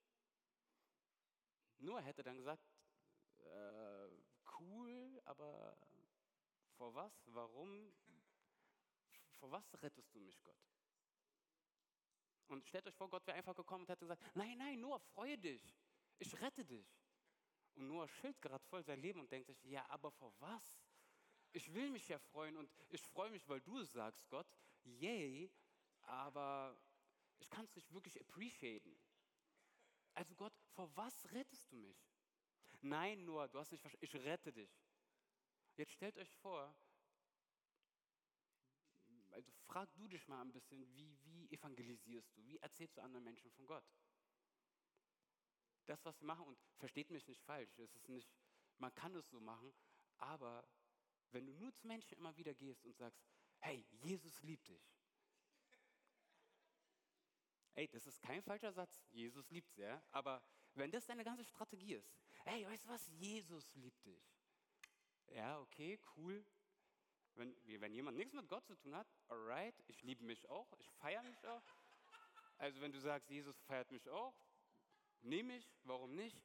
Noah 1.78 2.00
hätte 2.00 2.22
dann 2.22 2.36
gesagt, 2.36 2.64
äh, 3.38 4.08
cool, 4.58 5.20
aber 5.24 5.76
vor 6.76 6.94
was? 6.94 7.12
Warum? 7.26 7.92
Vor 9.38 9.50
was 9.50 9.82
rettest 9.82 10.14
du 10.14 10.20
mich, 10.20 10.42
Gott? 10.42 10.56
Und 12.48 12.66
stellt 12.66 12.86
euch 12.86 12.94
vor, 12.94 13.08
Gott 13.10 13.26
wäre 13.26 13.36
einfach 13.36 13.54
gekommen 13.54 13.82
und 13.82 13.88
hätte 13.88 14.04
gesagt, 14.04 14.22
nein, 14.34 14.56
nein, 14.58 14.80
Noah, 14.80 15.00
freue 15.00 15.36
dich. 15.36 15.74
Ich 16.18 16.40
rette 16.40 16.64
dich. 16.64 16.86
Und 17.74 17.88
Noah 17.88 18.08
schilt 18.08 18.40
gerade 18.40 18.64
voll 18.64 18.82
sein 18.82 19.00
Leben 19.00 19.20
und 19.20 19.30
denkt 19.30 19.48
sich, 19.48 19.62
ja, 19.64 19.84
aber 19.88 20.10
vor 20.10 20.32
was? 20.38 20.80
Ich 21.52 21.72
will 21.74 21.90
mich 21.90 22.08
ja 22.08 22.18
freuen 22.18 22.56
und 22.56 22.70
ich 22.88 23.02
freue 23.02 23.30
mich, 23.30 23.48
weil 23.48 23.60
du 23.60 23.78
es 23.78 23.92
sagst, 23.92 24.28
Gott, 24.28 24.46
yay, 24.84 25.50
aber 26.02 26.78
ich 27.38 27.50
kann 27.50 27.64
es 27.64 27.74
nicht 27.74 27.92
wirklich 27.92 28.20
appreciaten. 28.20 28.98
Also 30.14 30.34
Gott, 30.34 30.54
vor 30.74 30.94
was 30.96 31.30
rettest 31.32 31.70
du 31.70 31.76
mich? 31.76 31.98
Nein, 32.80 33.24
Noah, 33.24 33.48
du 33.48 33.58
hast 33.58 33.72
nicht 33.72 33.80
verstanden, 33.80 34.04
ich 34.04 34.14
rette 34.14 34.52
dich. 34.52 34.70
Jetzt 35.76 35.92
stellt 35.92 36.16
euch 36.16 36.30
vor, 36.36 36.74
also 39.36 39.52
frag 39.66 39.94
du 39.94 40.08
dich 40.08 40.26
mal 40.28 40.40
ein 40.40 40.50
bisschen, 40.50 40.88
wie, 40.94 41.14
wie 41.24 41.50
evangelisierst 41.52 42.34
du? 42.34 42.46
Wie 42.46 42.56
erzählst 42.58 42.96
du 42.96 43.02
anderen 43.02 43.24
Menschen 43.24 43.50
von 43.50 43.66
Gott? 43.66 43.84
Das, 45.84 46.02
was 46.06 46.18
wir 46.20 46.26
machen, 46.26 46.46
und 46.46 46.58
versteht 46.78 47.10
mich 47.10 47.28
nicht 47.28 47.42
falsch, 47.42 47.78
es 47.78 47.94
ist 47.94 48.08
nicht, 48.08 48.30
man 48.78 48.94
kann 48.94 49.14
es 49.14 49.28
so 49.28 49.38
machen, 49.38 49.74
aber 50.16 50.66
wenn 51.32 51.44
du 51.44 51.52
nur 51.52 51.72
zu 51.74 51.86
Menschen 51.86 52.16
immer 52.16 52.34
wieder 52.38 52.54
gehst 52.54 52.82
und 52.86 52.96
sagst, 52.96 53.20
hey, 53.58 53.86
Jesus 53.90 54.42
liebt 54.42 54.66
dich. 54.68 54.90
Ey, 57.74 57.88
das 57.88 58.06
ist 58.06 58.22
kein 58.22 58.42
falscher 58.42 58.72
Satz, 58.72 59.04
Jesus 59.10 59.50
liebt 59.50 59.70
sie, 59.72 59.82
ja? 59.82 60.02
aber 60.12 60.42
wenn 60.72 60.90
das 60.90 61.04
deine 61.04 61.24
ganze 61.24 61.44
Strategie 61.44 61.94
ist, 61.94 62.10
hey, 62.44 62.66
weißt 62.66 62.86
du 62.86 62.88
was, 62.88 63.06
Jesus 63.08 63.74
liebt 63.74 64.02
dich. 64.06 64.34
Ja, 65.28 65.60
okay, 65.60 66.00
cool. 66.16 66.42
Wenn, 67.36 67.54
wenn 67.80 67.92
jemand 67.92 68.16
nichts 68.16 68.32
mit 68.32 68.48
Gott 68.48 68.66
zu 68.66 68.74
tun 68.76 68.94
hat, 68.94 69.06
alright, 69.28 69.74
ich 69.88 70.02
liebe 70.02 70.24
mich 70.24 70.48
auch, 70.48 70.66
ich 70.78 70.88
feiere 70.92 71.22
mich 71.22 71.46
auch. 71.46 71.62
Also 72.58 72.80
wenn 72.80 72.92
du 72.92 72.98
sagst, 72.98 73.28
Jesus 73.28 73.58
feiert 73.60 73.90
mich 73.90 74.08
auch, 74.08 74.34
nehme 75.20 75.56
ich, 75.56 75.70
warum 75.84 76.14
nicht? 76.14 76.42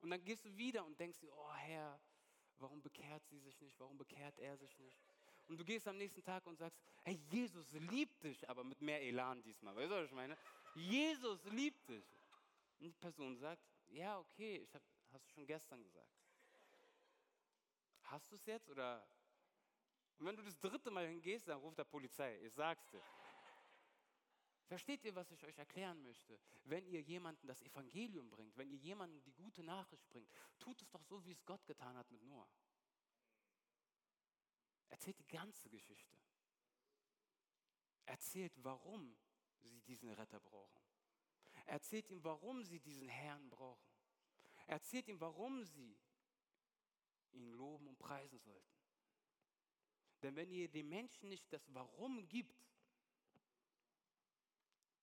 Und 0.00 0.10
dann 0.10 0.24
gehst 0.24 0.44
du 0.44 0.56
wieder 0.56 0.84
und 0.84 0.98
denkst 0.98 1.18
dir, 1.18 1.32
oh 1.32 1.52
Herr, 1.54 2.00
warum 2.58 2.82
bekehrt 2.82 3.26
sie 3.26 3.38
sich 3.38 3.60
nicht, 3.60 3.78
warum 3.78 3.98
bekehrt 3.98 4.38
er 4.38 4.56
sich 4.56 4.78
nicht? 4.78 4.98
Und 5.48 5.58
du 5.58 5.64
gehst 5.64 5.86
am 5.86 5.96
nächsten 5.96 6.22
Tag 6.22 6.44
und 6.46 6.56
sagst, 6.56 6.78
hey, 7.04 7.20
Jesus 7.30 7.70
liebt 7.72 8.22
dich, 8.24 8.48
aber 8.48 8.64
mit 8.64 8.80
mehr 8.80 9.00
Elan 9.02 9.42
diesmal. 9.42 9.76
Weißt 9.76 9.90
du, 9.90 9.94
was 9.94 10.06
ich 10.06 10.12
meine? 10.12 10.36
Jesus 10.74 11.44
liebt 11.44 11.88
dich. 11.88 12.04
Und 12.78 12.86
die 12.86 12.92
Person 12.92 13.36
sagt, 13.36 13.62
ja, 13.88 14.18
okay, 14.18 14.56
ich 14.56 14.74
hab, 14.74 14.82
hast 15.12 15.26
du 15.26 15.30
schon 15.30 15.46
gestern 15.46 15.82
gesagt. 15.82 16.10
hast 18.02 18.30
du 18.30 18.36
es 18.36 18.46
jetzt 18.46 18.68
oder? 18.68 19.06
Und 20.18 20.26
wenn 20.26 20.36
du 20.36 20.42
das 20.42 20.58
dritte 20.58 20.90
Mal 20.90 21.06
hingehst, 21.06 21.48
dann 21.48 21.58
ruft 21.58 21.78
der 21.78 21.84
Polizei. 21.84 22.38
Ich 22.42 22.54
sag's 22.54 22.86
dir. 22.90 23.02
Versteht 24.66 25.04
ihr, 25.04 25.14
was 25.14 25.30
ich 25.30 25.44
euch 25.44 25.56
erklären 25.58 26.02
möchte? 26.02 26.40
Wenn 26.64 26.86
ihr 26.88 27.00
jemanden 27.00 27.46
das 27.46 27.62
Evangelium 27.62 28.28
bringt, 28.30 28.56
wenn 28.56 28.68
ihr 28.70 28.78
jemanden 28.78 29.22
die 29.22 29.32
gute 29.32 29.62
Nachricht 29.62 30.08
bringt, 30.08 30.28
tut 30.58 30.80
es 30.82 30.90
doch 30.90 31.02
so, 31.04 31.24
wie 31.24 31.32
es 31.32 31.44
Gott 31.44 31.64
getan 31.66 31.96
hat 31.96 32.10
mit 32.10 32.22
Noah. 32.24 32.48
Erzählt 34.88 35.18
die 35.18 35.26
ganze 35.28 35.68
Geschichte. 35.68 36.18
Erzählt, 38.06 38.52
warum 38.56 39.16
sie 39.60 39.80
diesen 39.82 40.10
Retter 40.10 40.40
brauchen. 40.40 40.82
Erzählt 41.66 42.08
ihm, 42.08 42.22
warum 42.24 42.64
sie 42.64 42.80
diesen 42.80 43.08
Herrn 43.08 43.48
brauchen. 43.48 43.92
Erzählt 44.66 45.08
ihm, 45.08 45.20
warum 45.20 45.64
sie 45.64 45.96
ihn 47.32 47.50
loben 47.52 47.86
und 47.88 47.98
preisen 47.98 48.38
sollten. 48.40 48.75
Denn 50.22 50.36
wenn 50.36 50.50
ihr 50.50 50.68
den 50.68 50.88
Menschen 50.88 51.28
nicht 51.28 51.52
das 51.52 51.62
Warum 51.74 52.28
gibt, 52.28 52.66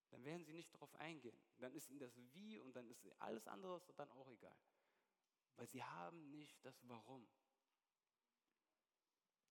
dann 0.09 0.23
werden 0.25 0.43
sie 0.45 0.53
nicht 0.53 0.73
darauf 0.73 0.93
eingehen. 0.95 1.37
Dann 1.57 1.73
ist 1.73 1.89
ihnen 1.89 1.99
das 1.99 2.15
Wie 2.33 2.59
und 2.59 2.75
dann 2.75 2.87
ist 2.87 3.03
alles 3.19 3.47
andere 3.47 3.81
dann 3.95 4.11
auch 4.11 4.29
egal. 4.29 4.57
Weil 5.55 5.67
sie 5.67 5.83
haben 5.83 6.31
nicht 6.31 6.63
das 6.63 6.75
Warum. 6.87 7.27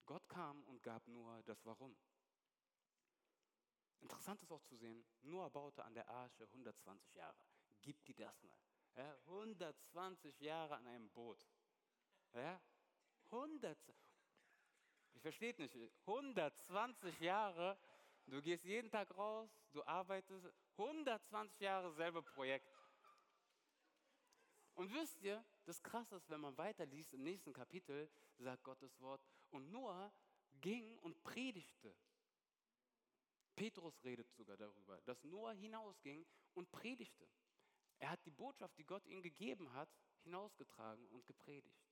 Gott 0.07 0.29
kam 0.29 0.63
und 0.65 0.83
gab 0.83 1.07
nur 1.09 1.43
das 1.45 1.65
Warum. 1.65 1.97
Interessant 4.01 4.43
ist 4.43 4.51
auch 4.51 4.63
zu 4.63 4.77
sehen, 4.77 5.05
Noah 5.23 5.51
baute 5.51 5.85
an 5.85 5.95
der 5.95 6.09
Arche 6.09 6.45
120 6.45 7.15
Jahre. 7.15 7.45
Gib 7.81 8.05
die 8.05 8.15
das 8.15 8.43
mal. 8.43 8.59
Ja, 8.97 9.17
120 9.27 10.41
Jahre 10.41 10.77
an 10.77 10.87
einem 10.87 11.09
Boot. 11.11 11.47
Ja, 12.35 12.61
100, 13.31 13.79
ich 15.23 15.37
verstehe 15.37 15.55
nicht, 15.57 15.77
120 16.05 17.21
Jahre, 17.21 17.79
du 18.27 18.43
gehst 18.43 18.65
jeden 18.65 18.91
Tag 18.91 19.17
raus, 19.17 19.49
du 19.71 19.81
arbeitest, 19.85 20.49
120 20.77 21.61
Jahre 21.61 21.93
selbe 21.93 22.23
Projekt. 22.23 22.69
Und 24.75 24.93
wisst 24.93 25.21
ihr, 25.21 25.45
das 25.65 25.81
Krasse 25.81 26.17
ist, 26.17 26.29
wenn 26.29 26.41
man 26.41 26.59
weiterliest 26.59 27.15
im 27.15 27.23
nächsten 27.23 27.53
Kapitel, 27.53 28.11
sagt 28.37 28.65
Gottes 28.65 29.01
Wort, 29.01 29.23
und 29.51 29.71
Noah 29.71 30.13
ging 30.61 30.99
und 30.99 31.23
predigte. 31.23 31.95
Petrus 33.55 34.03
redet 34.03 34.29
sogar 34.33 34.57
darüber, 34.57 35.01
dass 35.03 35.23
Noah 35.23 35.53
hinausging 35.53 36.27
und 36.55 36.73
predigte. 36.73 37.29
Er 38.01 38.11
hat 38.11 38.25
die 38.25 38.33
Botschaft, 38.33 38.77
die 38.77 38.85
Gott 38.85 39.07
ihm 39.07 39.23
gegeben 39.23 39.73
hat, 39.73 39.89
hinausgetragen 40.25 41.07
und 41.11 41.25
gepredigt. 41.27 41.92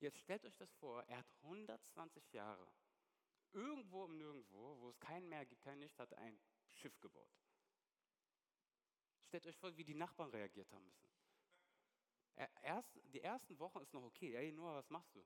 Jetzt 0.00 0.18
stellt 0.18 0.44
euch 0.44 0.56
das 0.56 0.72
vor, 0.74 1.02
er 1.04 1.18
hat 1.18 1.26
120 1.42 2.32
Jahre 2.32 2.68
irgendwo 3.52 4.04
im 4.04 4.16
Nirgendwo, 4.16 4.78
wo 4.80 4.88
es 4.90 5.00
keinen 5.00 5.28
mehr 5.28 5.44
gibt, 5.44 5.62
kein 5.62 5.80
Licht, 5.80 5.98
hat 5.98 6.12
ein 6.14 6.38
Schiff 6.70 7.00
gebaut. 7.00 7.32
Stellt 9.20 9.46
euch 9.46 9.56
vor, 9.56 9.76
wie 9.76 9.84
die 9.84 9.94
Nachbarn 9.94 10.30
reagiert 10.30 10.70
haben 10.72 10.86
müssen. 10.86 11.08
Erst, 12.62 13.00
die 13.12 13.20
ersten 13.20 13.58
Wochen 13.58 13.80
ist 13.80 13.92
noch 13.92 14.04
okay. 14.04 14.36
Hey 14.36 14.52
Noah, 14.52 14.76
was 14.76 14.88
machst 14.90 15.14
du? 15.16 15.24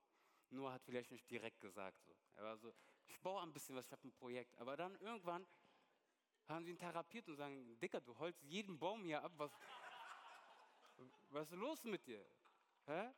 Noah 0.50 0.72
hat 0.72 0.82
vielleicht 0.82 1.11
nicht 1.11 1.30
direkt 1.30 1.61
gesagt. 1.61 2.02
So. 2.06 2.16
Er 2.35 2.44
war 2.44 2.56
so, 2.56 2.74
ich 3.06 3.20
baue 3.20 3.42
ein 3.42 3.52
bisschen 3.52 3.76
was, 3.76 3.85
ich 3.85 3.92
habe 3.92 4.08
ein 4.08 4.12
Projekt. 4.12 4.56
Aber 4.56 4.76
dann 4.76 4.96
irgendwann 4.96 5.46
haben 6.48 6.64
sie 6.64 6.70
ihn 6.70 6.78
therapiert 6.78 7.28
und 7.28 7.37
sagen, 7.37 7.78
Dicker, 7.80 8.00
du 8.00 8.18
holst 8.18 8.42
jeden 8.42 8.78
Baum 8.78 9.04
hier 9.04 9.22
ab. 9.22 9.32
Was, 9.37 9.52
was 11.28 11.50
ist 11.50 11.58
los 11.58 11.85
mit 11.85 12.06
dir? 12.06 12.24
Hä? 12.87 13.12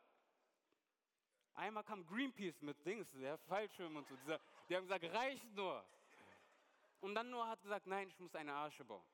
Einmal 1.55 1.83
kam 1.83 2.05
Greenpeace 2.05 2.61
mit 2.61 2.85
Dings, 2.85 3.09
der 3.13 3.37
Fallschirm 3.37 3.95
und 3.95 4.07
so. 4.07 4.15
Dieser, 4.17 4.39
die 4.67 4.75
haben 4.75 4.83
gesagt, 4.83 5.05
reicht 5.05 5.51
nur. 5.53 5.85
Und 6.99 7.15
dann 7.15 7.29
nur 7.29 7.47
hat 7.47 7.61
gesagt, 7.61 7.87
nein, 7.87 8.09
ich 8.09 8.19
muss 8.19 8.35
eine 8.35 8.53
Arche 8.53 8.83
bauen. 8.83 9.05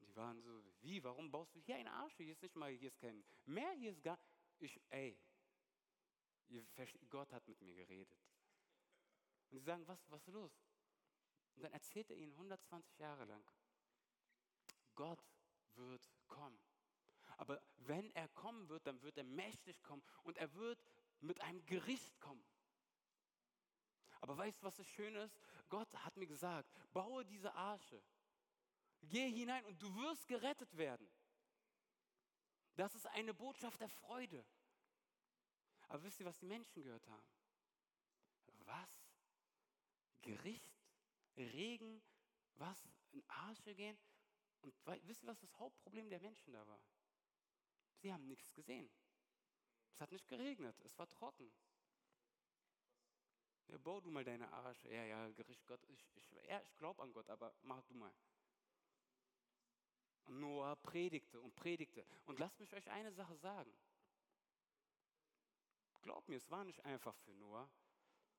Die 0.00 0.14
waren 0.14 0.40
so, 0.40 0.62
wie, 0.80 1.02
warum 1.02 1.30
baust 1.30 1.54
du 1.54 1.60
hier 1.60 1.76
eine 1.76 1.92
Arche? 1.92 2.22
Hier 2.22 2.32
ist 2.32 2.42
nicht 2.42 2.54
mal, 2.54 2.70
hier 2.70 2.88
ist 2.88 3.00
kein 3.00 3.24
Meer, 3.44 3.72
hier 3.72 3.90
ist 3.90 4.02
gar, 4.02 4.18
ich, 4.58 4.80
ey, 4.90 5.18
Gott 7.10 7.32
hat 7.32 7.46
mit 7.48 7.60
mir 7.60 7.74
geredet. 7.74 8.16
Und 9.50 9.58
sie 9.58 9.64
sagen, 9.64 9.86
was, 9.86 9.98
was 10.10 10.20
ist 10.26 10.32
los? 10.32 10.52
Und 11.56 11.62
dann 11.62 11.72
erzählt 11.72 12.08
er 12.10 12.16
ihnen 12.16 12.32
120 12.32 12.98
Jahre 12.98 13.24
lang, 13.24 13.42
Gott 14.94 15.24
wird 15.74 16.08
kommen. 16.28 16.60
Aber 17.38 17.62
wenn 17.78 18.10
er 18.10 18.28
kommen 18.28 18.68
wird, 18.68 18.86
dann 18.86 19.00
wird 19.02 19.16
er 19.16 19.24
mächtig 19.24 19.82
kommen 19.82 20.02
und 20.24 20.36
er 20.36 20.52
wird 20.54 20.82
mit 21.20 21.40
einem 21.40 21.64
Gericht 21.66 22.20
kommen. 22.20 22.44
Aber 24.20 24.36
weißt 24.36 24.60
du, 24.60 24.66
was 24.66 24.76
das 24.76 24.88
Schöne 24.88 25.22
ist? 25.22 25.38
Gott 25.68 25.88
hat 26.04 26.16
mir 26.16 26.26
gesagt, 26.26 26.68
baue 26.92 27.24
diese 27.24 27.54
Arche. 27.54 28.02
Geh 29.02 29.30
hinein 29.30 29.64
und 29.66 29.80
du 29.80 29.94
wirst 29.94 30.26
gerettet 30.26 30.76
werden. 30.76 31.08
Das 32.74 32.94
ist 32.96 33.06
eine 33.06 33.32
Botschaft 33.32 33.80
der 33.80 33.88
Freude. 33.88 34.44
Aber 35.88 36.02
wisst 36.02 36.18
ihr, 36.18 36.26
was 36.26 36.38
die 36.38 36.46
Menschen 36.46 36.82
gehört 36.82 37.06
haben? 37.06 37.28
Was? 38.64 39.06
Gericht? 40.22 40.76
Regen? 41.36 42.02
Was? 42.56 42.88
In 43.12 43.22
Arche 43.28 43.74
gehen? 43.76 43.98
Und 44.60 44.74
wisst 45.04 45.22
ihr, 45.22 45.28
was 45.28 45.38
das 45.38 45.56
Hauptproblem 45.58 46.10
der 46.10 46.20
Menschen 46.20 46.52
da 46.52 46.66
war? 46.66 46.82
Sie 48.00 48.12
haben 48.12 48.26
nichts 48.26 48.52
gesehen. 48.54 48.90
Es 49.92 50.00
hat 50.00 50.12
nicht 50.12 50.28
geregnet, 50.28 50.78
es 50.84 50.96
war 50.98 51.08
trocken. 51.08 51.52
Ja, 53.68 53.78
bau 53.78 54.00
du 54.00 54.10
mal 54.10 54.24
deine 54.24 54.50
Arche. 54.50 54.88
Ja, 54.88 55.04
ja, 55.04 55.28
Gericht 55.30 55.66
Gott. 55.66 55.84
Ich, 55.88 56.08
ich, 56.14 56.30
ja, 56.48 56.60
ich 56.62 56.76
glaube 56.76 57.02
an 57.02 57.12
Gott, 57.12 57.28
aber 57.28 57.54
mach 57.62 57.82
du 57.82 57.94
mal. 57.94 58.14
Und 60.24 60.40
Noah 60.40 60.76
predigte 60.76 61.40
und 61.40 61.54
predigte. 61.54 62.06
Und 62.26 62.38
lasst 62.38 62.58
mich 62.60 62.72
euch 62.72 62.88
eine 62.90 63.12
Sache 63.12 63.36
sagen. 63.36 63.72
Glaubt 66.02 66.28
mir, 66.28 66.36
es 66.36 66.50
war 66.50 66.64
nicht 66.64 66.84
einfach 66.84 67.14
für 67.16 67.34
Noah, 67.34 67.68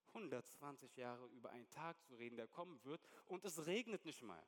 120 0.07 0.95
Jahre 0.95 1.27
über 1.27 1.51
einen 1.51 1.69
Tag 1.69 2.01
zu 2.03 2.15
reden, 2.15 2.37
der 2.37 2.47
kommen 2.47 2.83
wird, 2.83 3.01
und 3.25 3.45
es 3.45 3.65
regnet 3.67 4.05
nicht 4.05 4.23
mal. 4.23 4.43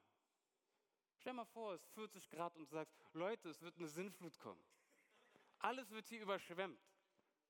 Stell 1.17 1.34
mal 1.34 1.45
vor, 1.45 1.74
es 1.74 1.84
ist 1.84 1.93
40 1.93 2.30
Grad 2.30 2.56
und 2.56 2.63
du 2.63 2.69
sagst, 2.69 2.95
Leute, 3.13 3.50
es 3.50 3.62
wird 3.62 3.78
eine 3.78 3.88
Sinnflut 3.88 4.39
kommen. 4.39 4.63
Alles 5.62 5.91
wird 5.91 6.08
hier 6.08 6.21
überschwemmt. 6.21 6.82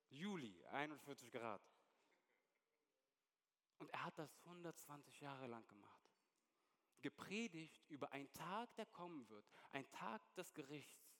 Juli, 0.10 0.66
41 0.68 1.32
Grad. 1.32 1.62
Und 3.78 3.90
er 3.92 4.04
hat 4.04 4.20
das 4.20 4.38
120 4.46 5.22
Jahre 5.22 5.48
lang 5.48 5.66
gemacht. 5.68 6.04
Gepredigt 7.02 7.88
über 7.88 8.12
einen 8.12 8.32
Tag, 8.34 8.76
der 8.76 8.86
kommen 8.86 9.28
wird, 9.30 9.46
ein 9.72 9.90
Tag 9.92 10.22
des 10.36 10.54
Gerichts. 10.54 11.18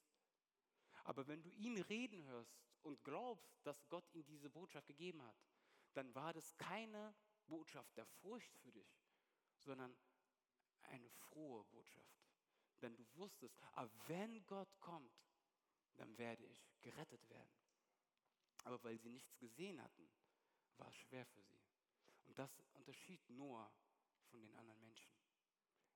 Aber 1.04 1.26
wenn 1.26 1.42
du 1.42 1.50
ihn 1.50 1.78
reden 1.78 2.22
hörst 2.24 2.54
und 2.82 3.02
glaubst, 3.02 3.58
dass 3.64 3.88
Gott 3.88 4.04
ihm 4.12 4.24
diese 4.26 4.50
Botschaft 4.50 4.86
gegeben 4.86 5.22
hat, 5.22 5.36
dann 5.94 6.14
war 6.14 6.32
das 6.32 6.56
keine 6.56 7.16
Botschaft 7.46 7.96
der 7.96 8.06
Furcht 8.06 8.54
für 8.58 8.70
dich, 8.70 9.02
sondern 9.56 9.96
eine 10.82 11.08
frohe 11.10 11.64
Botschaft. 11.64 12.22
Denn 12.82 12.94
du 12.96 13.04
wusstest, 13.14 13.56
aber 13.72 13.90
wenn 14.08 14.44
Gott 14.46 14.78
kommt, 14.78 15.12
dann 15.96 16.16
werde 16.18 16.44
ich 16.44 16.70
gerettet 16.80 17.28
werden. 17.28 17.56
Aber 18.64 18.82
weil 18.84 18.98
sie 18.98 19.10
nichts 19.10 19.36
gesehen 19.38 19.82
hatten, 19.82 20.08
war 20.76 20.88
es 20.88 20.96
schwer 20.96 21.26
für 21.26 21.42
sie. 21.42 21.60
Und 22.24 22.38
das 22.38 22.62
unterschied 22.74 23.28
Noah 23.30 23.72
von 24.30 24.40
den 24.40 24.54
anderen 24.54 24.80
Menschen. 24.80 25.12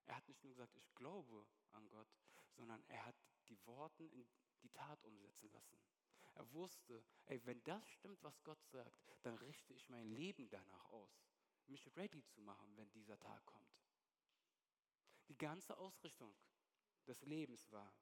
Er 0.07 0.17
hat 0.17 0.29
nicht 0.29 0.43
nur 0.43 0.53
gesagt, 0.53 0.77
ich 0.77 0.95
glaube 0.95 1.47
an 1.73 1.89
Gott, 1.89 2.09
sondern 2.51 2.83
er 2.89 3.05
hat 3.05 3.17
die 3.49 3.59
Worte 3.67 4.05
in 4.05 4.27
die 4.63 4.71
Tat 4.71 5.03
umsetzen 5.05 5.51
lassen. 5.53 5.79
Er 6.35 6.53
wusste, 6.53 7.03
ey, 7.27 7.45
wenn 7.47 7.63
das 7.65 7.89
stimmt, 7.89 8.23
was 8.23 8.43
Gott 8.43 8.63
sagt, 8.67 9.09
dann 9.23 9.37
richte 9.37 9.73
ich 9.73 9.89
mein 9.89 10.11
Leben 10.11 10.49
danach 10.51 10.85
aus, 10.91 11.25
mich 11.67 11.97
ready 11.97 12.23
zu 12.25 12.41
machen, 12.43 12.77
wenn 12.77 12.91
dieser 12.91 13.19
Tag 13.19 13.45
kommt. 13.47 13.75
Die 15.29 15.39
ganze 15.39 15.77
Ausrichtung 15.77 16.37
des 17.07 17.23
Lebens 17.23 17.71
war, 17.73 17.93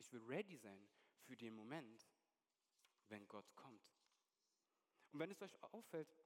ich 0.00 0.10
will 0.12 0.22
ready 0.22 0.56
sein 0.56 0.88
für 1.26 1.36
den 1.36 1.54
Moment, 1.54 2.08
wenn 3.08 3.26
Gott 3.28 3.54
kommt. 3.54 3.94
Und 5.12 5.20
wenn 5.20 5.30
es 5.30 5.42
euch 5.42 5.62
auffällt, 5.62 6.16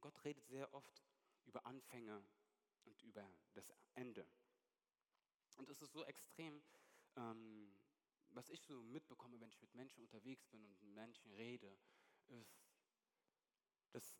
Gott 0.00 0.24
redet 0.24 0.46
sehr 0.48 0.72
oft 0.74 1.02
über 1.44 1.64
Anfänge 1.64 2.22
und 2.84 3.02
über 3.02 3.26
das 3.52 3.72
Ende. 3.94 4.26
Und 5.56 5.68
es 5.70 5.80
ist 5.80 5.92
so 5.92 6.04
extrem, 6.04 6.62
ähm, 7.16 7.74
was 8.30 8.50
ich 8.50 8.60
so 8.62 8.82
mitbekomme, 8.82 9.40
wenn 9.40 9.48
ich 9.48 9.60
mit 9.60 9.74
Menschen 9.74 10.02
unterwegs 10.02 10.46
bin 10.48 10.64
und 10.66 10.80
mit 10.82 10.92
Menschen 10.92 11.30
rede, 11.32 11.78
ist, 12.26 12.60
dass 13.92 14.18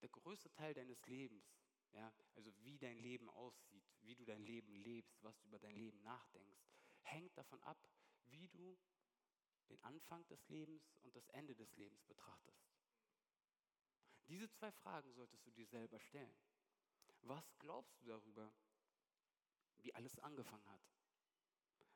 der 0.00 0.08
größte 0.08 0.50
Teil 0.52 0.74
deines 0.74 1.04
Lebens, 1.06 1.44
ja, 1.92 2.14
also 2.34 2.50
wie 2.62 2.78
dein 2.78 2.98
Leben 2.98 3.28
aussieht, 3.28 3.84
wie 4.00 4.14
du 4.14 4.24
dein 4.24 4.42
Leben 4.42 4.74
lebst, 4.74 5.22
was 5.22 5.38
du 5.38 5.48
über 5.48 5.58
dein 5.58 5.74
Leben 5.74 6.00
nachdenkst, 6.02 6.62
hängt 7.02 7.36
davon 7.36 7.62
ab, 7.62 7.78
wie 8.26 8.48
du 8.48 8.78
den 9.68 9.82
Anfang 9.84 10.26
des 10.28 10.48
Lebens 10.48 10.94
und 11.02 11.14
das 11.16 11.28
Ende 11.28 11.54
des 11.54 11.74
Lebens 11.76 12.04
betrachtest. 12.04 12.72
Diese 14.28 14.50
zwei 14.50 14.70
Fragen 14.72 15.12
solltest 15.12 15.46
du 15.46 15.50
dir 15.50 15.66
selber 15.66 16.00
stellen. 16.00 16.36
Was 17.22 17.56
glaubst 17.58 18.00
du 18.00 18.06
darüber, 18.06 18.52
wie 19.78 19.94
alles 19.94 20.18
angefangen 20.18 20.66
hat? 20.68 20.82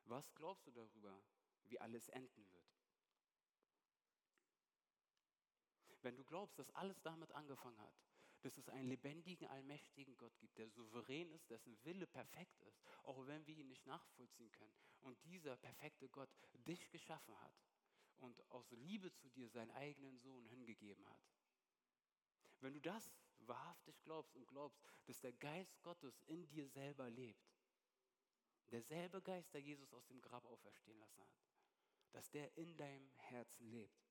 Was 0.05 0.33
glaubst 0.35 0.65
du 0.67 0.71
darüber, 0.71 1.21
wie 1.65 1.79
alles 1.79 2.07
enden 2.09 2.49
wird? 2.53 2.77
Wenn 6.01 6.15
du 6.15 6.23
glaubst, 6.23 6.57
dass 6.57 6.71
alles 6.71 7.01
damit 7.01 7.31
angefangen 7.33 7.79
hat, 7.79 8.06
dass 8.41 8.57
es 8.57 8.69
einen 8.69 8.87
lebendigen, 8.87 9.47
allmächtigen 9.47 10.17
Gott 10.17 10.37
gibt, 10.39 10.57
der 10.57 10.69
souverän 10.69 11.31
ist, 11.31 11.49
dessen 11.49 11.77
Wille 11.83 12.07
perfekt 12.07 12.61
ist, 12.61 12.81
auch 13.03 13.25
wenn 13.27 13.45
wir 13.47 13.55
ihn 13.55 13.67
nicht 13.67 13.85
nachvollziehen 13.85 14.51
können, 14.51 14.73
und 15.01 15.23
dieser 15.25 15.57
perfekte 15.57 16.09
Gott 16.09 16.29
dich 16.53 16.89
geschaffen 16.89 17.39
hat 17.41 17.53
und 18.17 18.49
aus 18.51 18.69
Liebe 18.71 19.13
zu 19.13 19.29
dir 19.29 19.49
seinen 19.49 19.71
eigenen 19.71 20.19
Sohn 20.19 20.45
hingegeben 20.45 21.07
hat. 21.09 21.21
Wenn 22.59 22.73
du 22.73 22.81
das 22.81 23.11
wahrhaftig 23.39 24.01
glaubst 24.03 24.35
und 24.35 24.47
glaubst, 24.47 24.81
dass 25.05 25.19
der 25.19 25.33
Geist 25.33 25.81
Gottes 25.83 26.19
in 26.25 26.47
dir 26.47 26.67
selber 26.67 27.09
lebt, 27.09 27.53
derselbe 28.71 29.21
Geist, 29.21 29.53
der 29.53 29.61
Jesus 29.61 29.93
aus 29.93 30.05
dem 30.07 30.21
Grab 30.21 30.45
auferstehen 30.45 30.99
lassen 30.99 31.21
hat, 31.21 31.37
dass 32.11 32.29
der 32.31 32.55
in 32.57 32.75
deinem 32.77 33.09
Herzen 33.17 33.69
lebt, 33.69 34.06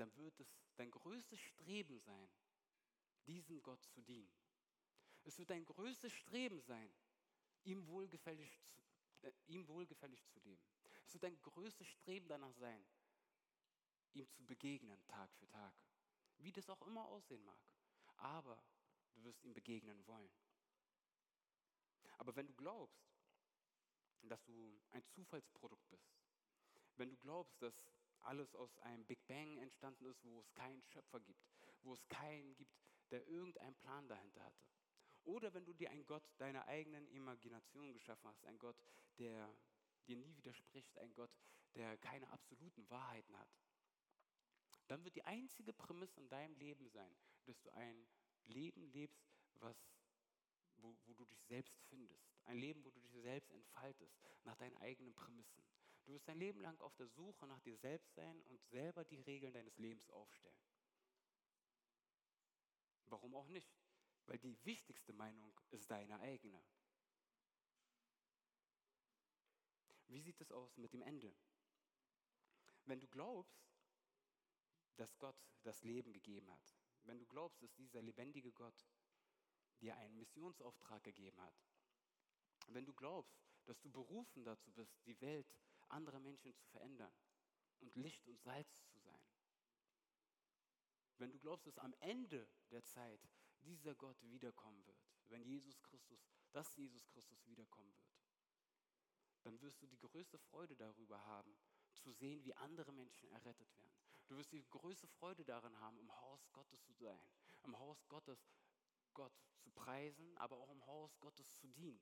dann 0.00 0.16
wird 0.16 0.40
es 0.40 0.48
dein 0.76 0.90
größtes 0.90 1.38
Streben 1.38 1.98
sein, 2.00 2.30
diesem 3.26 3.62
Gott 3.62 3.84
zu 3.84 4.00
dienen. 4.00 4.32
Es 5.24 5.38
wird 5.38 5.50
dein 5.50 5.64
größtes 5.66 6.10
Streben 6.10 6.60
sein, 6.62 6.90
ihm 7.64 7.86
wohlgefällig 7.86 8.58
zu, 8.62 8.80
äh, 9.20 9.32
ihm 9.46 9.68
wohlgefällig 9.68 10.26
zu 10.28 10.40
leben. 10.40 10.64
Es 11.04 11.12
wird 11.12 11.24
dein 11.24 11.40
größtes 11.42 11.86
Streben 11.86 12.26
danach 12.28 12.54
sein, 12.54 12.82
ihm 14.14 14.26
zu 14.30 14.44
begegnen 14.46 15.04
Tag 15.06 15.30
für 15.34 15.46
Tag. 15.48 15.74
Wie 16.38 16.52
das 16.52 16.70
auch 16.70 16.80
immer 16.82 17.06
aussehen 17.06 17.44
mag. 17.44 17.60
Aber 18.16 18.62
du 19.12 19.22
wirst 19.24 19.44
ihm 19.44 19.52
begegnen 19.52 20.06
wollen. 20.06 20.30
Aber 22.16 22.34
wenn 22.36 22.46
du 22.46 22.54
glaubst, 22.54 23.04
dass 24.22 24.42
du 24.44 24.80
ein 24.90 25.04
Zufallsprodukt 25.08 25.88
bist, 25.90 26.10
wenn 26.96 27.10
du 27.10 27.16
glaubst, 27.16 27.60
dass 27.60 27.74
alles 28.22 28.54
aus 28.54 28.76
einem 28.78 29.04
Big 29.04 29.26
Bang 29.26 29.58
entstanden 29.58 30.06
ist, 30.06 30.22
wo 30.24 30.40
es 30.40 30.52
keinen 30.52 30.82
Schöpfer 30.82 31.20
gibt, 31.20 31.42
wo 31.82 31.94
es 31.94 32.06
keinen 32.08 32.54
gibt, 32.54 32.74
der 33.10 33.26
irgendeinen 33.26 33.76
Plan 33.76 34.08
dahinter 34.08 34.44
hatte. 34.44 34.62
Oder 35.24 35.52
wenn 35.52 35.64
du 35.64 35.74
dir 35.74 35.90
einen 35.90 36.06
Gott 36.06 36.24
deiner 36.38 36.66
eigenen 36.66 37.06
Imagination 37.08 37.92
geschaffen 37.92 38.28
hast, 38.28 38.44
ein 38.44 38.58
Gott, 38.58 38.76
der 39.18 39.54
dir 40.06 40.16
nie 40.16 40.36
widerspricht, 40.36 40.96
ein 40.98 41.12
Gott, 41.14 41.30
der 41.74 41.98
keine 41.98 42.28
absoluten 42.30 42.88
Wahrheiten 42.88 43.38
hat, 43.38 43.48
dann 44.88 45.04
wird 45.04 45.14
die 45.14 45.24
einzige 45.24 45.72
Prämisse 45.72 46.18
in 46.20 46.28
deinem 46.28 46.56
Leben 46.56 46.88
sein, 46.88 47.14
dass 47.44 47.60
du 47.60 47.70
ein 47.70 48.08
Leben 48.46 48.82
lebst, 48.90 49.24
was, 49.60 49.76
wo, 50.76 50.96
wo 51.04 51.14
du 51.14 51.24
dich 51.26 51.44
selbst 51.44 51.78
findest. 51.88 52.26
Ein 52.44 52.56
Leben, 52.56 52.84
wo 52.84 52.90
du 52.90 53.00
dich 53.00 53.12
selbst 53.22 53.50
entfaltest, 53.52 54.18
nach 54.44 54.56
deinen 54.56 54.76
eigenen 54.78 55.14
Prämissen. 55.14 55.62
Du 56.04 56.12
wirst 56.12 56.28
dein 56.28 56.38
Leben 56.38 56.60
lang 56.60 56.78
auf 56.80 56.94
der 56.96 57.06
Suche 57.06 57.46
nach 57.46 57.60
dir 57.60 57.76
selbst 57.76 58.14
sein 58.14 58.40
und 58.42 58.62
selber 58.64 59.04
die 59.04 59.20
Regeln 59.20 59.52
deines 59.52 59.78
Lebens 59.78 60.10
aufstellen. 60.10 60.60
Warum 63.06 63.34
auch 63.34 63.48
nicht? 63.48 63.70
Weil 64.26 64.38
die 64.38 64.56
wichtigste 64.64 65.12
Meinung 65.12 65.58
ist 65.70 65.90
deine 65.90 66.18
eigene. 66.20 66.62
Wie 70.08 70.20
sieht 70.20 70.40
es 70.40 70.50
aus 70.50 70.76
mit 70.76 70.92
dem 70.92 71.02
Ende? 71.02 71.32
Wenn 72.86 73.00
du 73.00 73.06
glaubst, 73.06 73.70
dass 74.96 75.16
Gott 75.18 75.36
das 75.62 75.82
Leben 75.82 76.12
gegeben 76.12 76.50
hat, 76.50 76.76
wenn 77.04 77.18
du 77.18 77.26
glaubst, 77.26 77.62
dass 77.62 77.72
dieser 77.74 78.02
lebendige 78.02 78.52
Gott 78.52 78.88
dir 79.80 79.96
einen 79.96 80.18
Missionsauftrag 80.18 81.02
gegeben 81.04 81.40
hat, 81.40 81.54
wenn 82.68 82.84
du 82.84 82.92
glaubst, 82.92 83.40
dass 83.66 83.80
du 83.80 83.90
berufen 83.90 84.44
dazu 84.44 84.70
bist, 84.72 84.94
die 85.06 85.20
Welt 85.20 85.54
andere 85.90 86.20
Menschen 86.20 86.52
zu 86.54 86.64
verändern 86.66 87.12
und 87.80 87.94
Licht 87.96 88.26
und 88.26 88.40
Salz 88.40 88.84
zu 88.86 88.98
sein. 88.98 89.20
Wenn 91.18 91.30
du 91.30 91.38
glaubst, 91.38 91.66
dass 91.66 91.78
am 91.78 91.94
Ende 92.00 92.48
der 92.70 92.84
Zeit 92.84 93.20
dieser 93.60 93.94
Gott 93.94 94.20
wiederkommen 94.22 94.86
wird, 94.86 94.98
wenn 95.28 95.44
Jesus 95.44 95.82
Christus, 95.82 96.26
dass 96.52 96.74
Jesus 96.76 97.06
Christus 97.08 97.46
wiederkommen 97.46 97.94
wird, 97.94 98.10
dann 99.42 99.60
wirst 99.60 99.80
du 99.82 99.86
die 99.86 99.98
größte 99.98 100.38
Freude 100.38 100.76
darüber 100.76 101.24
haben, 101.24 101.56
zu 101.92 102.10
sehen, 102.12 102.42
wie 102.44 102.54
andere 102.54 102.92
Menschen 102.92 103.28
errettet 103.30 103.76
werden. 103.76 103.92
Du 104.28 104.36
wirst 104.36 104.52
die 104.52 104.64
größte 104.70 105.08
Freude 105.08 105.44
darin 105.44 105.78
haben, 105.80 105.98
im 105.98 106.10
Haus 106.20 106.50
Gottes 106.52 106.82
zu 106.84 106.92
sein, 106.94 107.20
im 107.64 107.78
Haus 107.78 108.06
Gottes 108.08 108.48
Gott 109.12 109.32
zu 109.58 109.70
preisen, 109.72 110.36
aber 110.38 110.56
auch 110.56 110.70
im 110.70 110.86
Haus 110.86 111.18
Gottes 111.20 111.52
zu 111.56 111.68
dienen. 111.68 112.00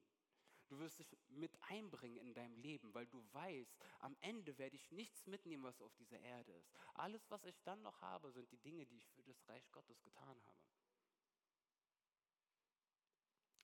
Du 0.68 0.78
wirst 0.78 0.98
dich 0.98 1.16
mit 1.28 1.56
einbringen 1.62 2.18
in 2.18 2.34
deinem 2.34 2.56
Leben, 2.58 2.92
weil 2.92 3.06
du 3.06 3.24
weißt, 3.32 3.74
am 4.00 4.16
Ende 4.20 4.58
werde 4.58 4.76
ich 4.76 4.90
nichts 4.90 5.26
mitnehmen, 5.26 5.64
was 5.64 5.80
auf 5.80 5.94
dieser 5.94 6.20
Erde 6.20 6.52
ist. 6.52 6.70
Alles, 6.94 7.30
was 7.30 7.44
ich 7.44 7.62
dann 7.62 7.80
noch 7.82 8.00
habe, 8.02 8.30
sind 8.32 8.50
die 8.52 8.58
Dinge, 8.58 8.84
die 8.84 8.98
ich 8.98 9.08
für 9.10 9.22
das 9.22 9.48
Reich 9.48 9.70
Gottes 9.72 10.02
getan 10.02 10.42
habe. 10.46 10.68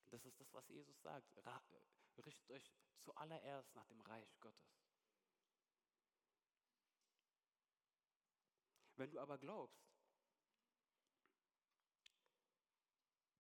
Das 0.07 0.25
ist 0.25 0.41
das, 0.41 0.53
was 0.55 0.69
Jesus 0.69 1.03
sagt. 1.03 1.35
Richtet 2.25 2.51
euch 2.51 2.73
zuallererst 3.01 3.75
nach 3.75 3.87
dem 3.87 4.01
Reich 4.01 4.41
Gottes. 4.41 4.85
Wenn 8.97 9.11
du 9.11 9.19
aber 9.19 9.39
glaubst, 9.39 9.85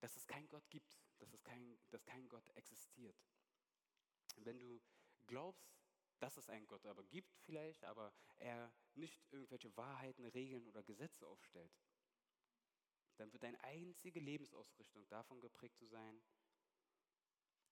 dass 0.01 0.17
es 0.17 0.27
keinen 0.27 0.49
Gott 0.49 0.69
gibt, 0.69 0.99
dass, 1.19 1.33
es 1.33 1.43
kein, 1.45 1.79
dass 1.91 2.05
kein 2.05 2.29
Gott 2.29 2.49
existiert, 2.57 3.17
wenn 4.37 4.59
du 4.59 4.81
glaubst, 5.27 5.75
dass 6.19 6.37
es 6.37 6.49
einen 6.49 6.67
Gott 6.67 6.87
aber 6.87 7.05
gibt 7.05 7.37
vielleicht, 7.41 7.85
aber 7.85 8.13
er 8.37 8.73
nicht 8.95 9.21
irgendwelche 9.31 9.77
Wahrheiten, 9.77 10.25
Regeln 10.27 10.67
oder 10.67 10.83
Gesetze 10.83 11.27
aufstellt, 11.27 11.73
dann 13.17 13.33
wird 13.33 13.43
deine 13.43 13.63
einzige 13.63 14.21
Lebensausrichtung 14.21 15.07
davon 15.09 15.41
geprägt 15.41 15.77
zu 15.77 15.87
sein, 15.87 16.23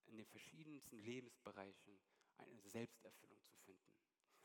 in 0.06 0.16
den 0.16 0.26
verschiedensten 0.26 0.98
Lebensbereichen 0.98 2.00
eine 2.38 2.60
Selbsterfüllung 2.62 3.42
zu 3.44 3.56
finden. 3.56 3.94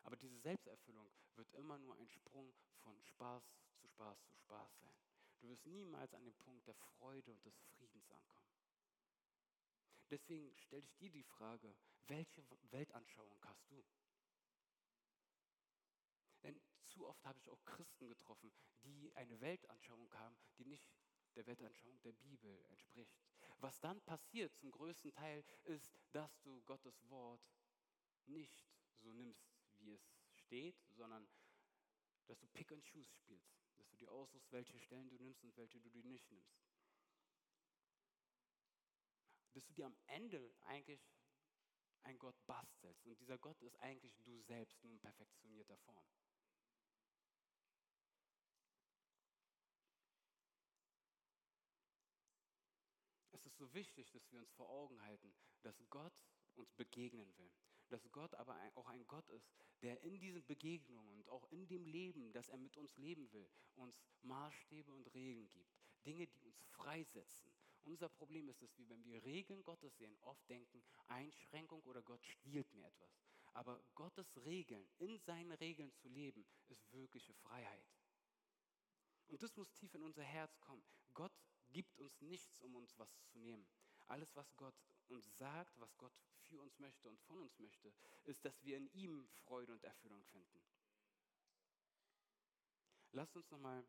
Aber 0.04 0.16
diese 0.16 0.40
Selbsterfüllung 0.40 1.12
wird 1.36 1.52
immer 1.54 1.78
nur 1.78 1.96
ein 1.96 2.08
Sprung 2.08 2.54
von 2.84 3.02
Spaß 3.04 3.44
zu 3.76 3.88
Spaß 3.88 4.24
zu 4.26 4.36
Spaß 4.38 4.80
sein. 4.80 4.96
Du 5.40 5.50
wirst 5.50 5.66
niemals 5.66 6.14
an 6.14 6.24
den 6.24 6.36
Punkt 6.36 6.66
der 6.68 6.76
Freude 6.76 7.32
und 7.32 7.46
des 7.46 7.58
Friedens 7.76 8.10
ankommen. 8.10 8.48
Deswegen 10.10 10.56
stelle 10.56 10.84
ich 10.84 10.96
dir 10.96 11.10
die 11.12 11.24
Frage, 11.24 11.76
welche 12.08 12.44
Weltanschauung 12.72 13.38
hast 13.46 13.70
du? 13.70 13.84
Denn 16.44 16.60
zu 16.88 17.08
oft 17.08 17.24
habe 17.26 17.40
ich 17.40 17.50
auch 17.50 17.64
Christen 17.66 18.08
getroffen, 18.08 18.52
die 18.84 19.12
eine 19.16 19.40
Weltanschauung 19.42 20.14
haben, 20.14 20.38
die 20.58 20.66
nicht 20.66 20.90
der 21.36 21.46
Weltanschauung 21.46 22.02
der 22.02 22.14
Bibel 22.14 22.64
entspricht. 22.70 23.18
Was 23.60 23.80
dann 23.80 24.02
passiert 24.02 24.56
zum 24.56 24.72
größten 24.72 25.12
Teil 25.12 25.44
ist, 25.66 26.00
dass 26.12 26.40
du 26.42 26.62
Gottes 26.64 27.10
Wort 27.10 27.42
nicht 28.26 28.68
so 28.96 29.12
nimmst, 29.14 29.52
wie 29.78 29.94
es 29.94 30.12
steht, 30.34 30.80
sondern 30.90 31.28
dass 32.26 32.40
du 32.40 32.48
Pick 32.48 32.72
and 32.72 32.84
Choose 32.84 33.12
spielst, 33.12 33.52
dass 33.78 33.88
du 33.90 33.98
dir 33.98 34.12
aussuchst, 34.12 34.52
welche 34.52 34.80
Stellen 34.80 35.10
du 35.10 35.18
nimmst 35.18 35.44
und 35.44 35.56
welche 35.56 35.80
du 35.80 35.90
nicht 36.04 36.30
nimmst 36.32 36.58
bis 39.58 39.66
du 39.66 39.74
dir 39.74 39.88
am 39.88 39.98
Ende 40.06 40.54
eigentlich 40.66 41.02
ein 42.04 42.18
Gott 42.18 42.36
bastelst. 42.46 43.06
Und 43.06 43.20
dieser 43.20 43.38
Gott 43.38 43.62
ist 43.62 43.80
eigentlich 43.80 44.16
du 44.24 44.42
selbst, 44.42 44.84
nur 44.84 44.94
in 44.94 45.00
perfektionierter 45.00 45.78
Form. 45.78 46.06
Es 53.32 53.46
ist 53.46 53.58
so 53.58 53.74
wichtig, 53.74 54.12
dass 54.12 54.32
wir 54.32 54.40
uns 54.40 54.52
vor 54.52 54.70
Augen 54.70 55.02
halten, 55.04 55.34
dass 55.62 55.84
Gott 55.90 56.14
uns 56.56 56.72
begegnen 56.74 57.38
will. 57.38 57.52
Dass 57.90 58.12
Gott 58.12 58.34
aber 58.36 58.58
auch 58.76 58.88
ein 58.88 59.06
Gott 59.08 59.30
ist, 59.30 59.50
der 59.82 60.02
in 60.02 60.20
diesen 60.20 60.44
Begegnungen 60.46 61.16
und 61.16 61.30
auch 61.30 61.46
in 61.52 61.68
dem 61.68 61.86
Leben, 61.86 62.34
das 62.34 62.50
er 62.50 62.58
mit 62.58 62.76
uns 62.76 62.98
leben 62.98 63.32
will, 63.32 63.48
uns 63.76 64.02
Maßstäbe 64.24 64.92
und 64.92 65.14
Regeln 65.14 65.50
gibt. 65.50 65.72
Dinge, 66.06 66.28
die 66.28 66.42
uns 66.42 66.60
freisetzen, 66.64 67.52
unser 67.88 68.10
Problem 68.10 68.50
ist, 68.50 68.62
dass 68.62 68.78
wir, 68.78 68.88
wenn 68.90 69.04
wir 69.06 69.24
Regeln 69.24 69.64
Gottes 69.64 69.98
sehen, 69.98 70.18
oft 70.22 70.48
denken, 70.50 70.84
Einschränkung 71.08 71.82
oder 71.84 72.02
Gott 72.02 72.24
stiehlt 72.26 72.72
mir 72.74 72.86
etwas. 72.86 73.18
Aber 73.54 73.82
Gottes 73.96 74.46
Regeln, 74.46 74.88
in 75.00 75.18
seinen 75.20 75.54
Regeln 75.54 75.92
zu 75.94 76.10
leben, 76.10 76.46
ist 76.68 76.92
wirkliche 76.92 77.34
Freiheit. 77.34 77.86
Und 79.28 79.42
das 79.42 79.56
muss 79.56 79.74
tief 79.74 79.94
in 79.94 80.04
unser 80.04 80.24
Herz 80.24 80.60
kommen. 80.60 80.84
Gott 81.14 81.34
gibt 81.70 82.00
uns 82.00 82.22
nichts, 82.22 82.60
um 82.60 82.76
uns 82.76 82.98
was 82.98 83.10
zu 83.26 83.40
nehmen. 83.40 83.68
Alles, 84.08 84.36
was 84.36 84.56
Gott 84.56 84.76
uns 85.08 85.38
sagt, 85.38 85.80
was 85.80 85.98
Gott 85.98 86.14
für 86.42 86.62
uns 86.62 86.78
möchte 86.80 87.10
und 87.10 87.20
von 87.22 87.40
uns 87.40 87.58
möchte, 87.60 87.94
ist, 88.24 88.46
dass 88.46 88.64
wir 88.64 88.78
in 88.78 88.88
ihm 88.94 89.28
Freude 89.44 89.74
und 89.74 89.84
Erfüllung 89.84 90.24
finden. 90.26 90.62
Lasst 93.12 93.36
uns 93.36 93.50
nochmal 93.50 93.86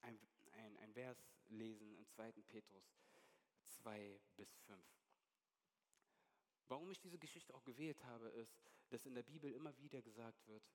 ein 0.00 0.18
Vers 0.96 1.18
lesen 1.48 1.92
in 1.92 2.06
2. 2.06 2.32
Petrus 2.46 2.96
2 3.82 4.18
bis 4.34 4.48
5. 4.64 4.82
Warum 6.68 6.90
ich 6.90 6.98
diese 6.98 7.18
Geschichte 7.18 7.54
auch 7.54 7.64
gewählt 7.64 8.02
habe, 8.04 8.30
ist, 8.30 8.58
dass 8.88 9.04
in 9.04 9.14
der 9.14 9.22
Bibel 9.22 9.52
immer 9.52 9.76
wieder 9.76 10.00
gesagt 10.00 10.46
wird, 10.46 10.66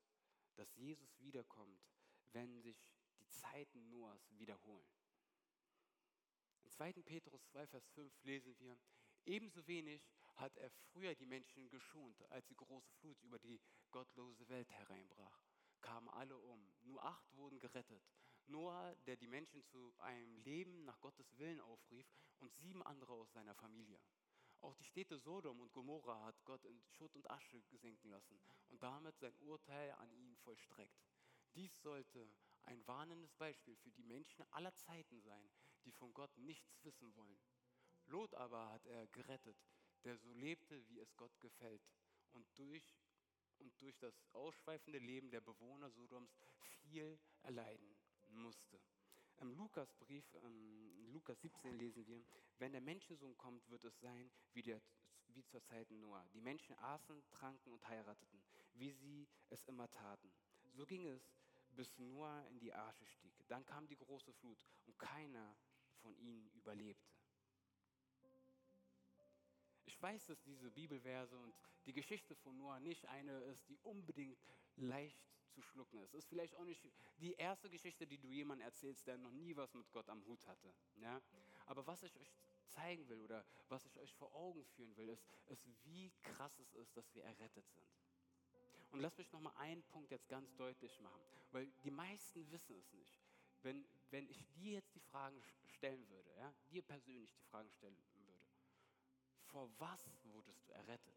dass 0.54 0.72
Jesus 0.76 1.18
wiederkommt, 1.18 1.82
wenn 2.30 2.60
sich 2.60 2.86
die 3.18 3.28
Zeiten 3.30 3.90
Noahs 3.90 4.30
wiederholen. 4.38 4.86
In 6.62 6.70
2. 6.70 6.92
Petrus 7.02 7.44
2, 7.46 7.66
Vers 7.66 7.88
5 7.88 8.22
lesen 8.22 8.56
wir, 8.60 8.78
ebenso 9.24 9.66
wenig 9.66 10.08
hat 10.36 10.56
er 10.58 10.70
früher 10.92 11.16
die 11.16 11.26
Menschen 11.26 11.68
geschont, 11.68 12.22
als 12.30 12.46
die 12.46 12.54
große 12.54 12.92
Flut 13.00 13.20
über 13.22 13.40
die 13.40 13.60
gottlose 13.90 14.48
Welt 14.48 14.70
hereinbrach. 14.70 15.42
Kamen 15.80 16.08
alle 16.10 16.38
um, 16.38 16.64
nur 16.82 17.02
acht 17.02 17.34
wurden 17.34 17.58
gerettet. 17.58 18.04
Noah, 18.46 18.94
der 19.06 19.16
die 19.16 19.28
Menschen 19.28 19.62
zu 19.64 19.94
einem 19.98 20.36
Leben 20.38 20.84
nach 20.84 21.00
Gottes 21.00 21.38
Willen 21.38 21.60
aufrief, 21.60 22.06
und 22.42 22.52
sieben 22.56 22.82
andere 22.82 23.12
aus 23.12 23.32
seiner 23.32 23.54
Familie. 23.54 24.00
Auch 24.60 24.74
die 24.74 24.84
Städte 24.84 25.18
Sodom 25.18 25.60
und 25.60 25.72
Gomorra 25.72 26.24
hat 26.24 26.44
Gott 26.44 26.64
in 26.64 26.80
Schutt 26.82 27.14
und 27.16 27.30
Asche 27.30 27.62
gesenken 27.62 28.10
lassen 28.10 28.40
und 28.68 28.82
damit 28.82 29.18
sein 29.18 29.34
Urteil 29.40 29.92
an 29.92 30.12
ihn 30.12 30.36
vollstreckt. 30.36 31.04
Dies 31.54 31.80
sollte 31.82 32.28
ein 32.64 32.86
warnendes 32.86 33.34
Beispiel 33.34 33.76
für 33.76 33.90
die 33.92 34.04
Menschen 34.04 34.44
aller 34.52 34.74
Zeiten 34.74 35.20
sein, 35.20 35.50
die 35.84 35.92
von 35.92 36.12
Gott 36.14 36.36
nichts 36.36 36.84
wissen 36.84 37.14
wollen. 37.16 37.40
Lot 38.06 38.34
aber 38.34 38.70
hat 38.70 38.86
er 38.86 39.06
gerettet, 39.08 39.56
der 40.04 40.16
so 40.16 40.32
lebte, 40.32 40.86
wie 40.88 40.98
es 40.98 41.16
Gott 41.16 41.38
gefällt 41.40 41.82
und 42.32 42.46
durch, 42.56 42.96
und 43.58 43.80
durch 43.80 43.98
das 43.98 44.14
ausschweifende 44.32 44.98
Leben 44.98 45.30
der 45.30 45.40
Bewohner 45.40 45.90
Sodoms 45.90 46.36
viel 46.58 47.18
erleiden 47.42 47.91
musste. 48.36 48.80
Im 49.40 49.52
Lukasbrief, 49.52 50.24
ähm, 50.42 51.06
Lukas 51.12 51.40
17 51.40 51.74
lesen 51.76 52.06
wir, 52.06 52.22
wenn 52.58 52.72
der 52.72 52.80
Menschensohn 52.80 53.36
kommt, 53.36 53.68
wird 53.70 53.84
es 53.84 53.98
sein 54.00 54.30
wie, 54.52 54.62
der, 54.62 54.80
wie 55.28 55.44
zur 55.44 55.62
Zeit 55.64 55.90
Noah. 55.90 56.26
Die 56.32 56.40
Menschen 56.40 56.78
aßen, 56.78 57.22
tranken 57.30 57.72
und 57.72 57.86
heirateten, 57.88 58.42
wie 58.74 58.92
sie 58.92 59.28
es 59.50 59.64
immer 59.64 59.90
taten. 59.90 60.32
So 60.74 60.86
ging 60.86 61.06
es, 61.06 61.32
bis 61.70 61.98
Noah 61.98 62.46
in 62.50 62.58
die 62.60 62.72
Arche 62.72 63.06
stieg. 63.06 63.34
Dann 63.48 63.64
kam 63.64 63.86
die 63.88 63.96
große 63.96 64.32
Flut 64.34 64.64
und 64.86 64.98
keiner 64.98 65.56
von 66.00 66.14
ihnen 66.16 66.48
überlebte. 66.50 67.10
Ich 69.84 70.00
weiß, 70.00 70.26
dass 70.26 70.42
diese 70.42 70.70
Bibelverse 70.70 71.36
und 71.38 71.54
die 71.86 71.92
Geschichte 71.92 72.34
von 72.36 72.56
Noah 72.56 72.80
nicht 72.80 73.06
eine 73.06 73.38
ist, 73.44 73.68
die 73.68 73.78
unbedingt 73.82 74.38
leicht 74.76 75.18
zu 75.50 75.62
schlucken 75.62 75.98
ist. 76.00 76.14
Es 76.14 76.24
ist 76.24 76.28
vielleicht 76.28 76.56
auch 76.56 76.64
nicht 76.64 76.82
die 77.18 77.34
erste 77.34 77.68
Geschichte, 77.68 78.06
die 78.06 78.18
du 78.18 78.28
jemandem 78.28 78.66
erzählst, 78.66 79.06
der 79.06 79.18
noch 79.18 79.30
nie 79.32 79.54
was 79.56 79.74
mit 79.74 79.90
Gott 79.92 80.08
am 80.08 80.24
Hut 80.24 80.46
hatte. 80.46 80.72
Ja? 80.96 81.20
Aber 81.66 81.86
was 81.86 82.02
ich 82.02 82.16
euch 82.16 82.32
zeigen 82.72 83.08
will 83.08 83.20
oder 83.20 83.44
was 83.68 83.84
ich 83.84 83.98
euch 83.98 84.14
vor 84.14 84.34
Augen 84.34 84.64
führen 84.64 84.96
will, 84.96 85.08
ist, 85.08 85.26
ist 85.46 85.66
wie 85.84 86.10
krass 86.22 86.58
es 86.58 86.72
ist, 86.74 86.96
dass 86.96 87.14
wir 87.14 87.24
errettet 87.24 87.68
sind. 87.70 87.86
Und 88.92 89.00
lasst 89.00 89.18
mich 89.18 89.30
nochmal 89.32 89.54
einen 89.56 89.82
Punkt 89.84 90.10
jetzt 90.10 90.28
ganz 90.28 90.54
deutlich 90.56 91.00
machen, 91.00 91.20
weil 91.50 91.66
die 91.84 91.90
meisten 91.90 92.50
wissen 92.50 92.76
es 92.76 92.92
nicht. 92.92 93.20
Wenn, 93.62 93.86
wenn 94.10 94.28
ich 94.28 94.44
dir 94.52 94.72
jetzt 94.72 94.94
die 94.94 95.00
Fragen 95.00 95.40
stellen 95.64 96.06
würde, 96.08 96.30
ja, 96.36 96.52
dir 96.68 96.82
persönlich 96.82 97.32
die 97.32 97.42
Fragen 97.44 97.70
stellen 97.70 97.96
würde, 97.96 98.12
vor 99.44 99.70
was 99.78 100.10
wurdest 100.24 100.66
du 100.68 100.72
errettet? 100.72 101.14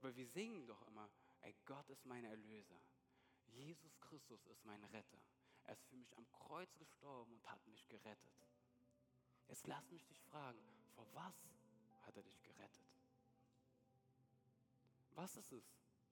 Weil 0.00 0.16
wir 0.16 0.26
singen 0.26 0.66
doch 0.66 0.82
immer, 0.86 1.10
ey, 1.44 1.54
Gott 1.66 1.88
ist 1.90 2.04
mein 2.06 2.24
Erlöser. 2.24 2.80
Jesus 3.48 4.00
Christus 4.00 4.44
ist 4.46 4.64
mein 4.64 4.82
Retter. 4.84 5.18
Er 5.64 5.74
ist 5.74 5.84
für 5.86 5.96
mich 5.96 6.16
am 6.16 6.30
Kreuz 6.32 6.74
gestorben 6.76 7.32
und 7.32 7.50
hat 7.50 7.66
mich 7.66 7.86
gerettet. 7.88 8.32
Jetzt 9.48 9.66
lass 9.66 9.90
mich 9.90 10.04
dich 10.06 10.20
fragen, 10.22 10.58
vor 10.94 11.06
was 11.12 11.34
hat 12.02 12.16
er 12.16 12.22
dich 12.22 12.42
gerettet? 12.42 12.86
Was 15.12 15.36
ist 15.36 15.52
es, 15.52 15.64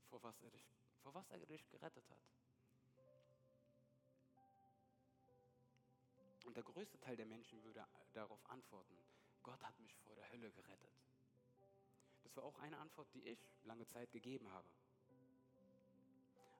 vor 0.09 0.23
was 0.23 0.41
er 0.43 0.51
dich, 0.51 0.65
vor 1.03 1.15
was 1.15 1.29
er 1.31 1.39
dich 1.47 1.69
gerettet 1.69 2.09
hat? 2.09 2.19
Und 6.45 6.57
der 6.57 6.65
größte 6.65 6.99
Teil 7.01 7.17
der 7.17 7.27
Menschen 7.27 7.63
würde 7.65 7.87
darauf 8.13 8.45
antworten, 8.51 8.97
Gott 9.43 9.63
hat 9.63 9.79
mich 9.81 9.95
vor 9.97 10.15
der 10.15 10.31
Hölle 10.31 10.51
gerettet. 10.53 10.93
Das 12.23 12.37
war 12.37 12.45
auch 12.45 12.59
eine 12.59 12.79
Antwort, 12.79 13.13
die 13.15 13.27
ich 13.27 13.39
lange 13.65 13.87
Zeit 13.87 14.11
gegeben 14.13 14.51
habe. 14.51 14.69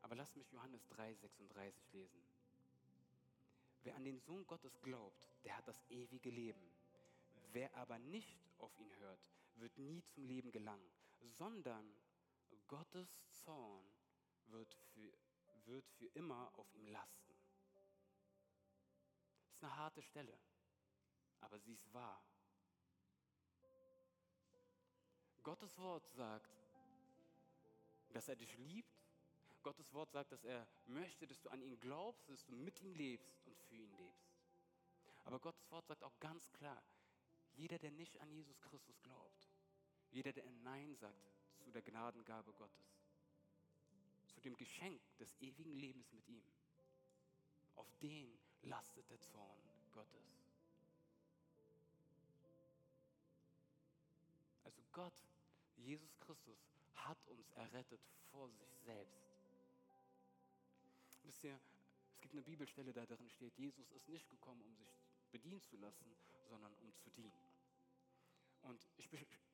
Aber 0.03 0.15
lasst 0.15 0.37
mich 0.37 0.51
Johannes 0.53 0.87
3:36 0.91 1.93
lesen. 1.93 2.23
Wer 3.83 3.97
an 3.97 4.05
den 4.05 4.21
Sohn 4.21 4.47
Gottes 4.47 4.81
glaubt, 4.83 5.29
der 5.45 5.57
hat 5.57 5.67
das 5.67 5.83
ewige 5.89 6.31
Leben. 6.31 6.73
Wer 7.53 7.75
aber 7.75 7.99
nicht 7.99 8.39
auf 8.59 8.79
ihn 8.79 8.95
hört, 8.99 9.29
wird 9.57 9.77
nie 9.79 10.03
zum 10.05 10.25
Leben 10.25 10.53
gelangen, 10.53 10.91
sondern 11.21 11.95
Gottes 12.69 13.27
Zorn 13.31 13.85
wird 14.47 14.73
für, 14.95 15.13
wird 15.65 15.89
für 15.91 16.07
immer 16.15 16.51
auf 16.55 16.73
ihm 16.75 16.87
lasten. 16.87 17.35
Das 19.47 19.57
ist 19.57 19.65
eine 19.65 19.77
harte 19.77 20.03
Stelle, 20.03 20.39
aber 21.41 21.59
sie 21.59 21.75
ist 21.75 21.93
wahr. 21.93 22.25
Gottes 25.43 25.77
Wort 25.79 26.07
sagt, 26.09 26.57
dass 28.11 28.29
er 28.29 28.37
dich 28.37 28.57
liebt. 28.59 28.92
Gottes 29.63 29.93
Wort 29.93 30.11
sagt, 30.11 30.33
dass 30.33 30.45
er 30.45 30.67
möchte, 30.87 31.27
dass 31.27 31.41
du 31.41 31.49
an 31.51 31.63
ihn 31.63 31.79
glaubst, 31.81 32.29
dass 32.29 32.45
du 32.45 32.55
mit 32.55 32.81
ihm 32.81 32.95
lebst 32.95 33.41
und 33.47 33.57
für 33.59 33.77
ihn 33.77 33.93
lebst. 33.97 34.33
Aber 35.25 35.39
Gottes 35.39 35.71
Wort 35.71 35.87
sagt 35.87 36.03
auch 36.03 36.19
ganz 36.21 36.51
klar, 36.53 36.83
jeder, 37.55 37.79
der 37.79 37.91
nicht 37.91 38.19
an 38.21 38.31
Jesus 38.31 38.61
Christus 38.61 39.01
glaubt, 39.03 39.51
jeder, 40.11 40.33
der 40.33 40.51
Nein 40.65 40.95
sagt 40.97 41.33
zu 41.59 41.71
der 41.71 41.83
Gnadengabe 41.83 42.53
Gottes, 42.55 42.99
zu 44.27 44.41
dem 44.41 44.57
Geschenk 44.57 45.01
des 45.19 45.35
ewigen 45.41 45.75
Lebens 45.75 46.13
mit 46.13 46.29
ihm, 46.29 46.45
auf 47.77 47.91
den 48.01 48.39
lastet 48.63 49.09
der 49.11 49.21
Zorn 49.21 49.63
Gottes. 49.93 50.27
Also 54.65 54.83
Gott 54.93 55.15
Jesus 55.83 56.17
Christus 56.21 56.59
hat 56.95 57.19
uns 57.27 57.51
errettet 57.53 58.01
vor 58.31 58.49
sich 58.51 58.73
selbst. 58.85 59.32
Wisst 61.23 61.45
ihr, 61.45 61.61
es 62.13 62.21
gibt 62.21 62.35
eine 62.35 62.43
Bibelstelle, 62.43 62.93
da 62.93 63.07
drin 63.07 63.29
steht, 63.31 63.57
Jesus 63.59 63.91
ist 63.91 64.09
nicht 64.09 64.29
gekommen, 64.29 64.63
um 64.63 64.75
sich 64.75 64.89
bedienen 65.31 65.63
zu 65.63 65.77
lassen, 65.77 66.17
sondern 66.49 66.75
um 66.75 66.95
zu 66.95 67.11
dienen. 67.11 67.33
Und 68.63 68.87
ich 68.97 69.09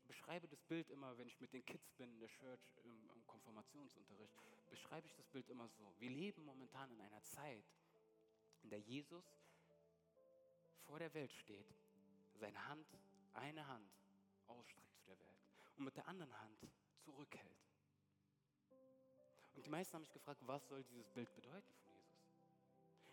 beschreibe 0.07 0.49
das 0.49 0.63
Bild 0.65 0.91
immer, 0.91 1.17
wenn 1.17 1.29
ich 1.29 1.41
mit 1.41 1.53
den 1.53 1.65
Kids 1.65 1.91
bin 1.93 2.13
in 2.13 2.21
der 2.21 2.29
Church 2.29 2.61
im, 2.85 3.11
im 3.11 3.27
Konfirmationsunterricht, 3.27 4.35
beschreibe 4.71 5.07
ich 5.07 5.15
das 5.15 5.27
Bild 5.29 5.49
immer 5.49 5.69
so. 5.69 5.95
Wir 5.99 6.11
leben 6.11 6.45
momentan 6.45 6.91
in 6.91 7.01
einer 7.01 7.23
Zeit, 7.23 7.65
in 8.63 8.71
der 8.71 8.81
Jesus 8.81 9.25
vor 10.87 10.99
der 10.99 11.13
Welt 11.15 11.33
steht, 11.33 11.67
seine 12.35 12.67
Hand, 12.67 12.87
eine 13.35 13.67
Hand 13.67 13.91
ausstreckt 14.47 14.95
zu 14.95 15.05
der 15.05 15.19
Welt 15.19 15.39
und 15.77 15.85
mit 15.85 15.97
der 15.97 16.07
anderen 16.09 16.39
Hand 16.41 16.67
zurückhält. 17.01 17.68
Und 19.59 19.66
die 19.66 19.71
meisten 19.71 19.94
haben 19.94 20.03
mich 20.03 20.12
gefragt, 20.12 20.40
was 20.47 20.68
soll 20.68 20.85
dieses 20.85 21.11
Bild 21.11 21.35
bedeuten 21.35 21.75
von 21.83 21.92
Jesus? 21.97 22.31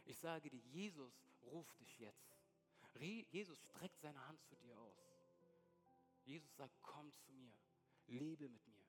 Ich 0.05 0.19
sage 0.19 0.47
dir, 0.51 0.59
Jesus 0.59 1.25
ruft 1.41 1.79
dich 1.79 1.97
jetzt. 1.97 2.37
Jesus 3.31 3.59
streckt 3.63 3.99
seine 3.99 4.27
Hand 4.27 4.39
zu 4.43 4.55
dir 4.57 4.77
aus. 4.79 5.09
Jesus 6.23 6.55
sagt, 6.55 6.77
komm 6.83 7.11
zu 7.13 7.31
mir, 7.31 7.51
lebe 8.05 8.47
mit 8.47 8.63
mir. 8.67 8.85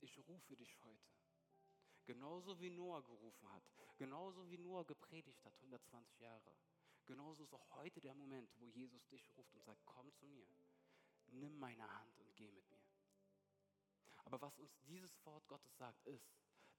Ich 0.00 0.20
rufe 0.28 0.54
dich 0.54 0.80
heute. 0.84 1.10
Genauso 2.04 2.60
wie 2.60 2.70
Noah 2.70 3.02
gerufen 3.02 3.50
hat, 3.50 3.64
genauso 3.96 4.48
wie 4.48 4.58
Noah 4.58 4.86
gepredigt 4.86 5.44
hat, 5.44 5.52
120 5.56 6.20
Jahre. 6.20 6.54
Genauso 7.06 7.42
ist 7.42 7.52
auch 7.52 7.70
heute 7.74 8.00
der 8.00 8.14
Moment, 8.14 8.48
wo 8.60 8.66
Jesus 8.66 9.04
dich 9.08 9.28
ruft 9.36 9.52
und 9.56 9.64
sagt, 9.64 9.84
komm 9.84 10.12
zu 10.12 10.28
mir, 10.28 10.46
nimm 11.32 11.58
meine 11.58 11.92
Hand 11.92 12.20
und 12.20 12.36
geh 12.36 12.52
mit 12.52 12.70
mir. 12.70 12.78
Aber 14.26 14.40
was 14.40 14.56
uns 14.60 14.78
dieses 14.82 15.12
Wort 15.24 15.44
Gottes 15.48 15.76
sagt, 15.76 16.06
ist, 16.06 16.30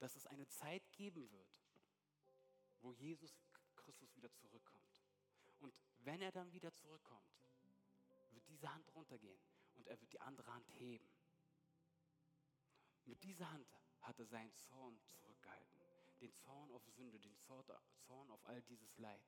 dass 0.02 0.16
es 0.16 0.26
eine 0.26 0.48
Zeit 0.48 0.92
geben 0.94 1.30
wird, 1.32 1.62
wo 2.80 2.92
Jesus 2.92 3.40
Christus 3.76 4.16
wieder 4.16 4.34
zurückkommt. 4.34 5.04
Und 5.60 5.80
wenn 6.00 6.22
er 6.22 6.32
dann 6.32 6.52
wieder 6.52 6.74
zurückkommt, 6.74 7.38
wird 8.32 8.48
diese 8.48 8.74
Hand 8.74 8.94
runtergehen 8.96 9.40
und 9.76 9.88
er 9.88 10.02
wird 10.02 10.12
die 10.12 10.20
andere 10.20 10.52
Hand 10.52 10.68
heben. 10.72 11.08
Mit 13.06 13.24
dieser 13.24 13.52
Hand 13.52 13.72
hat 14.02 14.18
er 14.18 14.26
seinen 14.26 14.56
Zorn 14.56 15.00
zurückgehalten. 15.20 15.80
Den 16.20 16.34
Zorn 16.34 16.72
auf 16.72 16.84
Sünde, 16.88 17.20
den 17.20 17.38
Zorn 17.38 18.32
auf 18.32 18.44
all 18.46 18.62
dieses 18.64 18.98
Leid. 18.98 19.24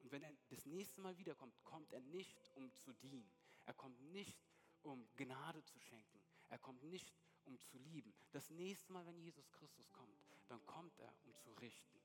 Und 0.00 0.12
wenn 0.12 0.22
er 0.22 0.32
das 0.50 0.66
nächste 0.66 1.00
Mal 1.00 1.16
wiederkommt, 1.16 1.54
kommt 1.64 1.90
er 1.92 2.00
nicht, 2.00 2.38
um 2.54 2.70
zu 2.76 2.92
dienen. 2.92 3.32
Er 3.64 3.74
kommt 3.74 3.98
nicht, 4.12 4.38
um 4.82 5.08
Gnade 5.16 5.64
zu 5.64 5.78
schenken. 5.80 6.20
Er 6.48 6.58
kommt 6.58 6.82
nicht, 6.82 7.14
um 7.48 7.58
zu 7.58 7.78
lieben. 7.78 8.14
Das 8.30 8.50
nächste 8.50 8.92
Mal, 8.92 9.04
wenn 9.06 9.18
Jesus 9.18 9.50
Christus 9.50 9.90
kommt, 9.90 10.22
dann 10.48 10.64
kommt 10.66 10.98
er, 10.98 11.12
um 11.24 11.34
zu 11.36 11.50
richten. 11.54 12.00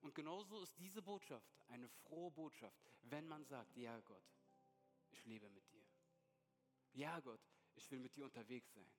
Und 0.00 0.14
genauso 0.14 0.60
ist 0.62 0.78
diese 0.78 1.02
Botschaft 1.02 1.48
eine 1.68 1.88
frohe 1.88 2.30
Botschaft, 2.30 2.90
wenn 3.02 3.26
man 3.26 3.44
sagt, 3.44 3.76
ja 3.76 4.00
Gott, 4.00 4.24
ich 5.10 5.24
lebe 5.26 5.48
mit 5.50 5.70
dir. 5.72 5.86
Ja 6.92 7.20
Gott, 7.20 7.40
ich 7.74 7.90
will 7.90 8.00
mit 8.00 8.16
dir 8.16 8.24
unterwegs 8.24 8.72
sein. 8.72 8.90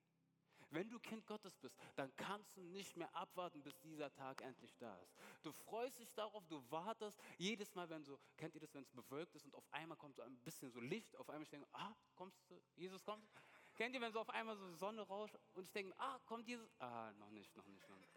Wenn 0.72 0.90
du 0.90 1.00
Kind 1.00 1.26
Gottes 1.26 1.56
bist, 1.58 1.76
dann 1.96 2.16
kannst 2.16 2.56
du 2.56 2.62
nicht 2.62 2.96
mehr 2.96 3.14
abwarten, 3.14 3.62
bis 3.62 3.78
dieser 3.82 4.12
Tag 4.14 4.42
endlich 4.42 4.76
da 4.78 4.96
ist. 5.00 5.14
Du 5.44 5.52
freust 5.52 6.00
dich 6.00 6.12
darauf, 6.14 6.46
du 6.48 6.64
wartest 6.72 7.20
jedes 7.38 7.76
Mal, 7.76 7.90
wenn 7.90 8.04
so, 8.04 8.18
kennt 8.38 8.56
ihr 8.56 8.62
das, 8.62 8.74
wenn 8.74 8.84
es 8.84 8.92
bewölkt 8.92 9.36
ist 9.36 9.46
und 9.46 9.54
auf 9.54 9.66
einmal 9.72 9.98
kommt 9.98 10.16
so 10.16 10.22
ein 10.22 10.38
bisschen 10.40 10.72
so 10.72 10.80
Licht, 10.80 11.16
auf 11.18 11.30
einmal 11.30 11.44
ich 11.44 11.50
denke, 11.50 11.68
ah, 11.74 11.94
kommst 12.16 12.50
du, 12.50 12.62
Jesus 12.76 13.04
kommt. 13.04 13.28
Kennt 13.76 13.94
ihr, 13.96 14.02
wenn 14.02 14.14
so 14.14 14.20
auf 14.20 14.30
einmal 14.30 14.56
so 14.56 14.74
Sonne 14.76 15.02
rauscht 15.02 15.38
und 15.54 15.66
ich 15.66 15.72
denke, 15.72 15.94
ah, 15.98 16.20
kommt 16.26 16.48
Jesus? 16.48 16.70
Ah, 16.80 17.12
noch 17.14 17.32
nicht, 17.32 17.56
noch 17.56 17.68
nicht, 17.68 17.88
noch 17.90 17.98
nicht. 17.98 18.14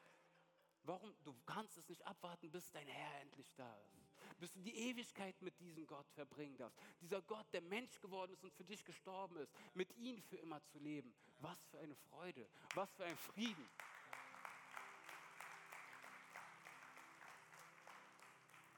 Warum? 0.82 1.14
Du 1.24 1.34
kannst 1.46 1.76
es 1.76 1.88
nicht 1.88 2.06
abwarten, 2.06 2.50
bis 2.50 2.70
dein 2.70 2.86
Herr 2.86 3.20
endlich 3.20 3.52
da 3.54 3.74
ist. 3.78 4.03
Bis 4.38 4.52
du 4.52 4.60
die 4.60 4.74
Ewigkeit 4.74 5.40
mit 5.42 5.58
diesem 5.60 5.86
Gott 5.86 6.08
verbringen 6.10 6.56
darfst. 6.56 6.78
Dieser 7.00 7.22
Gott, 7.22 7.46
der 7.52 7.62
Mensch 7.62 8.00
geworden 8.00 8.32
ist 8.32 8.44
und 8.44 8.52
für 8.54 8.64
dich 8.64 8.84
gestorben 8.84 9.36
ist, 9.36 9.52
mit 9.74 9.94
ihm 9.96 10.20
für 10.22 10.36
immer 10.36 10.62
zu 10.64 10.78
leben. 10.78 11.14
Was 11.38 11.64
für 11.66 11.78
eine 11.78 11.94
Freude, 11.94 12.48
was 12.74 12.92
für 12.94 13.04
ein 13.04 13.16
Frieden. 13.16 13.68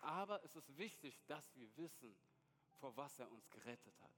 Aber 0.00 0.42
es 0.44 0.54
ist 0.54 0.76
wichtig, 0.78 1.18
dass 1.26 1.56
wir 1.56 1.76
wissen, 1.76 2.14
vor 2.78 2.96
was 2.96 3.18
er 3.18 3.30
uns 3.30 3.50
gerettet 3.50 4.00
hat. 4.00 4.12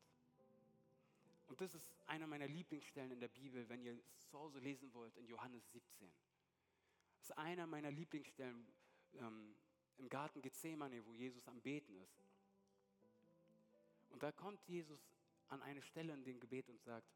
Und 1.47 1.61
das 1.63 1.75
ist 1.75 1.95
einer 2.07 2.27
meiner 2.27 2.47
Lieblingsstellen 2.47 3.11
in 3.11 3.21
der 3.21 3.29
Bibel, 3.29 3.67
wenn 3.71 3.81
ihr 3.81 3.99
es 4.15 4.29
zu 4.29 4.39
Hause 4.39 4.59
lesen 4.59 4.93
wollt, 4.93 5.17
in 5.17 5.27
Johannes 5.27 5.71
17. 5.71 6.13
Das 7.17 7.31
ist 7.31 7.39
einer 7.39 7.67
meiner 7.67 7.91
Lieblingsstellen 7.91 8.71
ähm, 9.15 9.57
im 9.99 10.09
Garten 10.09 10.43
Gethsemane, 10.43 11.05
wo 11.05 11.13
Jesus 11.13 11.47
am 11.49 11.61
Beten 11.61 11.97
ist. 11.97 12.23
Und 14.09 14.23
da 14.23 14.33
kommt 14.33 14.63
Jesus 14.67 15.01
an 15.49 15.63
eine 15.63 15.83
Stelle 15.83 16.13
in 16.15 16.25
dem 16.25 16.41
Gebet 16.41 16.69
und 16.69 16.81
sagt, 16.83 17.09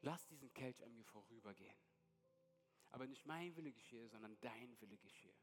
lass 0.00 0.26
diesen 0.26 0.52
Kelch 0.52 0.82
an 0.84 0.94
mir 0.94 1.04
vorübergehen. 1.04 1.76
Aber 2.90 3.06
nicht 3.06 3.26
mein 3.26 3.56
Wille 3.56 3.72
geschehe, 3.72 4.08
sondern 4.08 4.38
dein 4.40 4.80
Wille 4.80 4.98
geschehe. 4.98 5.34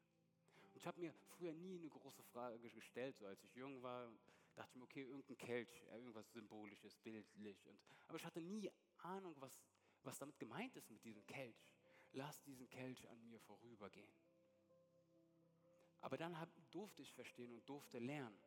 Und 0.63 0.75
ich 0.75 0.87
habe 0.87 0.99
mir 0.99 1.13
früher 1.13 1.53
nie 1.53 1.77
eine 1.77 1.89
große 1.89 2.23
Frage 2.23 2.59
gestellt, 2.69 3.17
so 3.17 3.25
als 3.25 3.43
ich 3.43 3.53
jung 3.55 3.81
war. 3.81 4.11
dachte 4.55 4.69
ich 4.71 4.75
mir, 4.75 4.83
okay, 4.83 5.03
irgendein 5.03 5.37
Kelch, 5.37 5.83
irgendwas 5.91 6.31
Symbolisches, 6.31 6.95
bildlich. 6.97 7.65
Und, 7.67 7.79
aber 8.07 8.17
ich 8.17 8.25
hatte 8.25 8.41
nie 8.41 8.71
Ahnung, 8.99 9.35
was, 9.39 9.61
was 10.03 10.17
damit 10.17 10.39
gemeint 10.39 10.75
ist 10.75 10.89
mit 10.89 11.03
diesem 11.03 11.25
Kelch 11.25 11.65
lass 12.13 12.41
diesen 12.43 12.69
Kelch 12.69 13.09
an 13.09 13.21
mir 13.23 13.39
vorübergehen. 13.39 14.13
Aber 16.01 16.17
dann 16.17 16.39
hab, 16.39 16.49
durfte 16.71 17.01
ich 17.01 17.13
verstehen 17.13 17.53
und 17.53 17.67
durfte 17.67 17.99
lernen, 17.99 18.37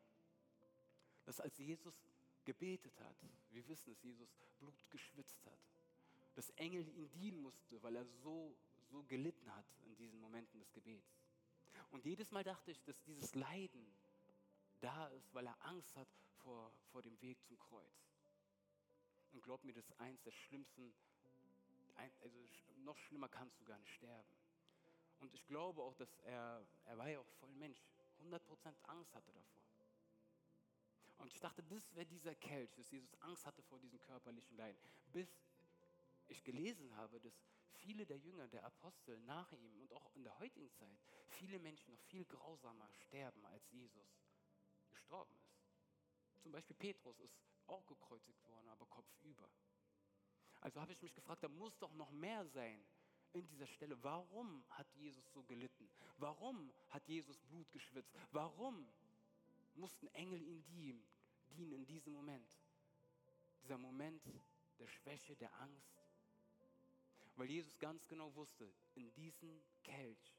dass 1.23 1.39
als 1.39 1.57
Jesus 1.57 1.95
gebetet 2.43 2.99
hat, 2.99 3.15
wir 3.49 3.67
wissen, 3.67 3.89
dass 3.89 4.03
Jesus 4.03 4.29
Blut 4.59 4.89
geschwitzt 4.91 5.45
hat, 5.45 5.59
dass 6.35 6.49
Engel 6.51 6.87
ihn 6.87 7.09
dienen 7.11 7.41
musste, 7.41 7.81
weil 7.81 7.95
er 7.95 8.05
so, 8.05 8.55
so 8.91 9.03
gelitten 9.03 9.53
hat 9.55 9.65
in 9.85 9.95
diesen 9.95 10.19
Momenten 10.19 10.59
des 10.59 10.71
Gebets. 10.73 11.17
Und 11.91 12.05
jedes 12.05 12.31
Mal 12.31 12.43
dachte 12.43 12.71
ich, 12.71 12.83
dass 12.83 13.01
dieses 13.03 13.33
Leiden 13.35 13.87
da 14.81 15.07
ist, 15.07 15.33
weil 15.33 15.47
er 15.47 15.65
Angst 15.65 15.95
hat 15.95 16.07
vor, 16.43 16.71
vor 16.91 17.01
dem 17.01 17.19
Weg 17.21 17.41
zum 17.45 17.57
Kreuz. 17.57 18.11
Und 19.31 19.41
glaub 19.41 19.63
mir, 19.63 19.73
das 19.73 19.85
ist 19.85 19.99
eins 19.99 20.21
der 20.23 20.31
schlimmsten 20.31 20.93
also 22.21 22.37
noch 22.83 22.97
schlimmer 22.97 23.29
kannst 23.29 23.59
du 23.59 23.65
gar 23.65 23.77
nicht 23.77 23.93
sterben. 23.93 24.29
Und 25.25 25.33
ich 25.33 25.47
glaube 25.47 25.81
auch, 25.81 25.95
dass 25.95 26.13
er, 26.19 26.63
er 26.85 26.97
war 26.99 27.09
ja 27.09 27.19
auch 27.19 27.27
voll 27.39 27.49
Mensch, 27.55 27.83
100% 28.21 28.39
Angst 28.83 29.15
hatte 29.15 29.31
davor. 29.31 29.63
Und 31.17 31.33
ich 31.33 31.39
dachte, 31.39 31.63
das 31.63 31.95
wäre 31.95 32.05
dieser 32.05 32.35
Kelch, 32.35 32.71
dass 32.75 32.91
Jesus 32.91 33.11
Angst 33.21 33.43
hatte 33.43 33.63
vor 33.63 33.79
diesem 33.79 33.99
körperlichen 34.01 34.55
Leiden. 34.55 34.77
Bis 35.11 35.27
ich 36.27 36.43
gelesen 36.43 36.95
habe, 36.95 37.19
dass 37.19 37.33
viele 37.71 38.05
der 38.05 38.19
Jünger, 38.19 38.47
der 38.49 38.65
Apostel 38.65 39.19
nach 39.21 39.51
ihm 39.51 39.79
und 39.81 39.91
auch 39.93 40.13
in 40.13 40.23
der 40.23 40.37
heutigen 40.37 40.69
Zeit, 40.73 40.99
viele 41.29 41.57
Menschen 41.57 41.91
noch 41.91 42.01
viel 42.01 42.25
grausamer 42.25 42.87
sterben, 42.89 43.43
als 43.47 43.67
Jesus 43.71 44.05
gestorben 44.91 45.35
ist. 45.37 46.43
Zum 46.43 46.51
Beispiel 46.51 46.75
Petrus 46.75 47.19
ist 47.19 47.35
auch 47.65 47.87
gekreuzigt 47.87 48.47
worden, 48.47 48.69
aber 48.69 48.85
kopfüber. 48.85 49.49
Also 50.61 50.79
habe 50.79 50.91
ich 50.91 51.01
mich 51.01 51.15
gefragt, 51.15 51.41
da 51.41 51.47
muss 51.47 51.75
doch 51.79 51.93
noch 51.93 52.11
mehr 52.11 52.45
sein 52.45 52.85
in 53.35 53.45
dieser 53.47 53.67
Stelle. 53.67 54.01
Warum 54.01 54.63
hat 54.69 54.87
Jesus 54.95 55.31
so 55.33 55.43
gelitten? 55.43 55.89
Warum 56.17 56.71
hat 56.89 57.05
Jesus 57.07 57.37
Blut 57.41 57.69
geschwitzt? 57.71 58.15
Warum 58.31 58.87
mussten 59.75 60.07
Engel 60.07 60.41
ihm 60.41 60.63
dienen, 60.65 61.05
dienen 61.49 61.73
in 61.73 61.85
diesem 61.85 62.13
Moment? 62.13 62.57
Dieser 63.61 63.77
Moment 63.77 64.23
der 64.79 64.87
Schwäche, 64.87 65.35
der 65.35 65.53
Angst. 65.59 66.01
Weil 67.35 67.49
Jesus 67.49 67.77
ganz 67.77 68.07
genau 68.07 68.33
wusste, 68.35 68.71
in 68.93 69.13
diesem 69.13 69.61
Kelch 69.83 70.37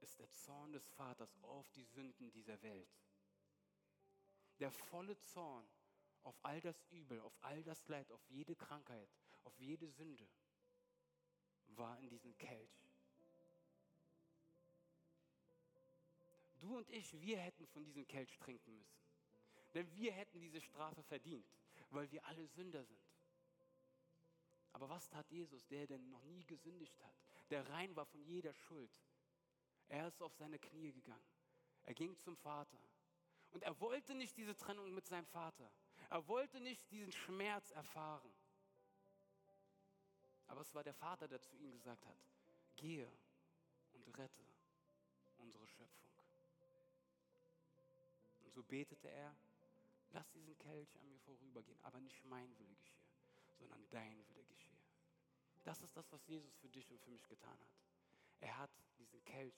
ist 0.00 0.18
der 0.18 0.30
Zorn 0.30 0.72
des 0.72 0.88
Vaters 0.88 1.36
auf 1.42 1.70
die 1.72 1.84
Sünden 1.84 2.30
dieser 2.30 2.60
Welt. 2.62 2.88
Der 4.58 4.70
volle 4.70 5.18
Zorn 5.18 5.68
auf 6.22 6.38
all 6.42 6.60
das 6.62 6.82
Übel, 6.90 7.20
auf 7.20 7.36
all 7.42 7.62
das 7.62 7.86
Leid, 7.88 8.10
auf 8.10 8.24
jede 8.30 8.56
Krankheit, 8.56 9.10
auf 9.44 9.58
jede 9.58 9.88
Sünde 9.90 10.26
war 11.68 11.98
in 11.98 12.08
diesem 12.08 12.36
Kelch. 12.38 12.86
Du 16.58 16.76
und 16.76 16.90
ich, 16.90 17.20
wir 17.20 17.38
hätten 17.38 17.66
von 17.66 17.84
diesem 17.84 18.06
Kelch 18.06 18.36
trinken 18.38 18.74
müssen. 18.76 18.98
Denn 19.74 19.94
wir 19.94 20.12
hätten 20.12 20.40
diese 20.40 20.60
Strafe 20.60 21.02
verdient, 21.02 21.46
weil 21.90 22.10
wir 22.10 22.24
alle 22.24 22.46
Sünder 22.46 22.84
sind. 22.84 23.06
Aber 24.72 24.88
was 24.88 25.08
tat 25.08 25.30
Jesus, 25.30 25.66
der 25.68 25.86
denn 25.86 26.10
noch 26.10 26.24
nie 26.24 26.44
gesündigt 26.44 27.02
hat, 27.02 27.14
der 27.50 27.68
rein 27.70 27.94
war 27.96 28.04
von 28.04 28.22
jeder 28.22 28.52
Schuld? 28.52 28.90
Er 29.88 30.08
ist 30.08 30.20
auf 30.20 30.34
seine 30.34 30.58
Knie 30.58 30.92
gegangen. 30.92 31.24
Er 31.84 31.94
ging 31.94 32.16
zum 32.18 32.36
Vater. 32.36 32.78
Und 33.52 33.62
er 33.62 33.80
wollte 33.80 34.14
nicht 34.14 34.36
diese 34.36 34.56
Trennung 34.56 34.92
mit 34.92 35.06
seinem 35.06 35.26
Vater. 35.26 35.72
Er 36.10 36.26
wollte 36.28 36.60
nicht 36.60 36.90
diesen 36.90 37.12
Schmerz 37.12 37.70
erfahren. 37.70 38.34
Aber 40.48 40.60
es 40.60 40.74
war 40.74 40.84
der 40.84 40.94
Vater, 40.94 41.28
der 41.28 41.40
zu 41.40 41.56
ihm 41.56 41.72
gesagt 41.72 42.06
hat, 42.06 42.18
gehe 42.76 43.10
und 43.92 44.18
rette 44.18 44.44
unsere 45.38 45.66
Schöpfung. 45.66 46.10
Und 48.44 48.52
so 48.52 48.62
betete 48.62 49.08
er, 49.08 49.34
lass 50.10 50.30
diesen 50.30 50.56
Kelch 50.58 50.96
an 51.00 51.08
mir 51.08 51.18
vorübergehen, 51.20 51.78
aber 51.82 52.00
nicht 52.00 52.24
mein 52.24 52.56
Wille 52.58 52.74
geschehe, 52.76 53.10
sondern 53.58 53.84
dein 53.90 54.26
Wille 54.28 54.44
geschehe. 54.44 54.76
Das 55.64 55.82
ist 55.82 55.96
das, 55.96 56.10
was 56.12 56.24
Jesus 56.26 56.54
für 56.56 56.68
dich 56.68 56.90
und 56.90 57.00
für 57.00 57.10
mich 57.10 57.26
getan 57.28 57.58
hat. 57.58 57.76
Er 58.40 58.56
hat 58.56 58.70
diesen 58.98 59.22
Kelch 59.24 59.54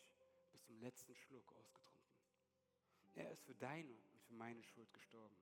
bis 0.52 0.64
zum 0.64 0.80
letzten 0.80 1.14
Schluck 1.14 1.52
ausgetrunken. 1.52 2.08
Er 3.14 3.30
ist 3.30 3.42
für 3.42 3.54
deine 3.54 3.92
und 3.92 4.22
für 4.22 4.32
meine 4.32 4.62
Schuld 4.62 4.92
gestorben. 4.94 5.36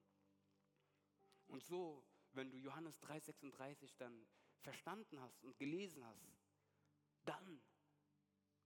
Und 1.48 1.62
so, 1.62 2.04
wenn 2.32 2.50
du 2.50 2.56
Johannes 2.56 2.98
3,36 3.00 3.94
dann 3.98 4.26
verstanden 4.60 5.20
hast 5.20 5.42
und 5.44 5.58
gelesen 5.58 6.04
hast, 6.04 6.26
dann 7.24 7.60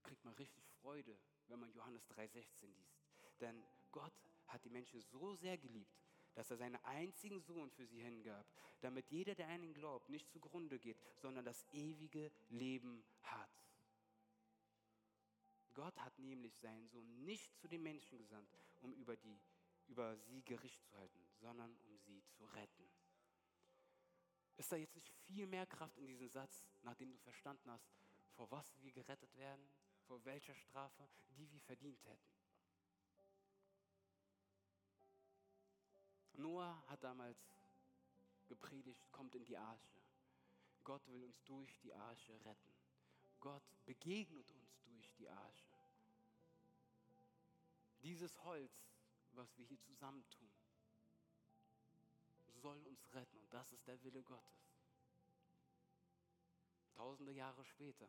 kriegt 0.03 0.23
man 0.23 0.33
richtig 0.35 0.65
Freude, 0.81 1.17
wenn 1.47 1.59
man 1.59 1.71
Johannes 1.71 2.07
3,16 2.09 2.67
liest. 2.67 3.01
Denn 3.39 3.63
Gott 3.91 4.13
hat 4.47 4.63
die 4.65 4.69
Menschen 4.69 5.01
so 5.01 5.33
sehr 5.35 5.57
geliebt, 5.57 6.01
dass 6.33 6.49
er 6.49 6.57
seinen 6.57 6.77
einzigen 6.85 7.41
Sohn 7.41 7.69
für 7.71 7.85
sie 7.85 8.01
hingab, 8.01 8.45
damit 8.79 9.09
jeder, 9.09 9.35
der 9.35 9.49
ihn 9.49 9.73
glaubt, 9.73 10.09
nicht 10.09 10.29
zugrunde 10.29 10.79
geht, 10.79 10.97
sondern 11.17 11.45
das 11.45 11.65
ewige 11.71 12.31
Leben 12.49 13.03
hat. 13.21 13.49
Gott 15.73 15.97
hat 15.99 16.17
nämlich 16.19 16.57
seinen 16.57 16.87
Sohn 16.89 17.23
nicht 17.23 17.57
zu 17.57 17.67
den 17.67 17.83
Menschen 17.83 18.17
gesandt, 18.17 18.49
um 18.81 18.93
über, 18.93 19.15
die, 19.15 19.39
über 19.87 20.17
sie 20.17 20.41
Gericht 20.43 20.83
zu 20.85 20.97
halten, 20.97 21.25
sondern 21.39 21.75
um 21.87 21.97
sie 21.99 22.23
zu 22.29 22.45
retten. 22.45 22.80
Ist 24.57 24.71
da 24.71 24.75
jetzt 24.75 24.95
nicht 24.95 25.09
viel 25.25 25.47
mehr 25.47 25.65
Kraft 25.65 25.97
in 25.97 26.05
diesem 26.05 26.29
Satz, 26.29 26.65
nachdem 26.83 27.11
du 27.11 27.17
verstanden 27.17 27.69
hast, 27.71 27.89
vor 28.35 28.49
was 28.51 28.79
wir 28.81 28.91
gerettet 28.91 29.35
werden, 29.35 29.67
vor 30.07 30.23
welcher 30.25 30.55
Strafe, 30.55 31.09
die 31.35 31.51
wir 31.51 31.61
verdient 31.61 32.03
hätten? 32.05 32.31
Noah 36.33 36.81
hat 36.87 37.03
damals 37.03 37.37
gepredigt, 38.47 39.11
kommt 39.11 39.35
in 39.35 39.45
die 39.45 39.57
Arche. 39.57 40.01
Gott 40.83 41.07
will 41.07 41.23
uns 41.23 41.43
durch 41.43 41.77
die 41.79 41.93
Arche 41.93 42.33
retten. 42.45 42.73
Gott 43.39 43.63
begegnet 43.85 44.51
uns 44.51 44.81
durch 44.83 45.11
die 45.13 45.29
Arche. 45.29 45.71
Dieses 48.01 48.43
Holz, 48.43 48.73
was 49.33 49.55
wir 49.57 49.65
hier 49.65 49.79
zusammentun, 49.81 50.50
soll 52.61 52.81
uns 52.87 53.13
retten 53.13 53.37
und 53.39 53.53
das 53.53 53.71
ist 53.71 53.85
der 53.87 54.01
Wille 54.03 54.23
Gottes. 54.23 54.71
Tausende 56.93 57.31
Jahre 57.31 57.65
später 57.65 58.07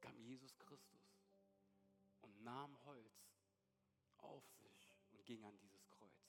kam 0.00 0.18
Jesus 0.18 0.56
Christus 0.58 1.18
und 2.20 2.42
nahm 2.42 2.76
Holz 2.84 3.32
auf 4.18 4.44
sich 4.52 4.94
und 5.10 5.24
ging 5.24 5.44
an 5.44 5.56
dieses 5.58 5.88
Kreuz. 5.90 6.28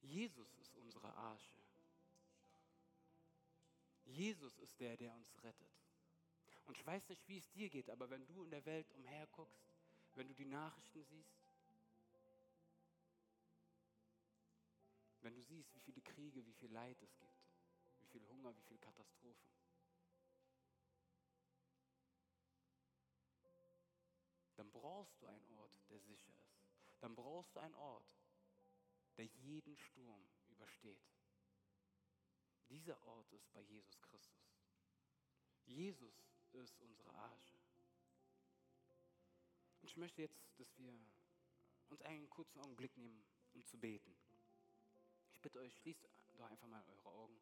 Jesus 0.00 0.54
ist 0.54 0.74
unsere 0.76 1.12
Arche. 1.14 1.58
Jesus 4.04 4.56
ist 4.58 4.80
der, 4.80 4.96
der 4.96 5.14
uns 5.14 5.42
rettet. 5.42 5.68
Und 6.64 6.76
ich 6.76 6.86
weiß 6.86 7.08
nicht, 7.08 7.26
wie 7.28 7.38
es 7.38 7.50
dir 7.50 7.68
geht, 7.68 7.90
aber 7.90 8.08
wenn 8.10 8.26
du 8.26 8.42
in 8.42 8.50
der 8.50 8.64
Welt 8.64 8.90
umherguckst, 8.92 9.72
wenn 10.14 10.28
du 10.28 10.34
die 10.34 10.44
Nachrichten 10.44 11.02
siehst, 11.04 11.37
wenn 15.28 15.34
du 15.34 15.42
siehst, 15.42 15.74
wie 15.74 15.80
viele 15.80 16.00
Kriege, 16.00 16.46
wie 16.46 16.54
viel 16.54 16.72
Leid 16.72 17.02
es 17.02 17.14
gibt, 17.18 17.52
wie 18.00 18.06
viel 18.06 18.26
Hunger, 18.28 18.56
wie 18.56 18.62
viele 18.62 18.78
Katastrophen, 18.78 19.52
dann 24.56 24.70
brauchst 24.72 25.20
du 25.20 25.26
einen 25.26 25.46
Ort, 25.58 25.70
der 25.90 26.00
sicher 26.00 26.32
ist. 26.32 26.56
Dann 27.00 27.14
brauchst 27.14 27.54
du 27.54 27.60
einen 27.60 27.74
Ort, 27.74 28.10
der 29.18 29.26
jeden 29.26 29.76
Sturm 29.76 30.26
übersteht. 30.48 31.06
Dieser 32.70 32.98
Ort 33.02 33.30
ist 33.30 33.52
bei 33.52 33.60
Jesus 33.60 34.00
Christus. 34.00 34.56
Jesus 35.66 36.24
ist 36.52 36.80
unsere 36.80 37.12
Arche. 37.12 37.58
Und 39.82 39.88
ich 39.90 39.96
möchte 39.98 40.22
jetzt, 40.22 40.40
dass 40.56 40.78
wir 40.78 40.98
uns 41.90 42.00
einen 42.00 42.30
kurzen 42.30 42.60
Augenblick 42.60 42.96
nehmen, 42.96 43.22
um 43.52 43.62
zu 43.66 43.76
beten. 43.76 44.16
Ich 45.38 45.42
bitte 45.42 45.60
euch, 45.60 45.76
schließt 45.76 46.04
doch 46.36 46.50
einfach 46.50 46.66
mal 46.66 46.84
eure 46.88 47.10
Augen. 47.10 47.40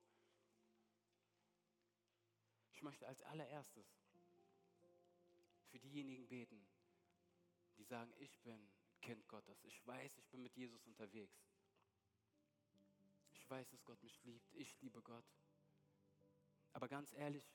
Ich 2.75 2.83
möchte 2.83 3.07
als 3.07 3.23
allererstes 3.23 3.87
für 5.71 5.79
diejenigen 5.79 6.29
beten, 6.29 6.69
die 7.79 7.85
sagen, 7.85 8.13
ich 8.19 8.39
bin 8.41 8.69
Kind 9.01 9.27
Gottes. 9.29 9.65
Ich 9.65 9.87
weiß, 9.87 10.19
ich 10.19 10.29
bin 10.29 10.43
mit 10.43 10.55
Jesus 10.57 10.87
unterwegs. 10.87 11.41
Ich 13.33 13.49
weiß, 13.49 13.67
dass 13.71 13.83
Gott 13.87 14.03
mich 14.03 14.23
liebt. 14.25 14.53
Ich 14.53 14.79
liebe 14.83 15.01
Gott. 15.01 15.25
Aber 16.75 16.89
ganz 16.89 17.15
ehrlich, 17.15 17.51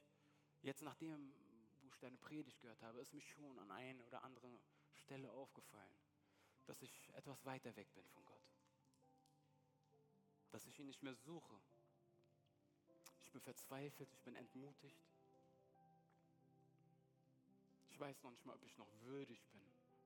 jetzt 0.64 0.82
nachdem, 0.82 1.36
wo 1.82 1.90
ich 1.90 2.00
deine 2.00 2.18
Predigt 2.18 2.60
gehört 2.62 2.82
habe, 2.82 3.00
ist 3.00 3.14
mir 3.14 3.22
schon 3.22 3.60
an 3.60 3.70
einer 3.70 4.08
oder 4.08 4.24
anderen 4.24 4.60
Stelle 4.92 5.32
aufgefallen, 5.34 6.00
dass 6.66 6.82
ich 6.82 7.14
etwas 7.14 7.46
weiter 7.46 7.76
weg 7.76 7.94
bin 7.94 8.08
von 8.08 8.26
Gott. 8.26 8.41
Dass 10.52 10.66
ich 10.66 10.80
ihn 10.80 10.86
nicht 10.86 11.02
mehr 11.02 11.16
suche. 11.16 11.60
Ich 13.24 13.32
bin 13.32 13.42
verzweifelt, 13.42 14.12
ich 14.14 14.22
bin 14.22 14.36
entmutigt. 14.36 15.02
Ich 17.90 18.00
weiß 18.00 18.22
noch 18.24 18.32
nicht 18.32 18.46
mal, 18.46 18.56
ob 18.56 18.64
ich 18.64 18.78
noch 18.78 18.92
würdig 19.02 19.46
bin, 19.52 19.62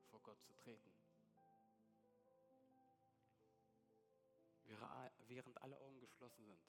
vor 0.09 0.21
Gott 0.21 0.41
zu 0.43 0.53
treten. 0.53 0.91
Während 5.27 5.61
alle 5.61 5.77
Augen 5.79 5.99
geschlossen 5.99 6.45
sind, 6.45 6.59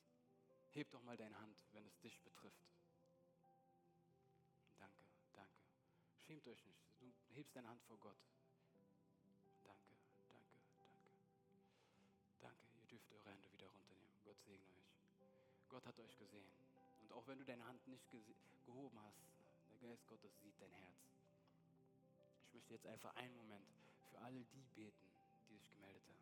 heb 0.70 0.90
doch 0.90 1.02
mal 1.02 1.16
deine 1.16 1.38
Hand, 1.38 1.56
wenn 1.72 1.86
es 1.86 1.98
dich 2.00 2.20
betrifft. 2.22 2.66
Danke, 4.78 5.04
danke. 5.34 5.60
Schämt 6.26 6.46
euch 6.48 6.64
nicht. 6.64 6.80
Du 6.98 7.34
hebst 7.34 7.54
deine 7.54 7.68
Hand 7.68 7.82
vor 7.82 7.98
Gott. 7.98 8.18
Gott 14.36 14.44
segne 14.44 14.68
euch. 14.68 15.68
Gott 15.68 15.86
hat 15.86 15.98
euch 15.98 16.18
gesehen. 16.18 16.50
Und 17.02 17.12
auch 17.12 17.26
wenn 17.26 17.38
du 17.38 17.44
deine 17.44 17.64
Hand 17.64 17.86
nicht 17.88 18.04
gehoben 18.64 18.98
hast, 19.00 19.18
der 19.70 19.88
Geist 19.88 20.06
Gottes 20.08 20.30
sieht 20.42 20.60
dein 20.60 20.72
Herz. 20.72 20.96
Ich 22.48 22.54
möchte 22.54 22.74
jetzt 22.74 22.86
einfach 22.86 23.14
einen 23.16 23.36
Moment 23.36 23.66
für 24.10 24.18
alle 24.20 24.40
die 24.40 24.64
beten, 24.74 25.06
die 25.48 25.56
sich 25.56 25.70
gemeldet 25.70 26.02
haben. 26.08 26.16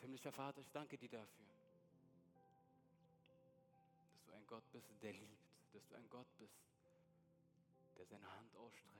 Himmlischer 0.00 0.32
Vater, 0.32 0.60
ich 0.60 0.70
danke 0.70 0.96
dir 0.98 1.08
dafür, 1.08 1.46
dass 4.14 4.24
du 4.26 4.32
ein 4.32 4.46
Gott 4.46 4.64
bist, 4.72 4.86
der 5.02 5.12
liebt, 5.12 5.74
dass 5.74 5.86
du 5.88 5.94
ein 5.94 6.08
Gott 6.10 6.26
bist, 6.38 6.54
der 7.96 8.06
seine 8.06 8.30
Hand 8.32 8.54
ausstreckt, 8.56 8.90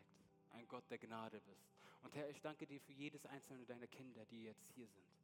ein 0.53 0.69
Gott 0.69 0.85
der 0.91 0.99
Gnade 0.99 1.41
bist. 1.41 1.71
Und 2.03 2.15
Herr, 2.15 2.29
ich 2.29 2.41
danke 2.41 2.67
dir 2.67 2.81
für 2.81 2.93
jedes 2.93 3.25
einzelne 3.27 3.65
deiner 3.67 3.87
Kinder, 3.87 4.25
die 4.27 4.45
jetzt 4.45 4.65
hier 4.75 4.87
sind. 4.87 5.20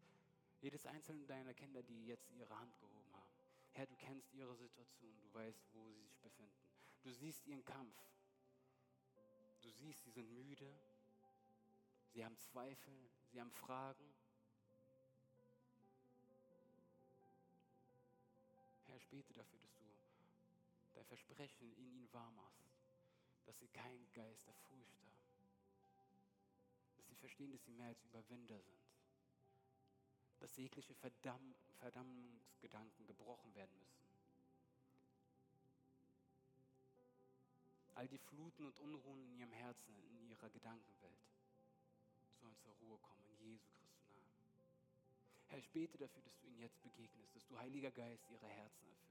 Jedes 0.67 0.85
einzelne 0.85 1.25
deiner 1.27 1.55
Kinder, 1.55 1.81
die 1.81 2.07
jetzt 2.07 2.29
ihre 2.33 2.59
Hand 2.59 2.77
gehoben 2.81 3.12
haben. 3.12 3.31
Herr, 3.71 3.87
du 3.87 3.95
kennst 3.95 4.35
ihre 4.35 4.57
Situation, 4.57 5.17
du 5.21 5.33
weißt, 5.33 5.64
wo 5.73 5.93
sie 5.93 6.03
sich 6.03 6.19
befinden. 6.19 6.67
Du 7.05 7.12
siehst 7.12 7.47
ihren 7.47 7.64
Kampf. 7.64 7.97
Du 9.62 9.71
siehst, 9.71 10.03
sie 10.03 10.11
sind 10.11 10.29
müde, 10.35 10.77
sie 12.09 12.25
haben 12.25 12.37
Zweifel, 12.37 13.09
sie 13.31 13.41
haben 13.41 13.53
Fragen. 13.53 14.12
Herr, 18.87 18.97
ich 18.97 19.07
bete 19.07 19.33
dafür, 19.35 19.61
dass 19.61 19.73
du 19.77 19.85
dein 20.95 21.05
Versprechen 21.05 21.62
in 21.62 21.77
ihnen 21.77 22.12
wahr 22.12 22.33
machst, 22.33 22.75
dass 23.45 23.57
sie 23.61 23.69
keinen 23.69 24.12
Geist 24.14 24.45
der 24.49 24.55
Furcht 24.55 25.01
haben, 25.05 25.23
dass 26.97 27.07
sie 27.07 27.14
verstehen, 27.14 27.53
dass 27.53 27.62
sie 27.62 27.71
mehr 27.71 27.87
als 27.87 28.03
Überwinder 28.03 28.59
sind, 28.59 28.86
dass 30.41 30.57
jegliche 30.57 30.95
Verdamm 30.95 31.55
Verdammungsgedanken 31.78 33.07
gebrochen 33.07 33.55
werden 33.55 33.76
müssen. 33.78 33.97
All 37.95 38.09
die 38.09 38.18
Fluten 38.18 38.64
und 38.64 38.78
Unruhen 38.78 39.22
in 39.22 39.39
ihrem 39.39 39.53
Herzen, 39.53 39.97
in 40.11 40.28
ihrer 40.28 40.51
Gedankenwelt, 40.51 41.18
sollen 42.41 42.57
zur 42.59 42.72
Ruhe 42.74 42.99
kommen, 42.99 43.24
in 43.28 43.53
Jesu 43.53 43.70
Christus 43.78 44.14
Namen. 44.14 44.43
Herr, 45.49 45.59
ich 45.59 45.70
bete 45.70 45.97
dafür, 45.97 46.22
dass 46.22 46.39
du 46.39 46.47
ihnen 46.47 46.59
jetzt 46.59 46.82
begegnest, 46.82 47.34
dass 47.34 47.47
du, 47.47 47.59
Heiliger 47.59 47.91
Geist, 47.91 48.24
ihre 48.30 48.49
Herzen 48.49 48.89
erfüllst. 48.89 49.07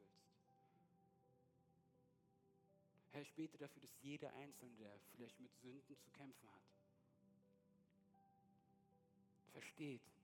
Herr, 3.11 3.21
ich 3.21 3.33
bete 3.33 3.57
dafür, 3.57 3.81
dass 3.81 4.01
jeder 4.01 4.31
Einzelne, 4.33 4.75
der 4.75 4.99
vielleicht 5.15 5.39
mit 5.39 5.55
Sünden 5.55 5.97
zu 5.97 6.11
kämpfen 6.11 6.51
hat, 6.51 6.61
versteht, 9.51 10.01
er 10.07 10.14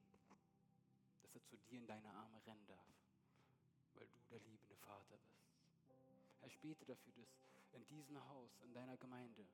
zu 1.52 1.58
dir 1.70 1.80
in 1.80 1.88
deine 1.88 2.10
Arme 2.14 2.42
rennen 2.46 2.66
darf, 2.66 2.88
weil 3.96 4.08
du 4.08 4.20
der 4.30 4.40
liebende 4.40 4.76
Vater 4.78 5.18
bist. 5.18 5.44
Herr, 6.40 6.48
ich 6.48 6.58
bete 6.60 6.86
dafür, 6.86 7.12
dass 7.14 7.30
in 7.74 7.86
diesem 7.88 8.26
Haus, 8.30 8.58
in 8.62 8.74
deiner 8.74 8.96
Gemeinde, 8.98 9.46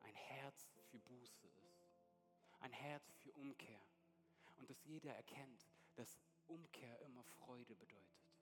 ein 0.00 0.14
Herz 0.16 0.68
für 0.90 0.98
Buße 0.98 1.46
ist, 1.46 1.86
ein 2.58 2.72
Herz 2.72 3.12
für 3.18 3.32
Umkehr 3.32 3.80
und 4.58 4.68
dass 4.68 4.82
jeder 4.84 5.14
erkennt, 5.14 5.68
dass 5.94 6.18
Umkehr 6.48 7.00
immer 7.02 7.22
Freude 7.22 7.76
bedeutet. 7.76 8.34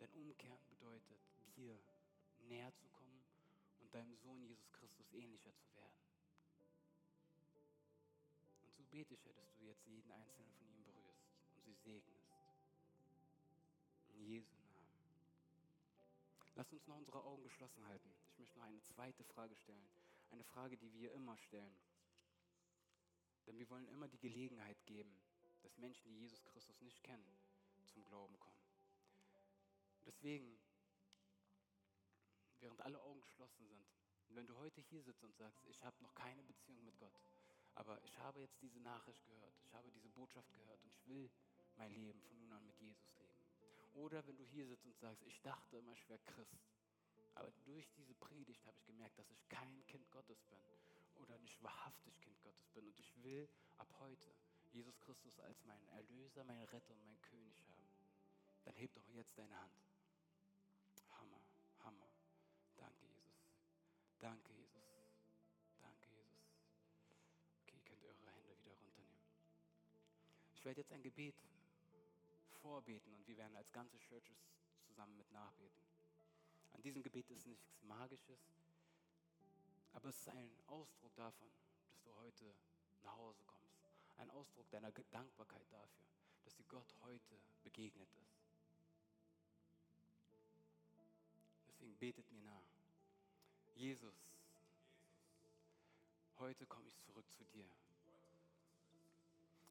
Denn 0.00 0.10
Umkehren 0.12 0.66
bedeutet, 0.68 1.20
dir 1.56 1.80
näher 2.40 2.74
zu 2.74 2.88
kommen 2.88 3.24
und 3.80 3.94
deinem 3.94 4.14
Sohn 4.16 4.42
Jesus 4.42 4.70
Christus 4.72 5.10
ähnlicher 5.12 5.54
zu 5.54 5.74
werden. 5.74 6.04
Und 8.62 8.74
so 8.76 8.84
bete 8.84 9.14
ich, 9.14 9.22
dass 9.22 9.54
du 9.54 9.64
jetzt 9.64 9.86
jeden 9.86 10.10
einzelnen 10.12 10.52
von 10.54 10.63
sie 11.64 11.74
segnest. 11.74 12.30
In 14.14 14.24
Jesu 14.26 14.54
Namen. 14.54 14.84
Lass 16.54 16.72
uns 16.72 16.86
noch 16.86 16.96
unsere 16.96 17.24
Augen 17.24 17.42
geschlossen 17.42 17.84
halten. 17.86 18.08
Ich 18.30 18.38
möchte 18.38 18.58
noch 18.58 18.66
eine 18.66 18.82
zweite 18.82 19.24
Frage 19.24 19.56
stellen. 19.56 19.88
Eine 20.30 20.44
Frage, 20.44 20.76
die 20.76 20.92
wir 20.94 21.12
immer 21.12 21.36
stellen. 21.36 21.76
Denn 23.46 23.58
wir 23.58 23.68
wollen 23.70 23.88
immer 23.88 24.08
die 24.08 24.18
Gelegenheit 24.18 24.84
geben, 24.86 25.12
dass 25.62 25.76
Menschen, 25.78 26.08
die 26.08 26.20
Jesus 26.20 26.44
Christus 26.44 26.80
nicht 26.80 27.02
kennen, 27.02 27.38
zum 27.86 28.04
Glauben 28.04 28.38
kommen. 28.40 28.58
Deswegen, 30.06 30.58
während 32.60 32.80
alle 32.82 33.00
Augen 33.00 33.20
geschlossen 33.20 33.66
sind, 33.66 33.86
wenn 34.30 34.46
du 34.46 34.56
heute 34.56 34.80
hier 34.80 35.02
sitzt 35.02 35.22
und 35.22 35.34
sagst, 35.36 35.64
ich 35.66 35.82
habe 35.84 35.96
noch 36.02 36.14
keine 36.14 36.42
Beziehung 36.42 36.84
mit 36.84 36.98
Gott, 36.98 37.12
aber 37.74 38.02
ich 38.04 38.18
habe 38.18 38.40
jetzt 38.40 38.60
diese 38.60 38.80
Nachricht 38.80 39.24
gehört, 39.26 39.54
ich 39.62 39.72
habe 39.72 39.90
diese 39.92 40.08
Botschaft 40.08 40.52
gehört 40.52 40.82
und 40.82 40.92
ich 40.92 41.06
will 41.06 41.30
mein 41.76 41.92
Leben 41.92 42.20
von 42.22 42.38
nun 42.38 42.52
an 42.52 42.64
mit 42.66 42.78
Jesus 42.80 43.14
leben. 43.16 43.34
Oder 43.94 44.26
wenn 44.26 44.36
du 44.36 44.44
hier 44.44 44.66
sitzt 44.66 44.86
und 44.86 44.96
sagst, 44.98 45.22
ich 45.24 45.40
dachte 45.42 45.76
immer, 45.76 45.92
ich 45.92 46.08
wäre 46.08 46.20
Christ, 46.20 46.58
aber 47.34 47.50
durch 47.64 47.90
diese 47.92 48.14
Predigt 48.14 48.64
habe 48.66 48.76
ich 48.76 48.84
gemerkt, 48.86 49.18
dass 49.18 49.30
ich 49.30 49.48
kein 49.48 49.86
Kind 49.86 50.10
Gottes 50.10 50.42
bin 50.44 50.60
oder 51.14 51.38
nicht 51.38 51.62
wahrhaftig 51.62 52.20
Kind 52.20 52.40
Gottes 52.42 52.68
bin 52.70 52.86
und 52.86 52.98
ich 52.98 53.22
will 53.22 53.48
ab 53.78 53.88
heute 53.98 54.34
Jesus 54.74 54.98
Christus 55.00 55.38
als 55.38 55.64
meinen 55.64 55.86
Erlöser, 55.88 56.42
meinen 56.44 56.64
Retter 56.64 56.94
und 56.94 57.04
meinen 57.04 57.22
König 57.22 57.62
haben, 57.68 57.88
dann 58.64 58.74
heb 58.74 58.92
doch 58.94 59.06
jetzt 59.08 59.38
deine 59.38 59.56
Hand. 59.60 59.84
Hammer, 61.10 61.40
Hammer. 61.84 62.08
Danke, 62.76 63.06
Jesus. 63.06 63.46
Danke, 64.18 64.52
Jesus. 64.52 64.82
Danke, 65.80 66.10
Jesus. 66.10 66.40
Okay, 67.62 67.76
ihr 67.76 67.82
könnt 67.84 68.02
eure 68.02 68.32
Hände 68.32 68.58
wieder 68.58 68.74
runternehmen. 68.74 69.22
Ich 70.54 70.64
werde 70.64 70.80
jetzt 70.80 70.92
ein 70.92 71.02
Gebet 71.02 71.36
vorbeten 72.64 73.12
und 73.12 73.26
wir 73.26 73.36
werden 73.36 73.54
als 73.56 73.70
ganze 73.72 73.98
Churches 73.98 74.38
zusammen 74.86 75.16
mit 75.18 75.30
nachbeten. 75.32 75.84
An 76.72 76.80
diesem 76.80 77.02
Gebet 77.02 77.30
ist 77.30 77.46
nichts 77.46 77.82
Magisches, 77.82 78.40
aber 79.92 80.08
es 80.08 80.18
ist 80.18 80.28
ein 80.30 80.50
Ausdruck 80.66 81.14
davon, 81.14 81.50
dass 81.90 82.02
du 82.02 82.14
heute 82.16 82.54
nach 83.02 83.16
Hause 83.16 83.44
kommst. 83.44 83.84
Ein 84.16 84.30
Ausdruck 84.30 84.68
deiner 84.70 84.90
Dankbarkeit 85.10 85.66
dafür, 85.70 86.06
dass 86.44 86.54
dir 86.54 86.64
Gott 86.64 86.94
heute 87.02 87.38
begegnet 87.62 88.08
ist. 88.22 88.40
Deswegen 91.68 91.96
betet 91.98 92.30
mir 92.32 92.42
nach. 92.42 92.64
Jesus, 93.74 94.32
heute 96.38 96.66
komme 96.66 96.88
ich 96.88 96.98
zurück 97.00 97.30
zu 97.30 97.44
dir. 97.44 97.68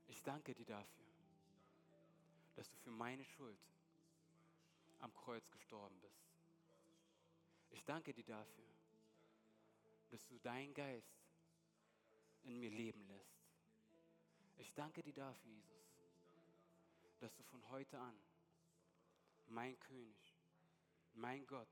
Ich 0.07 0.21
danke 0.21 0.53
dir 0.53 0.65
dafür, 0.65 1.12
dass 2.63 2.69
du 2.69 2.77
für 2.77 2.91
meine 2.91 3.25
Schuld 3.25 3.59
am 4.99 5.13
Kreuz 5.13 5.51
gestorben 5.51 5.99
bist. 5.99 6.31
Ich 7.71 7.83
danke 7.83 8.13
dir 8.13 8.23
dafür, 8.23 8.69
dass 10.11 10.25
du 10.27 10.39
deinen 10.39 10.73
Geist 10.73 11.13
in 12.43 12.61
mir 12.61 12.69
leben 12.69 13.05
lässt. 13.07 13.35
Ich 14.55 14.73
danke 14.75 15.03
dir 15.03 15.11
dafür, 15.11 15.51
Jesus, 15.51 16.07
dass 17.19 17.35
du 17.35 17.43
von 17.43 17.69
heute 17.69 17.99
an 17.99 18.17
mein 19.47 19.77
König, 19.81 20.33
mein 21.15 21.45
Gott 21.45 21.67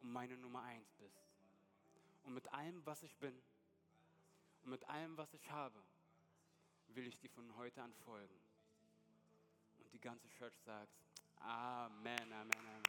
und 0.00 0.12
meine 0.12 0.36
Nummer 0.36 0.64
eins 0.64 0.92
bist. 0.98 1.24
Und 2.24 2.34
mit 2.34 2.46
allem, 2.52 2.84
was 2.84 3.02
ich 3.04 3.16
bin 3.16 3.42
und 4.64 4.70
mit 4.70 4.84
allem, 4.84 5.16
was 5.16 5.32
ich 5.32 5.50
habe, 5.50 5.82
will 6.88 7.06
ich 7.06 7.18
dir 7.18 7.30
von 7.30 7.56
heute 7.56 7.82
an 7.82 7.94
folgen. 8.04 8.43
Die 9.94 10.00
ganze 10.00 10.28
Church 10.28 10.54
sagt, 10.66 10.92
Amen, 11.38 12.18
Amen, 12.20 12.50
Amen. 12.58 12.82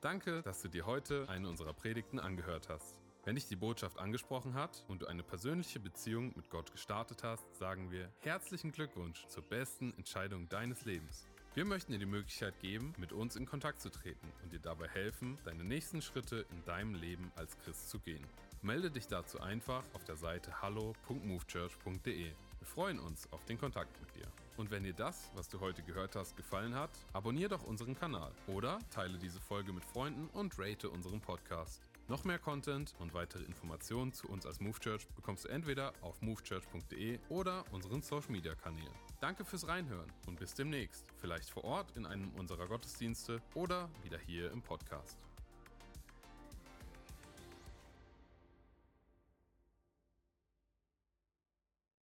Danke, 0.00 0.42
dass 0.42 0.60
du 0.60 0.68
dir 0.68 0.84
heute 0.86 1.28
eine 1.28 1.48
unserer 1.48 1.72
Predigten 1.72 2.18
angehört 2.18 2.68
hast. 2.68 2.96
Wenn 3.24 3.36
dich 3.36 3.46
die 3.46 3.54
Botschaft 3.54 3.98
angesprochen 3.98 4.54
hat 4.54 4.84
und 4.88 5.02
du 5.02 5.06
eine 5.06 5.22
persönliche 5.22 5.78
Beziehung 5.78 6.32
mit 6.34 6.50
Gott 6.50 6.72
gestartet 6.72 7.22
hast, 7.22 7.54
sagen 7.54 7.92
wir 7.92 8.10
herzlichen 8.22 8.72
Glückwunsch 8.72 9.24
zur 9.28 9.44
besten 9.44 9.94
Entscheidung 9.96 10.48
deines 10.48 10.84
Lebens. 10.84 11.28
Wir 11.54 11.64
möchten 11.64 11.92
dir 11.92 12.00
die 12.00 12.06
Möglichkeit 12.06 12.58
geben, 12.58 12.94
mit 12.98 13.12
uns 13.12 13.36
in 13.36 13.46
Kontakt 13.46 13.80
zu 13.80 13.90
treten 13.90 14.32
und 14.42 14.52
dir 14.52 14.58
dabei 14.58 14.88
helfen, 14.88 15.38
deine 15.44 15.62
nächsten 15.62 16.02
Schritte 16.02 16.44
in 16.50 16.64
deinem 16.64 16.94
Leben 16.94 17.30
als 17.36 17.56
Christ 17.58 17.88
zu 17.88 18.00
gehen. 18.00 18.26
Melde 18.62 18.90
dich 18.90 19.06
dazu 19.06 19.38
einfach 19.40 19.84
auf 19.92 20.02
der 20.02 20.16
Seite 20.16 20.60
hallo.movechurch.de. 20.60 22.32
Wir 22.62 22.66
freuen 22.68 23.00
uns 23.00 23.26
auf 23.32 23.44
den 23.44 23.58
Kontakt 23.58 24.00
mit 24.00 24.14
dir. 24.14 24.28
Und 24.56 24.70
wenn 24.70 24.84
dir 24.84 24.92
das, 24.92 25.32
was 25.34 25.48
du 25.48 25.58
heute 25.58 25.82
gehört 25.82 26.14
hast, 26.14 26.36
gefallen 26.36 26.76
hat, 26.76 26.90
abonniere 27.12 27.48
doch 27.48 27.64
unseren 27.64 27.96
Kanal 27.96 28.30
oder 28.46 28.78
teile 28.88 29.18
diese 29.18 29.40
Folge 29.40 29.72
mit 29.72 29.84
Freunden 29.84 30.28
und 30.28 30.56
rate 30.60 30.88
unseren 30.88 31.20
Podcast. 31.20 31.82
Noch 32.06 32.22
mehr 32.22 32.38
Content 32.38 32.94
und 33.00 33.14
weitere 33.14 33.42
Informationen 33.42 34.12
zu 34.12 34.28
uns 34.28 34.46
als 34.46 34.60
Move 34.60 34.78
Church 34.78 35.08
bekommst 35.08 35.44
du 35.44 35.48
entweder 35.48 35.92
auf 36.02 36.22
movechurch.de 36.22 37.18
oder 37.30 37.64
unseren 37.72 38.00
Social 38.00 38.30
Media 38.30 38.54
Kanälen. 38.54 38.94
Danke 39.20 39.44
fürs 39.44 39.66
Reinhören 39.66 40.12
und 40.28 40.38
bis 40.38 40.54
demnächst. 40.54 41.04
Vielleicht 41.20 41.50
vor 41.50 41.64
Ort 41.64 41.90
in 41.96 42.06
einem 42.06 42.30
unserer 42.36 42.68
Gottesdienste 42.68 43.42
oder 43.54 43.90
wieder 44.04 44.18
hier 44.18 44.52
im 44.52 44.62
Podcast. 44.62 45.18